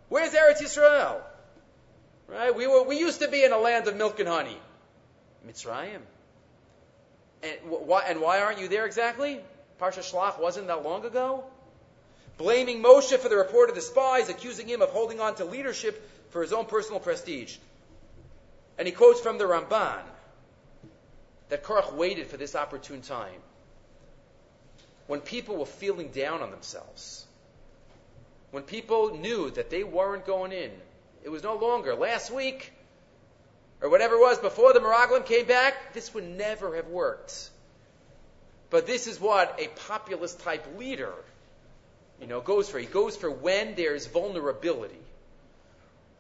Where's 0.09 0.33
Eretz 0.33 0.63
Yisrael? 0.63 1.21
Right? 2.29 2.55
We, 2.55 2.67
were, 2.67 2.83
we 2.83 2.99
used 2.99 3.21
to 3.21 3.29
be 3.29 3.45
in 3.45 3.53
a 3.53 3.59
land 3.59 3.89
of 3.89 3.97
milk 3.97 4.21
and 4.21 4.29
honey. 4.29 4.59
Mitzrayim. 5.47 6.01
And 7.45 7.71
why, 7.71 8.05
and 8.09 8.21
why 8.21 8.41
aren't 8.41 8.59
you 8.59 8.69
there 8.69 8.87
exactly? 8.87 9.41
Parsha 9.81 10.01
Shlach 10.01 10.41
wasn't 10.41 10.69
that 10.69 10.83
long 10.83 11.05
ago. 11.05 11.45
Blaming 12.39 12.83
Moshe 12.83 13.17
for 13.19 13.29
the 13.29 13.37
report 13.37 13.69
of 13.69 13.75
the 13.75 13.83
spies, 13.83 14.29
accusing 14.29 14.67
him 14.67 14.83
of 14.83 14.91
holding 14.91 15.21
on 15.21 15.35
to 15.37 15.45
leadership 15.45 16.11
for 16.31 16.43
his 16.43 16.53
own 16.53 16.65
personal 16.65 17.01
prestige. 17.01 17.57
And 18.79 18.89
he 18.89 18.93
quotes 18.93 19.21
from 19.21 19.39
the 19.39 19.45
Ramban 19.45 20.03
that 21.49 21.63
Korach 21.63 21.95
waited 21.95 22.27
for 22.27 22.37
this 22.37 22.57
opportune 22.57 23.03
time 23.03 23.41
when 25.07 25.21
people 25.21 25.57
were 25.57 25.67
feeling 25.67 26.09
down 26.09 26.41
on 26.41 26.51
themselves, 26.51 27.25
when 28.51 28.63
people 28.63 29.17
knew 29.17 29.51
that 29.51 29.71
they 29.71 29.85
weren't 29.85 30.27
going 30.27 30.53
in. 30.53 30.71
It 31.23 31.29
was 31.29 31.43
no 31.43 31.57
longer 31.57 31.95
last 31.95 32.31
week 32.33 32.73
or 33.85 33.91
whatever 33.91 34.15
it 34.15 34.21
was 34.21 34.39
before 34.39 34.73
the 34.73 34.81
Meraglim 34.81 35.27
came 35.27 35.45
back. 35.45 35.93
This 35.93 36.15
would 36.15 36.25
never 36.25 36.75
have 36.75 36.89
worked. 36.89 37.51
But 38.71 38.87
this 38.87 39.07
is 39.07 39.21
what 39.21 39.61
a 39.61 39.69
populist 39.87 40.41
type 40.41 40.79
leader, 40.79 41.13
you 42.19 42.27
know, 42.27 42.41
goes 42.41 42.71
for. 42.71 42.79
He 42.79 42.87
goes 42.87 43.15
for 43.15 43.31
when 43.31 43.75
there's 43.75 44.07
vulnerability, 44.07 44.99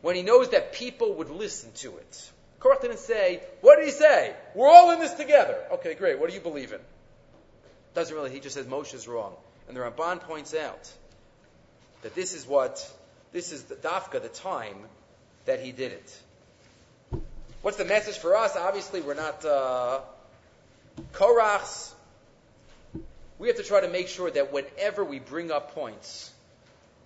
when 0.02 0.14
he 0.14 0.20
knows 0.20 0.50
that 0.50 0.74
people 0.74 1.14
would 1.14 1.30
listen 1.30 1.72
to 1.76 1.96
it. 1.96 2.30
Korach 2.60 2.82
didn't 2.82 2.98
say, 2.98 3.40
what 3.62 3.76
did 3.76 3.86
he 3.86 3.92
say? 3.92 4.34
We're 4.54 4.68
all 4.68 4.90
in 4.90 5.00
this 5.00 5.14
together. 5.14 5.56
Okay, 5.72 5.94
great. 5.94 6.20
What 6.20 6.28
do 6.28 6.34
you 6.34 6.42
believe 6.42 6.72
in? 6.72 6.80
Doesn't 7.94 8.14
really. 8.14 8.30
He 8.30 8.40
just 8.40 8.56
says 8.56 8.66
Moshe's 8.66 9.08
wrong. 9.08 9.32
And 9.68 9.76
the 9.76 9.80
Ramban 9.80 10.20
points 10.20 10.54
out 10.54 10.92
that 12.02 12.14
this 12.14 12.34
is 12.34 12.46
what, 12.46 12.86
this 13.32 13.52
is 13.52 13.62
the 13.64 13.74
dafka, 13.74 14.20
the 14.20 14.28
time 14.28 14.76
that 15.46 15.60
he 15.60 15.72
did 15.72 15.92
it. 15.92 16.20
What's 17.64 17.78
the 17.78 17.86
message 17.86 18.18
for 18.18 18.36
us? 18.36 18.56
Obviously, 18.56 19.00
we're 19.00 19.14
not 19.14 19.42
uh, 19.42 20.00
Korachs. 21.14 21.94
We 23.38 23.48
have 23.48 23.56
to 23.56 23.62
try 23.62 23.80
to 23.80 23.88
make 23.88 24.08
sure 24.08 24.30
that 24.30 24.52
whenever 24.52 25.02
we 25.02 25.18
bring 25.18 25.50
up 25.50 25.74
points, 25.74 26.30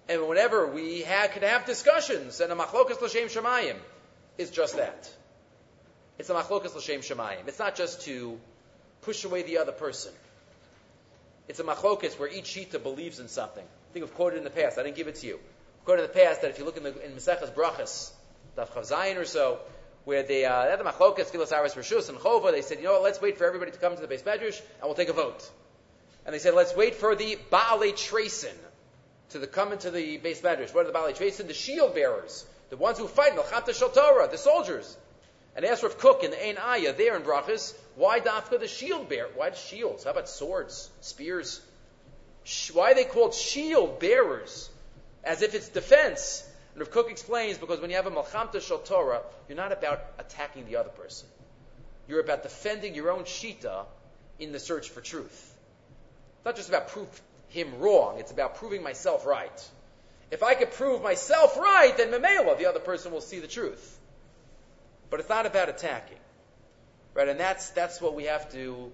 and 0.08 0.26
whenever 0.26 0.66
we 0.66 1.02
can 1.02 1.42
have 1.42 1.64
discussions, 1.64 2.40
and 2.40 2.50
a 2.50 2.56
machlokas 2.56 3.00
l'shem 3.00 3.28
shemayim 3.28 3.76
is 4.36 4.50
just 4.50 4.78
that. 4.78 5.08
It's 6.18 6.28
a 6.28 6.34
machlokas 6.34 6.74
l'shem 6.74 7.02
shemayim. 7.02 7.46
It's 7.46 7.60
not 7.60 7.76
just 7.76 8.00
to 8.06 8.40
push 9.02 9.22
away 9.24 9.42
the 9.42 9.58
other 9.58 9.70
person. 9.70 10.12
It's 11.46 11.60
a 11.60 11.64
machlokas 11.64 12.18
where 12.18 12.28
each 12.28 12.46
shita 12.46 12.82
believes 12.82 13.20
in 13.20 13.28
something. 13.28 13.62
I 13.64 13.92
think 13.92 14.04
I've 14.04 14.14
quoted 14.16 14.38
in 14.38 14.42
the 14.42 14.50
past. 14.50 14.76
I 14.76 14.82
didn't 14.82 14.96
give 14.96 15.06
it 15.06 15.14
to 15.20 15.26
you. 15.28 15.38
Quoted 15.84 16.02
in 16.02 16.08
the 16.08 16.14
past 16.14 16.42
that 16.42 16.50
if 16.50 16.58
you 16.58 16.64
look 16.64 16.76
in 16.76 16.82
the 16.82 17.06
in 17.06 17.12
Maseches 17.12 17.54
Brachas, 17.54 18.10
Daf 18.56 18.70
Chav 18.70 19.16
or 19.16 19.24
so, 19.24 19.60
where 20.04 20.22
they 20.22 20.44
uh, 20.44 20.68
had 20.68 20.80
the 20.80 20.84
machlokas, 20.84 21.30
Filas 21.30 21.52
Aris 21.52 21.74
Rishus 21.74 22.08
and 22.08 22.18
Chova, 22.18 22.50
they 22.50 22.62
said, 22.62 22.78
you 22.78 22.84
know 22.84 22.92
what, 22.92 23.02
let's 23.02 23.20
wait 23.20 23.38
for 23.38 23.46
everybody 23.46 23.70
to 23.70 23.78
come 23.78 23.94
to 23.94 24.00
the 24.00 24.08
beis 24.08 24.22
medrash 24.22 24.60
and 24.60 24.84
we'll 24.84 24.94
take 24.94 25.08
a 25.08 25.12
vote. 25.12 25.48
And 26.24 26.34
they 26.34 26.38
said, 26.38 26.54
let's 26.54 26.74
wait 26.74 26.94
for 26.94 27.14
the 27.14 27.38
Baalei 27.50 27.92
Trasin 27.92 28.54
to 29.30 29.38
the, 29.38 29.46
come 29.46 29.72
into 29.72 29.90
the 29.90 30.18
beis 30.18 30.40
medrash. 30.40 30.74
What 30.74 30.86
are 30.86 30.92
the 30.92 30.98
Baalei 30.98 31.16
Trasin? 31.16 31.46
The 31.46 31.54
shield 31.54 31.94
bearers, 31.94 32.46
the 32.70 32.76
ones 32.76 32.98
who 32.98 33.06
fight, 33.06 33.36
Melchata 33.36 33.74
Shal 33.74 33.90
Torah, 33.90 34.28
the 34.28 34.38
soldiers. 34.38 34.96
And 35.56 35.64
asked 35.64 35.82
Rav 35.82 35.98
Kook 35.98 36.22
in 36.22 36.30
the 36.30 36.46
Ein 36.46 36.56
Ayah 36.56 36.92
there 36.92 37.16
in 37.16 37.22
Brachas, 37.22 37.74
why 37.96 38.20
Dafka 38.20 38.60
the 38.60 38.68
shield 38.68 39.08
bearer? 39.08 39.28
Why 39.34 39.50
shields? 39.50 40.04
How 40.04 40.10
about 40.10 40.28
swords, 40.28 40.88
spears? 41.00 41.60
Why 42.72 42.92
are 42.92 42.94
they 42.94 43.04
called 43.04 43.34
shield 43.34 43.98
bearers? 43.98 44.70
As 45.24 45.42
if 45.42 45.54
it's 45.54 45.68
defense. 45.68 46.47
And 46.78 46.86
Rav 46.86 46.94
Kook 46.94 47.10
explains 47.10 47.58
because 47.58 47.80
when 47.80 47.90
you 47.90 47.96
have 47.96 48.06
a 48.06 48.10
Malchamta 48.12 48.60
Shal 48.60 48.78
Torah, 48.78 49.22
you're 49.48 49.56
not 49.56 49.72
about 49.72 50.00
attacking 50.20 50.66
the 50.66 50.76
other 50.76 50.90
person. 50.90 51.28
You're 52.06 52.20
about 52.20 52.44
defending 52.44 52.94
your 52.94 53.10
own 53.10 53.24
Shita 53.24 53.84
in 54.38 54.52
the 54.52 54.60
search 54.60 54.88
for 54.90 55.00
truth. 55.00 55.56
It's 56.36 56.44
not 56.44 56.54
just 56.54 56.68
about 56.68 56.86
prove 56.86 57.08
him 57.48 57.80
wrong, 57.80 58.20
it's 58.20 58.30
about 58.30 58.58
proving 58.58 58.84
myself 58.84 59.26
right. 59.26 59.68
If 60.30 60.44
I 60.44 60.54
could 60.54 60.70
prove 60.70 61.02
myself 61.02 61.58
right, 61.58 61.96
then 61.96 62.12
Memela, 62.12 62.56
the 62.56 62.66
other 62.66 62.78
person 62.78 63.10
will 63.10 63.22
see 63.22 63.40
the 63.40 63.48
truth. 63.48 63.98
But 65.10 65.18
it's 65.18 65.28
not 65.28 65.46
about 65.46 65.68
attacking. 65.68 66.20
Right? 67.12 67.26
And 67.26 67.40
that's, 67.40 67.70
that's 67.70 68.00
what 68.00 68.14
we 68.14 68.26
have 68.26 68.52
to 68.52 68.92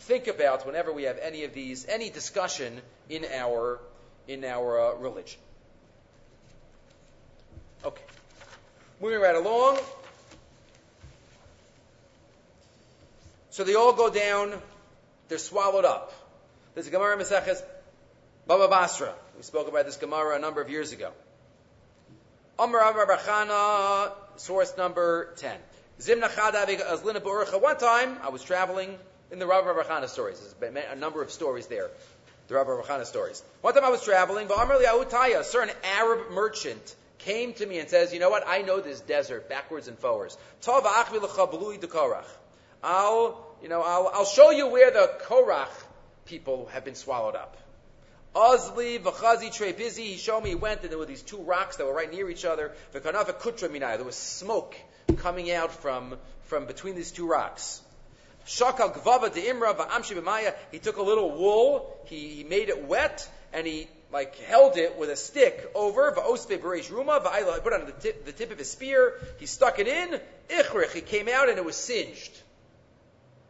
think 0.00 0.26
about 0.26 0.66
whenever 0.66 0.92
we 0.92 1.04
have 1.04 1.16
any 1.16 1.44
of 1.44 1.54
these, 1.54 1.86
any 1.88 2.10
discussion 2.10 2.82
in 3.08 3.24
our, 3.32 3.80
in 4.28 4.44
our 4.44 4.78
uh, 4.78 4.94
religion. 4.96 5.40
Okay. 7.84 8.02
Moving 9.00 9.20
right 9.20 9.34
along. 9.34 9.78
So 13.50 13.64
they 13.64 13.74
all 13.74 13.92
go 13.92 14.08
down, 14.08 14.54
they're 15.28 15.38
swallowed 15.38 15.84
up. 15.84 16.12
There's 16.74 16.86
a 16.86 16.90
Gemara 16.90 17.16
Maseches 17.18 17.62
Baba 18.46 18.68
Basra. 18.68 19.12
We 19.36 19.42
spoke 19.42 19.68
about 19.68 19.84
this 19.84 19.96
Gemara 19.96 20.36
a 20.36 20.38
number 20.38 20.62
of 20.62 20.70
years 20.70 20.92
ago. 20.92 21.10
Amar 22.58 22.80
Amar 22.80 23.06
Bachana 23.06 24.12
source 24.36 24.76
number 24.76 25.34
10. 25.36 25.56
Zimna 26.00 26.30
One 27.62 27.78
time, 27.78 28.18
I 28.22 28.28
was 28.30 28.42
traveling 28.42 28.96
in 29.30 29.38
the 29.38 29.46
Rav 29.46 29.64
Rachana 29.64 30.08
stories. 30.08 30.40
There's 30.60 30.76
a 30.90 30.96
number 30.96 31.22
of 31.22 31.30
stories 31.30 31.66
there. 31.66 31.90
The 32.48 32.54
Rav 32.54 32.66
Rachana 32.66 33.04
stories. 33.04 33.42
One 33.60 33.74
time 33.74 33.84
I 33.84 33.90
was 33.90 34.02
traveling, 34.04 34.48
a 34.50 35.44
certain 35.44 35.74
Arab 35.84 36.30
merchant 36.32 36.96
came 37.24 37.52
to 37.54 37.66
me 37.66 37.78
and 37.78 37.88
says, 37.88 38.12
you 38.12 38.20
know 38.20 38.30
what, 38.30 38.44
I 38.46 38.62
know 38.62 38.80
this 38.80 39.00
desert 39.00 39.48
backwards 39.48 39.88
and 39.88 39.98
forwards. 39.98 40.36
I'll, 42.84 43.46
you 43.62 43.68
know, 43.68 43.82
I'll, 43.82 44.10
I'll 44.12 44.24
show 44.24 44.50
you 44.50 44.66
where 44.68 44.90
the 44.90 45.10
Korach 45.22 45.68
people 46.24 46.68
have 46.72 46.84
been 46.84 46.94
swallowed 46.94 47.36
up. 47.36 47.56
Ozli 48.34 48.98
v'chazi 48.98 49.76
busy. 49.76 50.04
He 50.04 50.16
showed 50.16 50.42
me. 50.42 50.50
He 50.50 50.54
went, 50.54 50.82
and 50.82 50.90
there 50.90 50.98
were 50.98 51.06
these 51.06 51.22
two 51.22 51.36
rocks 51.42 51.76
that 51.76 51.86
were 51.86 51.92
right 51.92 52.10
near 52.10 52.30
each 52.30 52.44
other. 52.46 52.72
V'kanav 52.94 53.26
kutra 53.40 53.68
minai. 53.68 53.96
There 53.96 54.06
was 54.06 54.16
smoke 54.16 54.74
coming 55.18 55.52
out 55.52 55.72
from 55.72 56.16
from 56.44 56.66
between 56.66 56.94
these 56.94 57.10
two 57.10 57.28
rocks. 57.28 57.82
Shakal 58.46 58.94
gvava 58.94 59.32
de 59.32 59.42
imra 59.42 59.76
v'amshi 59.76 60.18
b'maya. 60.18 60.54
He 60.70 60.78
took 60.78 60.96
a 60.96 61.02
little 61.02 61.30
wool. 61.30 61.94
He, 62.06 62.28
he 62.28 62.44
made 62.44 62.70
it 62.70 62.86
wet, 62.86 63.28
and 63.52 63.66
he 63.66 63.88
like 64.12 64.36
held 64.36 64.76
it 64.76 64.98
with 64.98 65.10
a 65.10 65.16
stick 65.16 65.70
over 65.74 66.12
va'ospe 66.12 66.58
bereish 66.58 66.90
ruma 66.90 67.24
va'ayla. 67.24 67.62
Put 67.62 67.72
on 67.72 67.86
the 67.86 67.92
tip, 67.92 68.24
the 68.26 68.32
tip 68.32 68.52
of 68.52 68.58
his 68.58 68.70
spear. 68.70 69.14
He 69.38 69.46
stuck 69.46 69.78
it 69.78 69.88
in. 69.88 70.20
Ichrich. 70.48 70.92
He 70.92 71.00
came 71.00 71.28
out, 71.28 71.48
and 71.48 71.58
it 71.58 71.64
was 71.64 71.76
singed. 71.76 72.32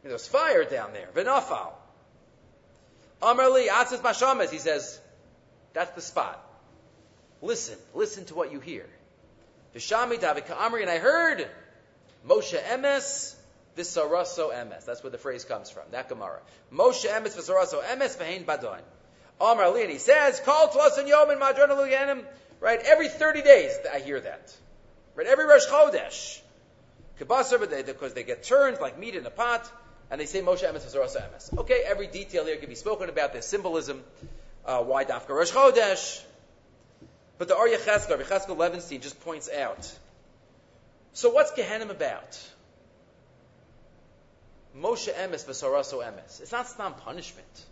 There 0.02 0.12
was 0.12 0.26
fire 0.26 0.64
down 0.64 0.92
there. 0.92 1.08
V'nafal. 1.14 1.72
Amarli 3.22 3.68
Atzis 3.68 4.00
Mashamas, 4.00 4.50
he 4.50 4.58
says, 4.58 5.00
that's 5.72 5.92
the 5.92 6.00
spot. 6.00 6.44
Listen, 7.40 7.78
listen 7.94 8.24
to 8.26 8.34
what 8.34 8.52
you 8.52 8.58
hear. 8.60 8.86
Vishami 9.76 10.18
Davika 10.18 10.56
Amri, 10.56 10.82
and 10.82 10.90
I 10.90 10.98
heard 10.98 11.48
Moshe 12.26 12.60
Emes, 12.60 13.34
Visaraso 13.76 14.52
Emes. 14.52 14.84
That's 14.84 15.02
where 15.02 15.10
the 15.10 15.18
phrase 15.18 15.44
comes 15.44 15.70
from, 15.70 15.84
that 15.92 16.08
Gemara. 16.08 16.40
Moshe 16.72 17.06
Emes, 17.06 17.36
Visaraso 17.36 17.82
Emes, 17.82 18.16
Vahain 18.18 18.44
Badon. 18.44 18.80
Amar 19.42 19.64
Ali, 19.64 19.82
and 19.82 19.90
he 19.90 19.98
says, 19.98 20.40
Call 20.40 20.68
to 20.68 20.78
us 20.78 20.98
in 20.98 21.06
Yom 21.06 21.30
and 21.30 21.40
Madron 21.40 22.24
Right, 22.60 22.80
every 22.84 23.08
30 23.08 23.42
days 23.42 23.72
I 23.92 23.98
hear 23.98 24.20
that. 24.20 24.56
Right, 25.16 25.26
every 25.26 25.46
Rosh 25.46 25.66
Chodesh. 25.66 26.40
Kibasar, 27.20 27.86
because 27.86 28.14
they 28.14 28.22
get 28.22 28.44
turned 28.44 28.78
like 28.80 28.98
meat 28.98 29.16
in 29.16 29.26
a 29.26 29.30
pot 29.30 29.70
and 30.12 30.20
they 30.20 30.26
say 30.26 30.42
Moshe 30.42 30.62
Emes 30.62 30.94
Rosh 30.94 31.16
Emes. 31.16 31.58
Okay, 31.58 31.82
every 31.86 32.06
detail 32.06 32.44
here 32.44 32.56
can 32.56 32.68
be 32.68 32.74
spoken 32.74 33.08
about. 33.08 33.32
There's 33.32 33.46
symbolism. 33.46 34.02
Uh, 34.64 34.82
why 34.82 35.04
Dafka 35.04 35.30
Rosh 35.30 35.50
Chodesh? 35.50 36.22
But 37.38 37.48
the 37.48 37.56
Arya 37.56 37.78
Cheskel, 37.78 38.22
Cheskel 38.22 38.56
Levenstein, 38.56 39.00
just 39.00 39.20
points 39.22 39.50
out. 39.50 39.90
So 41.14 41.30
what's 41.30 41.50
Gehenim 41.52 41.90
about? 41.90 42.38
Moshe 44.78 45.12
Emes 45.12 45.44
v'Saraso 45.46 46.04
Emes. 46.04 46.40
It's 46.40 46.52
not 46.52 46.68
stam 46.68 46.94
punishment. 46.94 47.66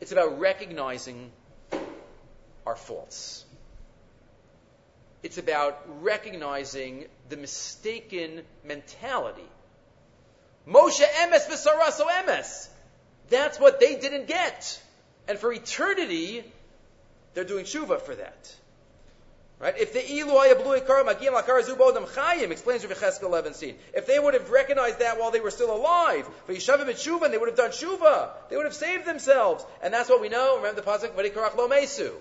It's 0.00 0.12
about 0.12 0.38
recognizing 0.38 1.30
our 2.66 2.76
faults. 2.76 3.44
It's 5.22 5.38
about 5.38 5.82
recognizing 6.02 7.06
the 7.28 7.36
mistaken 7.36 8.42
mentality 8.64 9.48
Moshe 10.68 11.02
emes 11.02 11.46
v'saraso 11.48 12.06
emes. 12.06 12.68
That's 13.30 13.58
what 13.58 13.80
they 13.80 13.96
didn't 13.96 14.26
get. 14.26 14.82
And 15.26 15.38
for 15.38 15.52
eternity, 15.52 16.44
they're 17.34 17.44
doing 17.44 17.64
tshuva 17.64 18.02
for 18.02 18.14
that. 18.14 18.54
Right? 19.60 19.76
If 19.76 19.92
the 19.92 20.12
Eloy 20.12 20.54
Ablui 20.54 20.86
Kar 20.86 21.02
Magim 21.02 21.34
Lakar 21.34 21.60
Zubodam 21.62 22.06
Chayim 22.06 22.52
explains 22.52 22.86
Rav 22.86 22.96
Cheskel 22.96 23.24
11 23.24 23.54
scene. 23.54 23.74
If 23.92 24.06
they 24.06 24.18
would 24.18 24.34
have 24.34 24.50
recognized 24.50 25.00
that 25.00 25.18
while 25.18 25.32
they 25.32 25.40
were 25.40 25.50
still 25.50 25.74
alive, 25.74 26.28
for 26.46 26.54
Yishavim 26.54 26.82
and 26.82 26.90
Shuva, 26.90 27.28
they 27.28 27.38
would 27.38 27.48
have 27.48 27.56
done 27.56 27.70
Shuva. 27.70 28.30
They 28.50 28.56
would 28.56 28.66
have 28.66 28.74
saved 28.74 29.04
themselves. 29.04 29.66
And 29.82 29.92
that's 29.92 30.08
what 30.08 30.20
we 30.20 30.28
know. 30.28 30.58
Remember 30.58 30.80
the 30.80 30.86
Pasuk, 30.86 31.10
Bnei 31.10 31.32
Korach 31.32 31.56
Lo 31.56 31.66
Mesu. 31.66 32.12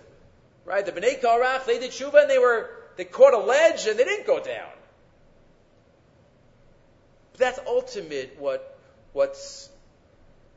Right? 0.66 0.84
The 0.84 0.92
Bnei 0.92 1.22
Korach, 1.22 1.66
they 1.66 1.78
did 1.78 1.92
Shuva 1.92 2.24
and 2.24 2.30
they 2.30 2.40
were, 2.40 2.72
they 2.96 3.06
caught 3.06 3.36
a 3.36 3.38
ledge 3.38 3.86
and 3.86 4.00
they 4.00 4.04
didn't 4.04 4.26
go 4.26 4.44
down. 4.44 4.72
But 7.34 7.40
that's 7.40 7.60
ultimate 7.68 8.38
what, 8.40 8.80
what's, 9.14 9.70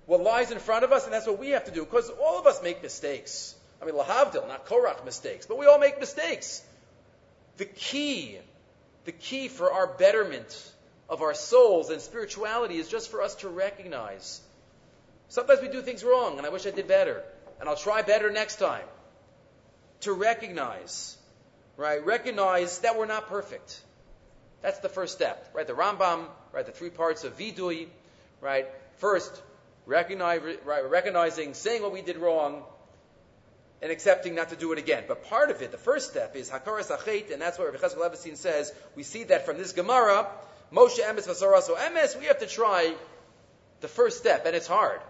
what 0.07 0.22
lies 0.22 0.51
in 0.51 0.59
front 0.59 0.85
of 0.85 0.93
us, 0.93 1.05
and 1.05 1.12
that's 1.12 1.26
what 1.26 1.39
we 1.39 1.51
have 1.51 1.66
to 1.66 1.70
do, 1.70 1.85
because 1.85 2.09
all 2.09 2.39
of 2.39 2.47
us 2.47 2.62
make 2.62 2.83
mistakes. 2.83 3.55
I 3.83 3.85
mean, 3.85 3.95
Lahavdil, 3.95 4.49
not 4.49 4.66
Korach 4.66 5.05
mistakes, 5.05 5.45
but 5.45 5.59
we 5.59 5.66
all 5.66 5.78
make 5.78 6.01
mistakes. 6.01 6.62
The 7.61 7.66
key, 7.66 8.38
the 9.04 9.12
key 9.12 9.48
for 9.48 9.70
our 9.70 9.86
betterment 9.86 10.72
of 11.11 11.20
our 11.20 11.34
souls 11.34 11.90
and 11.90 12.00
spirituality 12.00 12.78
is 12.78 12.88
just 12.88 13.11
for 13.11 13.20
us 13.20 13.34
to 13.42 13.50
recognize. 13.50 14.40
Sometimes 15.28 15.61
we 15.61 15.68
do 15.68 15.82
things 15.82 16.02
wrong, 16.02 16.38
and 16.38 16.46
I 16.46 16.48
wish 16.48 16.66
I 16.66 16.70
did 16.70 16.88
better, 16.88 17.22
and 17.61 17.68
I'll 17.68 17.76
try 17.76 18.00
better 18.00 18.30
next 18.30 18.61
time. 18.61 18.86
To 20.00 20.14
recognize, 20.14 21.18
right? 21.76 22.02
Recognize 22.02 22.78
that 22.78 22.96
we're 22.96 23.04
not 23.04 23.28
perfect. 23.28 23.78
That's 24.62 24.78
the 24.78 24.88
first 24.88 25.12
step, 25.12 25.50
right? 25.52 25.66
The 25.66 25.74
Rambam, 25.74 26.28
right? 26.54 26.64
The 26.64 26.72
three 26.72 26.88
parts 26.88 27.24
of 27.24 27.36
Vidui, 27.36 27.88
right? 28.40 28.68
First, 28.96 29.42
recognize, 29.84 30.40
right, 30.64 30.88
recognizing, 30.88 31.52
saying 31.52 31.82
what 31.82 31.92
we 31.92 32.00
did 32.00 32.16
wrong, 32.16 32.62
and 33.83 33.91
accepting 33.91 34.35
not 34.35 34.51
to 34.51 34.57
do 34.57 34.72
it 34.72 34.78
again. 34.78 35.05
But 35.09 35.24
part 35.24 35.51
of 35.51 35.62
it, 35.62 35.70
the 35.70 35.78
first 35.78 36.11
step, 36.11 36.37
is 36.37 36.51
hakaras 36.51 36.91
achet, 36.91 37.33
and 37.33 37.41
that's 37.41 37.59
what 37.59 37.72
Rabbi 37.72 37.78
Cheskel 37.78 37.99
Levenstein 37.99 38.37
says. 38.37 38.72
We 38.95 39.03
see 39.03 39.24
that 39.24 39.47
from 39.47 39.57
this 39.57 39.72
Gemara, 39.72 40.26
Moshe 40.72 41.01
emes 41.01 41.22
so 41.35 41.74
emes. 41.74 42.18
We 42.18 42.26
have 42.26 42.39
to 42.41 42.47
try 42.47 42.95
the 43.81 43.89
first 43.89 44.18
step, 44.18 44.47
and 44.47 44.55
it's 44.55 44.66
hard. 44.66 45.01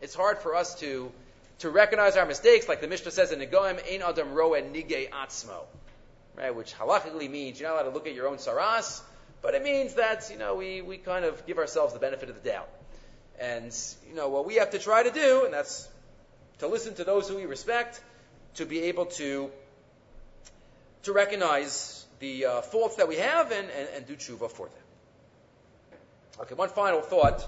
It's 0.00 0.14
hard 0.14 0.38
for 0.38 0.54
us 0.54 0.78
to 0.80 1.12
to 1.58 1.68
recognize 1.68 2.16
our 2.16 2.24
mistakes, 2.24 2.68
like 2.68 2.80
the 2.80 2.88
Mishnah 2.88 3.10
says 3.10 3.32
in 3.32 3.38
Negoim, 3.38 3.78
Ein 3.92 4.00
Adam 4.00 4.32
Roe 4.32 4.52
Nige 4.52 5.10
Atzmo, 5.10 5.64
right? 6.34 6.54
Which 6.54 6.72
halachically 6.74 7.30
means 7.30 7.60
you're 7.60 7.68
not 7.68 7.74
allowed 7.74 7.90
to 7.90 7.94
look 7.94 8.06
at 8.06 8.14
your 8.14 8.28
own 8.28 8.38
saras, 8.38 9.02
but 9.42 9.54
it 9.54 9.62
means 9.62 9.94
that 9.94 10.30
you 10.30 10.38
know 10.38 10.54
we 10.54 10.80
we 10.80 10.96
kind 10.96 11.24
of 11.24 11.46
give 11.46 11.58
ourselves 11.58 11.92
the 11.92 11.98
benefit 11.98 12.30
of 12.30 12.42
the 12.42 12.48
doubt. 12.48 12.68
And 13.38 13.74
you 14.08 14.14
know 14.14 14.28
what 14.28 14.46
we 14.46 14.54
have 14.54 14.70
to 14.70 14.78
try 14.78 15.02
to 15.02 15.10
do, 15.10 15.44
and 15.44 15.52
that's 15.52 15.86
to 16.60 16.68
listen 16.68 16.94
to 16.94 17.04
those 17.04 17.28
who 17.28 17.36
we 17.36 17.46
respect, 17.46 18.00
to 18.54 18.64
be 18.64 18.82
able 18.82 19.06
to 19.06 19.50
to 21.02 21.12
recognize 21.12 22.04
the 22.18 22.44
uh, 22.44 22.60
faults 22.60 22.96
that 22.96 23.08
we 23.08 23.16
have 23.16 23.50
and, 23.52 23.68
and, 23.70 23.88
and 23.96 24.06
do 24.06 24.14
tshuva 24.14 24.50
for 24.50 24.66
them. 24.66 25.98
Okay, 26.40 26.54
one 26.54 26.68
final 26.68 27.00
thought 27.00 27.42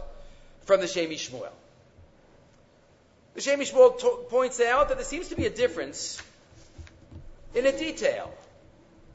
from 0.62 0.80
the 0.80 0.86
Shem 0.86 1.10
MiShmuel. 1.10 1.50
The 3.34 3.40
Shem 3.42 3.60
MiShmuel 3.60 4.28
points 4.30 4.60
out 4.60 4.88
that 4.88 4.96
there 4.96 5.04
seems 5.04 5.28
to 5.28 5.36
be 5.36 5.44
a 5.44 5.50
difference 5.50 6.20
in 7.54 7.66
a 7.66 7.72
detail. 7.72 8.32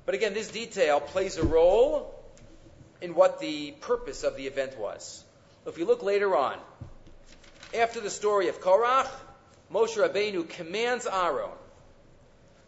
But 0.06 0.14
again, 0.14 0.36
this 0.36 0.50
detail 0.50 1.00
plays 1.00 1.38
a 1.38 1.44
role 1.44 2.14
in 3.02 3.16
what 3.16 3.40
the 3.40 3.72
purpose 3.82 4.24
of 4.24 4.38
the 4.38 4.46
event 4.46 4.78
was. 4.78 5.24
If 5.66 5.80
you 5.80 5.86
look 5.86 6.04
later 6.04 6.36
on, 6.36 6.58
after 7.78 8.00
the 8.00 8.10
story 8.10 8.48
of 8.48 8.62
Korach, 8.62 9.10
Moshe 9.72 9.98
Rabbeinu 9.98 10.48
commands 10.48 11.08
Aaron. 11.08 11.50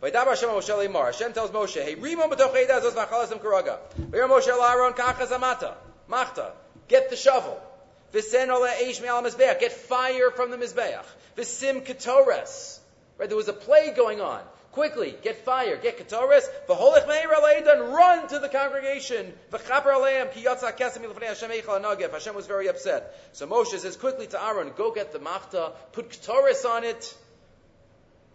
Hashem 0.02 1.34
tells 1.34 1.52
Moshe, 1.52 1.84
"Hey. 1.84 1.96
Moshe 1.96 4.48
Aaron 4.48 4.94
machta. 6.10 6.52
Get 6.88 7.10
the 7.10 7.16
shovel. 7.16 7.62
Mizbeach. 8.14 9.60
Get 9.60 9.72
fire 9.72 10.32
from 10.32 10.52
the 10.52 10.58
mizbeach. 10.58 11.06
Right, 13.18 13.28
there 13.28 13.38
was 13.38 13.50
a 13.50 13.54
plague 13.54 13.96
going 13.96 14.22
on. 14.22 14.42
Quickly, 14.72 15.16
get 15.24 15.44
fire, 15.46 15.78
get 15.78 15.98
ketores. 15.98 16.44
V'holech 16.68 17.08
meir 17.08 17.30
aleidan, 17.30 17.92
run 17.92 18.28
to 18.28 18.40
the 18.40 18.50
congregation. 18.50 19.34
V'chaper 19.52 19.94
aleim 19.94 20.32
ki 20.32 20.44
yatsa 20.44 20.78
kesem 20.78 21.04
ilfnei 21.04 21.28
Hashem 21.28 21.50
eichel 21.50 21.82
anagev. 21.82 22.12
Hashem 22.12 22.36
was 22.36 22.46
very 22.46 22.68
upset. 22.68 23.16
So 23.34 23.48
Moshe 23.48 23.78
says 23.80 23.98
quickly 23.98 24.28
to 24.28 24.44
Aaron, 24.44 24.72
go 24.78 24.92
get 24.92 25.12
the 25.12 25.20
machta, 25.20 25.72
put 25.94 26.10
ketores 26.10 26.66
on 26.70 26.84
it. 26.84 27.16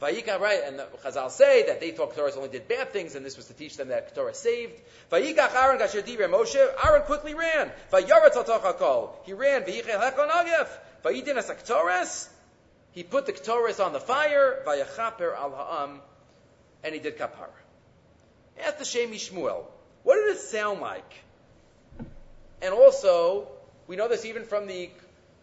Vayika, 0.03 0.41
right, 0.41 0.61
and 0.66 0.78
the 0.78 0.87
Chazal 1.05 1.30
say 1.30 1.66
that 1.66 1.80
they 1.80 1.93
thought 1.93 2.14
Ketores 2.14 2.37
only 2.37 2.49
did 2.49 2.66
bad 2.66 2.93
things, 2.93 3.14
and 3.14 3.24
this 3.24 3.37
was 3.37 3.47
to 3.47 3.55
teach 3.55 3.76
them 3.76 3.89
that 3.89 4.14
Ketores 4.14 4.35
saved. 4.35 4.78
Vayikach 5.11 5.55
Aaron 5.55 5.78
gasher 5.78 6.03
Moshe, 6.03 6.57
Aaron 6.85 7.03
quickly 7.03 7.35
ran. 7.35 7.70
Vayaretz 7.93 8.37
al 8.37 9.20
He 9.24 9.32
ran, 9.32 9.62
Vayichel 9.62 10.01
hechon 10.01 10.30
agef. 10.30 10.68
Vayidin 11.05 11.37
as. 11.37 12.28
He 12.93 13.03
put 13.03 13.26
the 13.26 13.32
Ketores 13.32 13.85
on 13.85 13.93
the 13.93 14.01
fire, 14.01 14.62
Vayachaper 14.66 15.35
al 15.37 15.51
ha'am, 15.53 16.01
and 16.85 16.95
he 16.95 17.01
did 17.01 17.18
kapara. 17.18 17.49
Ask 18.62 18.78
the 18.78 18.85
Shem 18.85 19.11
MiShmuel, 19.11 19.64
what 20.05 20.16
did 20.16 20.37
it 20.37 20.41
sound 20.41 20.80
like? 20.80 21.12
And 22.62 22.72
also, 22.72 23.49
we 23.89 23.97
know 23.97 24.09
this 24.09 24.24
even 24.24 24.45
from 24.45 24.66
the 24.66 24.91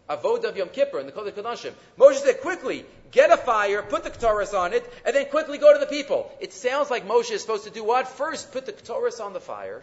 Avodah 0.08 0.44
of 0.44 0.56
Yom 0.56 0.68
Kippur 0.68 0.98
in 0.98 1.06
the 1.06 1.12
Kodesh 1.12 1.32
Kodashim. 1.32 1.72
Moshe 1.98 2.16
said, 2.16 2.40
quickly, 2.40 2.84
get 3.10 3.30
a 3.30 3.36
fire, 3.36 3.82
put 3.82 4.04
the 4.04 4.10
Ketores 4.10 4.58
on 4.58 4.72
it, 4.72 4.90
and 5.04 5.14
then 5.14 5.26
quickly 5.26 5.58
go 5.58 5.72
to 5.72 5.78
the 5.78 5.86
people. 5.86 6.30
It 6.40 6.52
sounds 6.52 6.90
like 6.90 7.06
Moshe 7.06 7.30
is 7.30 7.40
supposed 7.40 7.64
to 7.64 7.70
do 7.70 7.84
what? 7.84 8.08
First, 8.08 8.52
put 8.52 8.66
the 8.66 8.72
Ketores 8.72 9.20
on 9.20 9.32
the 9.32 9.40
fire, 9.40 9.82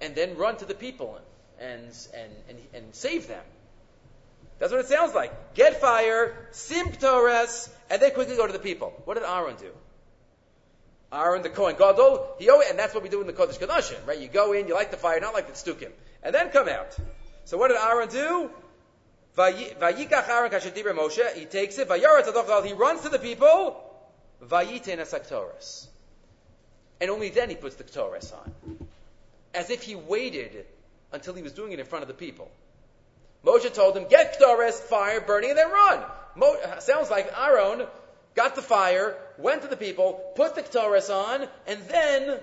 and 0.00 0.14
then 0.14 0.36
run 0.36 0.56
to 0.56 0.64
the 0.64 0.74
people 0.74 1.18
and, 1.60 1.82
and, 2.14 2.32
and, 2.48 2.58
and 2.74 2.94
save 2.94 3.28
them. 3.28 3.44
That's 4.58 4.72
what 4.72 4.80
it 4.80 4.88
sounds 4.88 5.14
like. 5.14 5.54
Get 5.54 5.80
fire, 5.80 6.36
sim 6.52 6.88
Ketores, 6.88 7.68
and 7.90 8.00
then 8.00 8.12
quickly 8.12 8.36
go 8.36 8.46
to 8.46 8.52
the 8.52 8.58
people. 8.58 8.92
What 9.04 9.14
did 9.14 9.24
Aaron 9.24 9.56
do? 9.56 9.72
Aaron 11.12 11.42
the 11.42 11.50
Kohen 11.50 11.76
Gadol, 11.76 12.36
he 12.38 12.48
always, 12.48 12.70
and 12.70 12.78
that's 12.78 12.94
what 12.94 13.02
we 13.02 13.08
do 13.08 13.20
in 13.20 13.26
the 13.26 13.32
Kodesh 13.32 13.58
Kodashim, 13.58 14.06
right? 14.06 14.18
You 14.18 14.28
go 14.28 14.52
in, 14.52 14.66
you 14.66 14.74
light 14.74 14.90
the 14.90 14.96
fire, 14.96 15.20
not 15.20 15.34
like 15.34 15.46
the 15.46 15.52
Stukim, 15.52 15.90
and 16.22 16.34
then 16.34 16.50
come 16.50 16.68
out. 16.68 16.96
So 17.44 17.58
what 17.58 17.68
did 17.68 17.76
Aaron 17.76 18.08
do? 18.08 18.50
Vayikach 19.36 20.28
Aaron 20.28 20.50
kashetibra 20.50 20.94
Moshe, 20.94 21.34
he 21.34 21.44
takes 21.44 21.78
it, 21.78 21.88
vayarat 21.88 22.66
he 22.66 22.72
runs 22.72 23.02
to 23.02 23.08
the 23.08 23.18
people, 23.18 23.82
vayiten 24.44 24.98
asaktoras. 24.98 25.86
And 27.00 27.10
only 27.10 27.30
then 27.30 27.50
he 27.50 27.56
puts 27.56 27.76
the 27.76 27.84
Ktoras 27.84 28.32
on. 28.32 28.88
As 29.54 29.70
if 29.70 29.82
he 29.82 29.96
waited 29.96 30.66
until 31.12 31.34
he 31.34 31.42
was 31.42 31.52
doing 31.52 31.72
it 31.72 31.80
in 31.80 31.86
front 31.86 32.02
of 32.02 32.08
the 32.08 32.14
people. 32.14 32.50
Moshe 33.44 33.74
told 33.74 33.96
him, 33.96 34.06
get 34.08 34.38
Ktoras, 34.38 34.74
fire 34.74 35.20
burning, 35.20 35.50
and 35.50 35.58
then 35.58 35.70
run. 35.70 36.04
Mo- 36.36 36.56
sounds 36.78 37.10
like 37.10 37.32
Aaron 37.36 37.86
got 38.34 38.54
the 38.54 38.62
fire, 38.62 39.16
went 39.38 39.62
to 39.62 39.68
the 39.68 39.76
people, 39.76 40.32
put 40.36 40.54
the 40.54 40.62
Ktoras 40.62 41.10
on, 41.10 41.46
and 41.66 41.80
then 41.88 42.40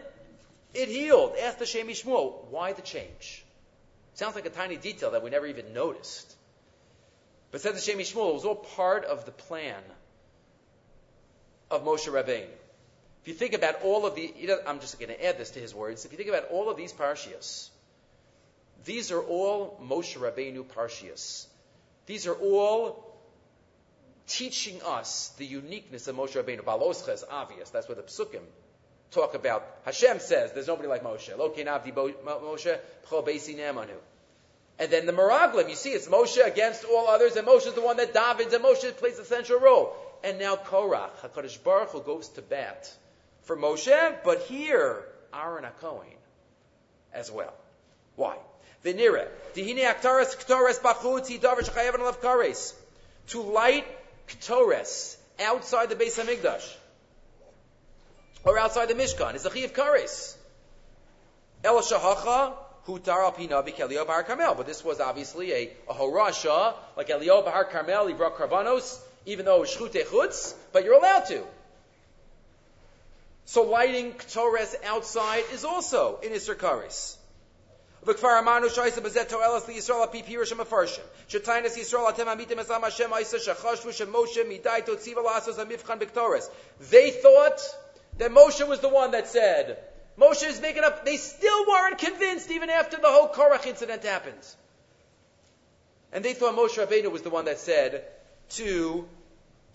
it 0.74 0.88
healed. 0.88 1.36
Asked 1.42 1.60
the 1.60 1.66
Shem 1.66 1.88
MiShmuel, 1.88 2.46
why 2.50 2.74
the 2.74 2.82
change? 2.82 3.44
Sounds 4.14 4.36
like 4.36 4.46
a 4.46 4.50
tiny 4.50 4.78
detail 4.78 5.12
that 5.12 5.24
we 5.24 5.30
never 5.30 5.46
even 5.46 5.74
noticed. 5.74 6.36
But 7.52 7.62
said 7.62 7.76
the 7.76 7.82
Shem 7.82 7.98
MiShmuel, 7.98 8.30
it 8.30 8.34
was 8.34 8.46
all 8.46 8.56
part 8.56 9.06
of 9.06 9.26
the 9.26 9.32
plan 9.32 9.82
of 11.72 11.84
Moshe 11.84 12.08
Rabbeinu. 12.08 12.48
If 13.22 13.28
you 13.28 13.34
think 13.34 13.54
about 13.54 13.82
all 13.84 14.06
of 14.06 14.16
the, 14.16 14.34
I'm 14.66 14.80
just 14.80 15.00
going 15.00 15.10
to 15.10 15.26
add 15.26 15.38
this 15.38 15.52
to 15.52 15.60
his 15.60 15.76
words. 15.76 16.06
If 16.06 16.12
you 16.12 16.18
think 16.18 16.30
about 16.30 16.50
all 16.52 16.70
of 16.70 16.78
these 16.78 16.94
parshias, 16.94 17.70
these 18.86 19.12
are 19.12 19.22
all 19.22 19.80
Moshe 19.84 20.18
Rabbeinu 20.18 20.64
parshias. 20.66 21.48
These 22.06 22.28
are 22.28 22.34
all 22.34 23.09
teaching 24.30 24.82
us 24.86 25.34
the 25.38 25.46
uniqueness 25.46 26.08
of 26.08 26.16
Moshe 26.16 26.42
Rabbeinu. 26.42 26.62
Baloscha 26.64 27.14
is 27.14 27.26
obvious. 27.30 27.70
That's 27.70 27.90
what 27.90 27.98
the 27.98 28.04
psukim 28.04 28.42
talk 29.12 29.34
about. 29.34 29.66
Hashem 29.86 30.20
says 30.20 30.52
there's 30.54 30.68
nobody 30.68 30.88
like 30.88 31.04
Moshe. 31.04 31.36
Lo 31.38 31.50
Moshe, 31.50 32.80
Pcho 33.08 33.28
Beisi 33.28 33.56
Ne'amanu. 33.58 33.98
And 34.78 34.90
then 34.90 35.06
the 35.06 35.12
Meraglim, 35.12 35.68
you 35.70 35.76
see, 35.76 35.90
it's 35.90 36.08
Moshe 36.08 36.46
against 36.46 36.86
all 36.86 37.08
others, 37.10 37.36
and 37.36 37.46
Moshe 37.46 37.68
is 37.68 37.74
the 37.74 37.82
one 37.82 37.98
that 37.98 38.14
David, 38.14 38.54
and 38.54 38.64
Moshe 38.64 38.96
plays 38.96 39.20
a 39.20 39.26
central 39.26 39.60
role. 39.60 39.94
And 40.24 40.40
now 40.40 40.56
Korach, 40.56 41.12
HaKadosh 41.22 41.62
Baruch 41.64 41.90
Hu 41.90 42.02
goes 42.02 42.30
to 42.30 42.42
bat 42.42 42.90
for 43.44 43.58
Moshe, 43.58 44.16
but 44.24 44.44
here, 44.44 45.04
Aaron 45.34 45.66
HaKohen 45.66 46.16
as 47.14 47.30
well. 47.32 47.54
Why? 48.16 48.38
To 53.28 53.42
light 53.42 53.86
Ktores 54.30 55.18
outside 55.40 55.90
the 55.90 55.96
Beis 55.96 56.18
Hamikdash. 56.18 56.76
Or 58.44 58.58
outside 58.58 58.88
the 58.88 58.94
Mishkan. 58.94 59.36
Is 59.36 59.46
a 59.46 59.52
Chiv 59.52 59.74
Kares. 59.74 60.36
El 61.64 61.82
Shahacha, 61.82 62.54
Hutar 62.88 63.24
al 63.24 63.34
Pinavi 63.34 63.78
Elio 63.78 64.06
Bahar 64.06 64.24
Carmel. 64.24 64.56
But 64.56 64.66
this 64.66 64.84
was 64.84 65.00
obviously 65.00 65.52
a, 65.52 65.70
a 65.90 65.94
Horasha, 65.94 66.74
like 66.96 67.10
Elio 67.10 67.42
Bahar 67.42 67.66
Carmel, 67.66 68.08
he 68.08 68.14
brought 68.14 68.38
Karbanos, 68.38 69.00
even 69.26 69.46
though 69.46 69.62
Shchute 69.62 70.06
Chutz, 70.06 70.54
but 70.72 70.84
you're 70.84 70.98
allowed 70.98 71.26
to. 71.26 71.44
So 73.46 73.64
lighting 73.64 74.14
Torres 74.32 74.76
outside 74.86 75.44
is 75.54 75.66
also 75.66 76.20
in 76.22 76.32
Isser 76.32 76.56
Kares. 76.56 77.18
וכפר 78.07 78.39
אמרנו 78.39 78.71
שייסה 78.71 79.01
בזה 79.01 79.25
תועלת 79.25 79.69
לישראל 79.69 80.03
על 80.03 80.09
פי 80.11 80.23
פירוש 80.23 80.53
המפרשים. 80.53 81.05
שטיינס 81.29 81.77
ישראל 81.77 82.09
אתם 82.09 82.29
עמיתם 82.29 82.59
עזם 82.59 82.85
השם 82.85 83.13
עיסה 83.13 83.39
שחשבו 83.39 83.93
שמשה 83.93 84.45
מדי 84.49 84.81
תוציבה 84.87 85.23
לעשות 85.23 85.59
המבחן 85.59 85.99
בקטורס. 85.99 86.51
They 86.91 87.11
thought 87.11 87.61
that 88.19 88.31
Moshe 88.31 88.69
was 88.69 88.81
the 88.81 88.89
one 88.89 89.11
that 89.13 89.27
said, 89.29 89.79
Moshe 90.19 90.47
is 90.47 90.61
making 90.61 90.85
up, 90.85 91.05
they 91.05 91.17
still 91.17 91.67
weren't 91.67 91.99
convinced 91.99 92.51
even 92.51 92.71
after 92.71 92.97
the 92.99 93.09
whole 93.09 93.29
Korach 93.29 93.67
incident 93.67 94.05
happened. 94.05 94.47
And 96.13 96.25
they 96.25 96.35
thought 96.35 96.55
Moshe 96.55 96.79
Rabbeinu 96.79 97.11
was 97.11 97.23
the 97.23 97.31
one 97.31 97.47
that 97.47 97.59
said 97.59 98.05
to 98.51 99.09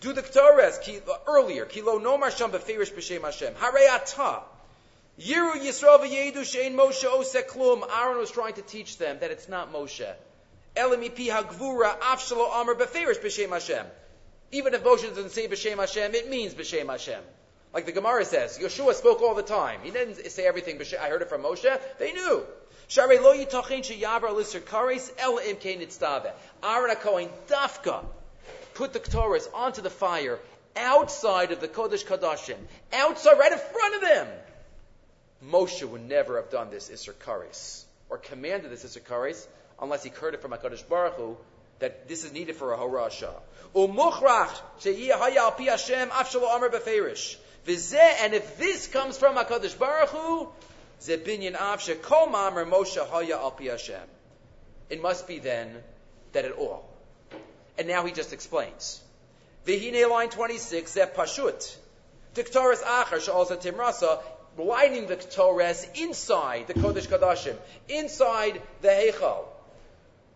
do 0.00 0.12
the 0.12 0.22
Ketores 0.22 0.78
earlier. 1.26 1.66
Kilo 1.66 1.98
nomar 1.98 2.34
sham 2.34 2.50
beferish 2.50 2.92
b'shem 2.92 3.22
Hashem. 3.22 3.54
Harei 3.54 3.88
ata. 3.90 4.42
Yiru 5.19 5.53
Yisrael 5.53 5.99
v'yedu 5.99 6.41
shein 6.41 6.75
Moshe 6.75 7.05
osek 7.05 7.47
klum. 7.47 7.87
Aaron 7.89 8.17
was 8.17 8.31
trying 8.31 8.53
to 8.53 8.61
teach 8.61 8.97
them 8.97 9.17
that 9.19 9.31
it's 9.31 9.47
not 9.47 9.71
Moshe. 9.71 10.13
Elimipi 10.75 11.27
hagvura 11.27 11.97
afshalo 11.99 12.61
amar 12.61 12.75
beferish 12.75 13.21
b'shem 13.21 13.49
Hashem. 13.49 13.85
Even 14.51 14.73
if 14.73 14.83
Moshe 14.83 15.07
doesn't 15.07 15.31
say 15.31 15.47
b'shem 15.47 15.77
Hashem, 15.77 16.15
it 16.15 16.29
means 16.29 16.53
b'shem 16.53 16.89
Hashem. 16.89 17.21
Like 17.73 17.85
the 17.85 17.93
Gemara 17.93 18.25
says, 18.25 18.57
Yeshua 18.57 18.93
spoke 18.93 19.21
all 19.21 19.35
the 19.35 19.43
time. 19.43 19.81
He 19.83 19.91
didn't 19.91 20.15
say 20.31 20.45
everything. 20.45 20.81
I 20.99 21.09
heard 21.09 21.21
it 21.21 21.29
from 21.29 21.43
Moshe. 21.43 21.79
They 21.97 22.11
knew. 22.11 22.43
Sharei 22.89 23.21
lo 23.21 23.33
yitachin 23.33 23.79
sheyavar 23.79 24.35
lisser 24.35 24.59
kares 24.59 25.11
el 25.17 25.39
imkein 25.39 25.81
itztave. 25.81 26.31
Aaron 26.61 26.95
HaKohen 26.95 27.29
dafka 27.47 28.03
put 28.73 28.93
the 28.93 28.99
Torahs 28.99 29.47
onto 29.53 29.81
the 29.81 29.89
fire 29.89 30.39
outside 30.75 31.51
of 31.51 31.61
the 31.61 31.67
Kodesh 31.67 32.05
Kadashim, 32.05 32.57
outside, 32.93 33.39
right 33.39 33.51
in 33.51 33.57
front 33.57 33.95
of 33.95 34.01
them. 34.01 34.27
Moshe 35.43 35.83
would 35.83 36.07
never 36.07 36.37
have 36.37 36.49
done 36.49 36.69
this 36.69 36.89
Isser 36.89 37.13
Kares, 37.13 37.83
or 38.09 38.17
commanded 38.17 38.71
this 38.71 38.83
Isser 38.83 39.01
Kares, 39.01 39.45
unless 39.81 40.03
he 40.03 40.09
heard 40.09 40.33
it 40.33 40.41
from 40.41 40.51
HaKadosh 40.51 40.87
Baruch 40.87 41.15
Hu, 41.15 41.37
that 41.79 42.07
this 42.07 42.23
is 42.23 42.31
needed 42.31 42.55
for 42.55 42.73
a 42.73 42.77
Horasha. 42.77 43.33
And 48.23 48.33
if 48.33 48.57
this 48.57 48.87
comes 48.87 49.17
from 49.17 49.35
HaKadosh 49.35 49.77
Baruch 49.77 50.09
Hu, 50.09 50.47
zebinyan 51.01 51.55
av 51.55 51.79
shekol 51.79 52.29
Moshe 52.31 53.05
haya 53.09 53.37
al 53.37 53.51
Hashem. 53.51 54.07
It 54.89 55.01
must 55.01 55.27
be 55.27 55.39
then 55.39 55.83
that 56.31 56.45
it 56.45 56.53
all 56.53 56.87
and 57.77 57.87
now 57.87 58.05
he 58.05 58.11
just 58.11 58.33
explains. 58.33 59.01
Vihine 59.65 60.09
line 60.09 60.29
26, 60.29 60.95
Zeh 60.95 61.13
Pashut. 61.13 61.75
Diktoris 62.35 62.81
Achar, 62.81 63.19
Sha'alza 63.19 63.61
Timrasa, 63.61 64.21
lighting 64.57 65.07
the 65.07 65.15
Torres 65.15 65.87
inside 65.95 66.67
the 66.67 66.73
Kodesh 66.73 67.07
Kadashim, 67.07 67.55
inside 67.89 68.61
the 68.81 68.87
Heichal. 68.89 69.45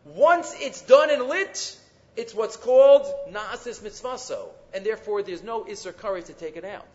Once 0.05 0.55
it's 0.59 0.81
done 0.81 1.09
and 1.09 1.23
lit, 1.23 1.77
it's 2.15 2.33
what's 2.33 2.57
called 2.57 3.05
Na'asis 3.31 3.81
Mitzvaso, 3.81 4.47
and 4.73 4.85
therefore 4.85 5.23
there's 5.23 5.43
no 5.43 5.63
Isser 5.63 5.97
Kari 5.97 6.23
to 6.23 6.33
take 6.33 6.57
it 6.57 6.65
out. 6.65 6.87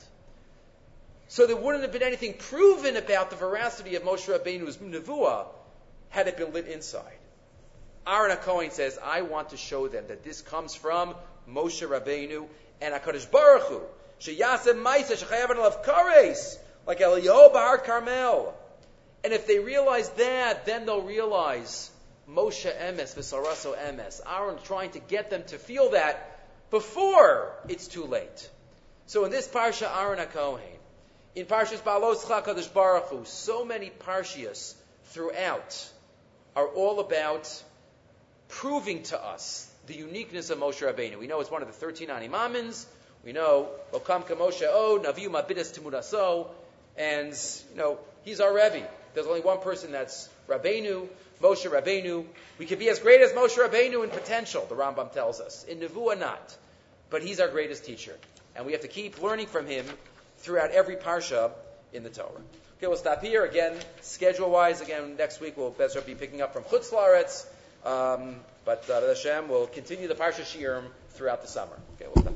So 1.28 1.46
there 1.46 1.56
wouldn't 1.56 1.82
have 1.82 1.92
been 1.92 2.02
anything 2.02 2.34
proven 2.34 2.96
about 2.96 3.30
the 3.30 3.36
veracity 3.36 3.96
of 3.96 4.02
Moshe 4.02 4.26
Rabbeinu's 4.26 4.76
Nevuah 4.76 5.46
had 6.10 6.28
it 6.28 6.36
been 6.36 6.52
lit 6.52 6.66
inside. 6.66 7.18
Aaron 8.06 8.36
Cohen 8.38 8.70
says, 8.70 8.98
I 9.02 9.22
want 9.22 9.50
to 9.50 9.56
show 9.56 9.88
them 9.88 10.04
that 10.08 10.22
this 10.22 10.42
comes 10.42 10.74
from 10.74 11.14
Moshe 11.48 11.86
Rabbeinu 11.86 12.46
and 12.80 12.94
HaKadosh 12.94 13.30
Baruch 13.30 13.62
Hu. 13.62 13.80
Sheyasem 14.20 14.82
Maisa 14.82 15.16
Shechayavan 15.16 15.56
Alav 15.56 15.84
Kares, 15.84 16.58
like 16.86 17.00
Eliyahu 17.00 17.52
Bahar 17.52 17.78
Carmel. 17.78 18.54
And 19.22 19.32
if 19.32 19.46
they 19.46 19.58
realize 19.58 20.08
that, 20.10 20.66
then 20.66 20.86
they'll 20.86 21.02
realize 21.02 21.90
Moshe 22.28 22.70
Emes, 22.70 23.14
Visaraso 23.14 23.76
Emes. 23.76 24.20
Aaron 24.26 24.58
trying 24.64 24.90
to 24.90 24.98
get 24.98 25.30
them 25.30 25.44
to 25.44 25.58
feel 25.58 25.90
that 25.90 26.40
before 26.70 27.52
it's 27.68 27.88
too 27.88 28.04
late. 28.04 28.50
So 29.06 29.24
in 29.24 29.30
this 29.30 29.48
Parsha, 29.48 29.90
Aaron 29.96 30.18
HaKohen, 30.18 30.60
in 31.34 31.46
Parshas 31.46 31.80
Balos 31.80 32.24
Chakadosh 32.24 32.72
Baruch 32.72 33.08
Hu, 33.08 33.24
so 33.24 33.64
many 33.64 33.90
Parshias 33.90 34.74
throughout 35.06 35.90
are 36.54 36.66
all 36.66 37.00
about 37.00 37.62
proving 38.48 39.02
to 39.04 39.22
us 39.22 39.70
the 39.86 39.94
uniqueness 39.94 40.50
of 40.50 40.58
Moshe 40.58 40.80
Rabbeinu. 40.80 41.18
We 41.18 41.26
know 41.26 41.40
it's 41.40 41.50
one 41.50 41.62
of 41.62 41.68
the 41.68 41.74
13 41.74 42.08
Animamins. 42.08 42.86
We 43.24 43.32
know, 43.32 43.68
Lokam 43.92 44.22
Moshe 44.24 44.66
O, 44.68 45.00
Naviu 45.02 45.28
Mabidas 45.28 45.78
Timudaso, 45.78 46.48
and, 46.96 47.32
you 47.72 47.78
know, 47.78 47.98
he's 48.24 48.40
our 48.40 48.54
Rebbe. 48.54 48.86
There's 49.14 49.26
only 49.26 49.40
one 49.40 49.60
person 49.60 49.92
that's 49.92 50.28
Rabbeinu, 50.48 51.08
Moshe 51.40 51.70
Rabbeinu. 51.70 52.24
We 52.58 52.66
could 52.66 52.78
be 52.78 52.88
as 52.88 52.98
great 52.98 53.20
as 53.20 53.32
Moshe 53.32 53.56
Rabbeinu 53.56 54.04
in 54.04 54.10
potential, 54.10 54.66
the 54.68 54.74
Rambam 54.74 55.12
tells 55.12 55.40
us. 55.40 55.64
In 55.64 55.80
Nevuah, 55.80 56.18
not. 56.18 56.56
But 57.10 57.22
he's 57.22 57.40
our 57.40 57.48
greatest 57.48 57.84
teacher. 57.84 58.16
And 58.56 58.66
we 58.66 58.72
have 58.72 58.82
to 58.82 58.88
keep 58.88 59.22
learning 59.22 59.46
from 59.46 59.66
him 59.66 59.86
throughout 60.38 60.70
every 60.70 60.96
Parsha 60.96 61.50
in 61.92 62.02
the 62.02 62.10
Torah. 62.10 62.30
Okay, 62.78 62.88
we'll 62.88 62.96
stop 62.96 63.22
here. 63.22 63.44
Again, 63.44 63.76
schedule-wise, 64.00 64.80
again, 64.80 65.16
next 65.16 65.40
week 65.40 65.56
we'll 65.56 65.74
be 66.06 66.14
picking 66.14 66.42
up 66.42 66.52
from 66.52 66.64
Chutz 66.64 66.90
La'aretz. 66.90 67.46
Um, 67.84 68.36
but 68.64 68.88
uh, 68.90 69.06
Hashem 69.06 69.48
will 69.48 69.66
continue 69.66 70.08
the 70.08 70.14
Parsha 70.14 70.42
Shiurim 70.42 70.84
throughout 71.10 71.42
the 71.42 71.48
summer. 71.48 71.76
Okay, 71.96 72.10
we'll 72.14 72.33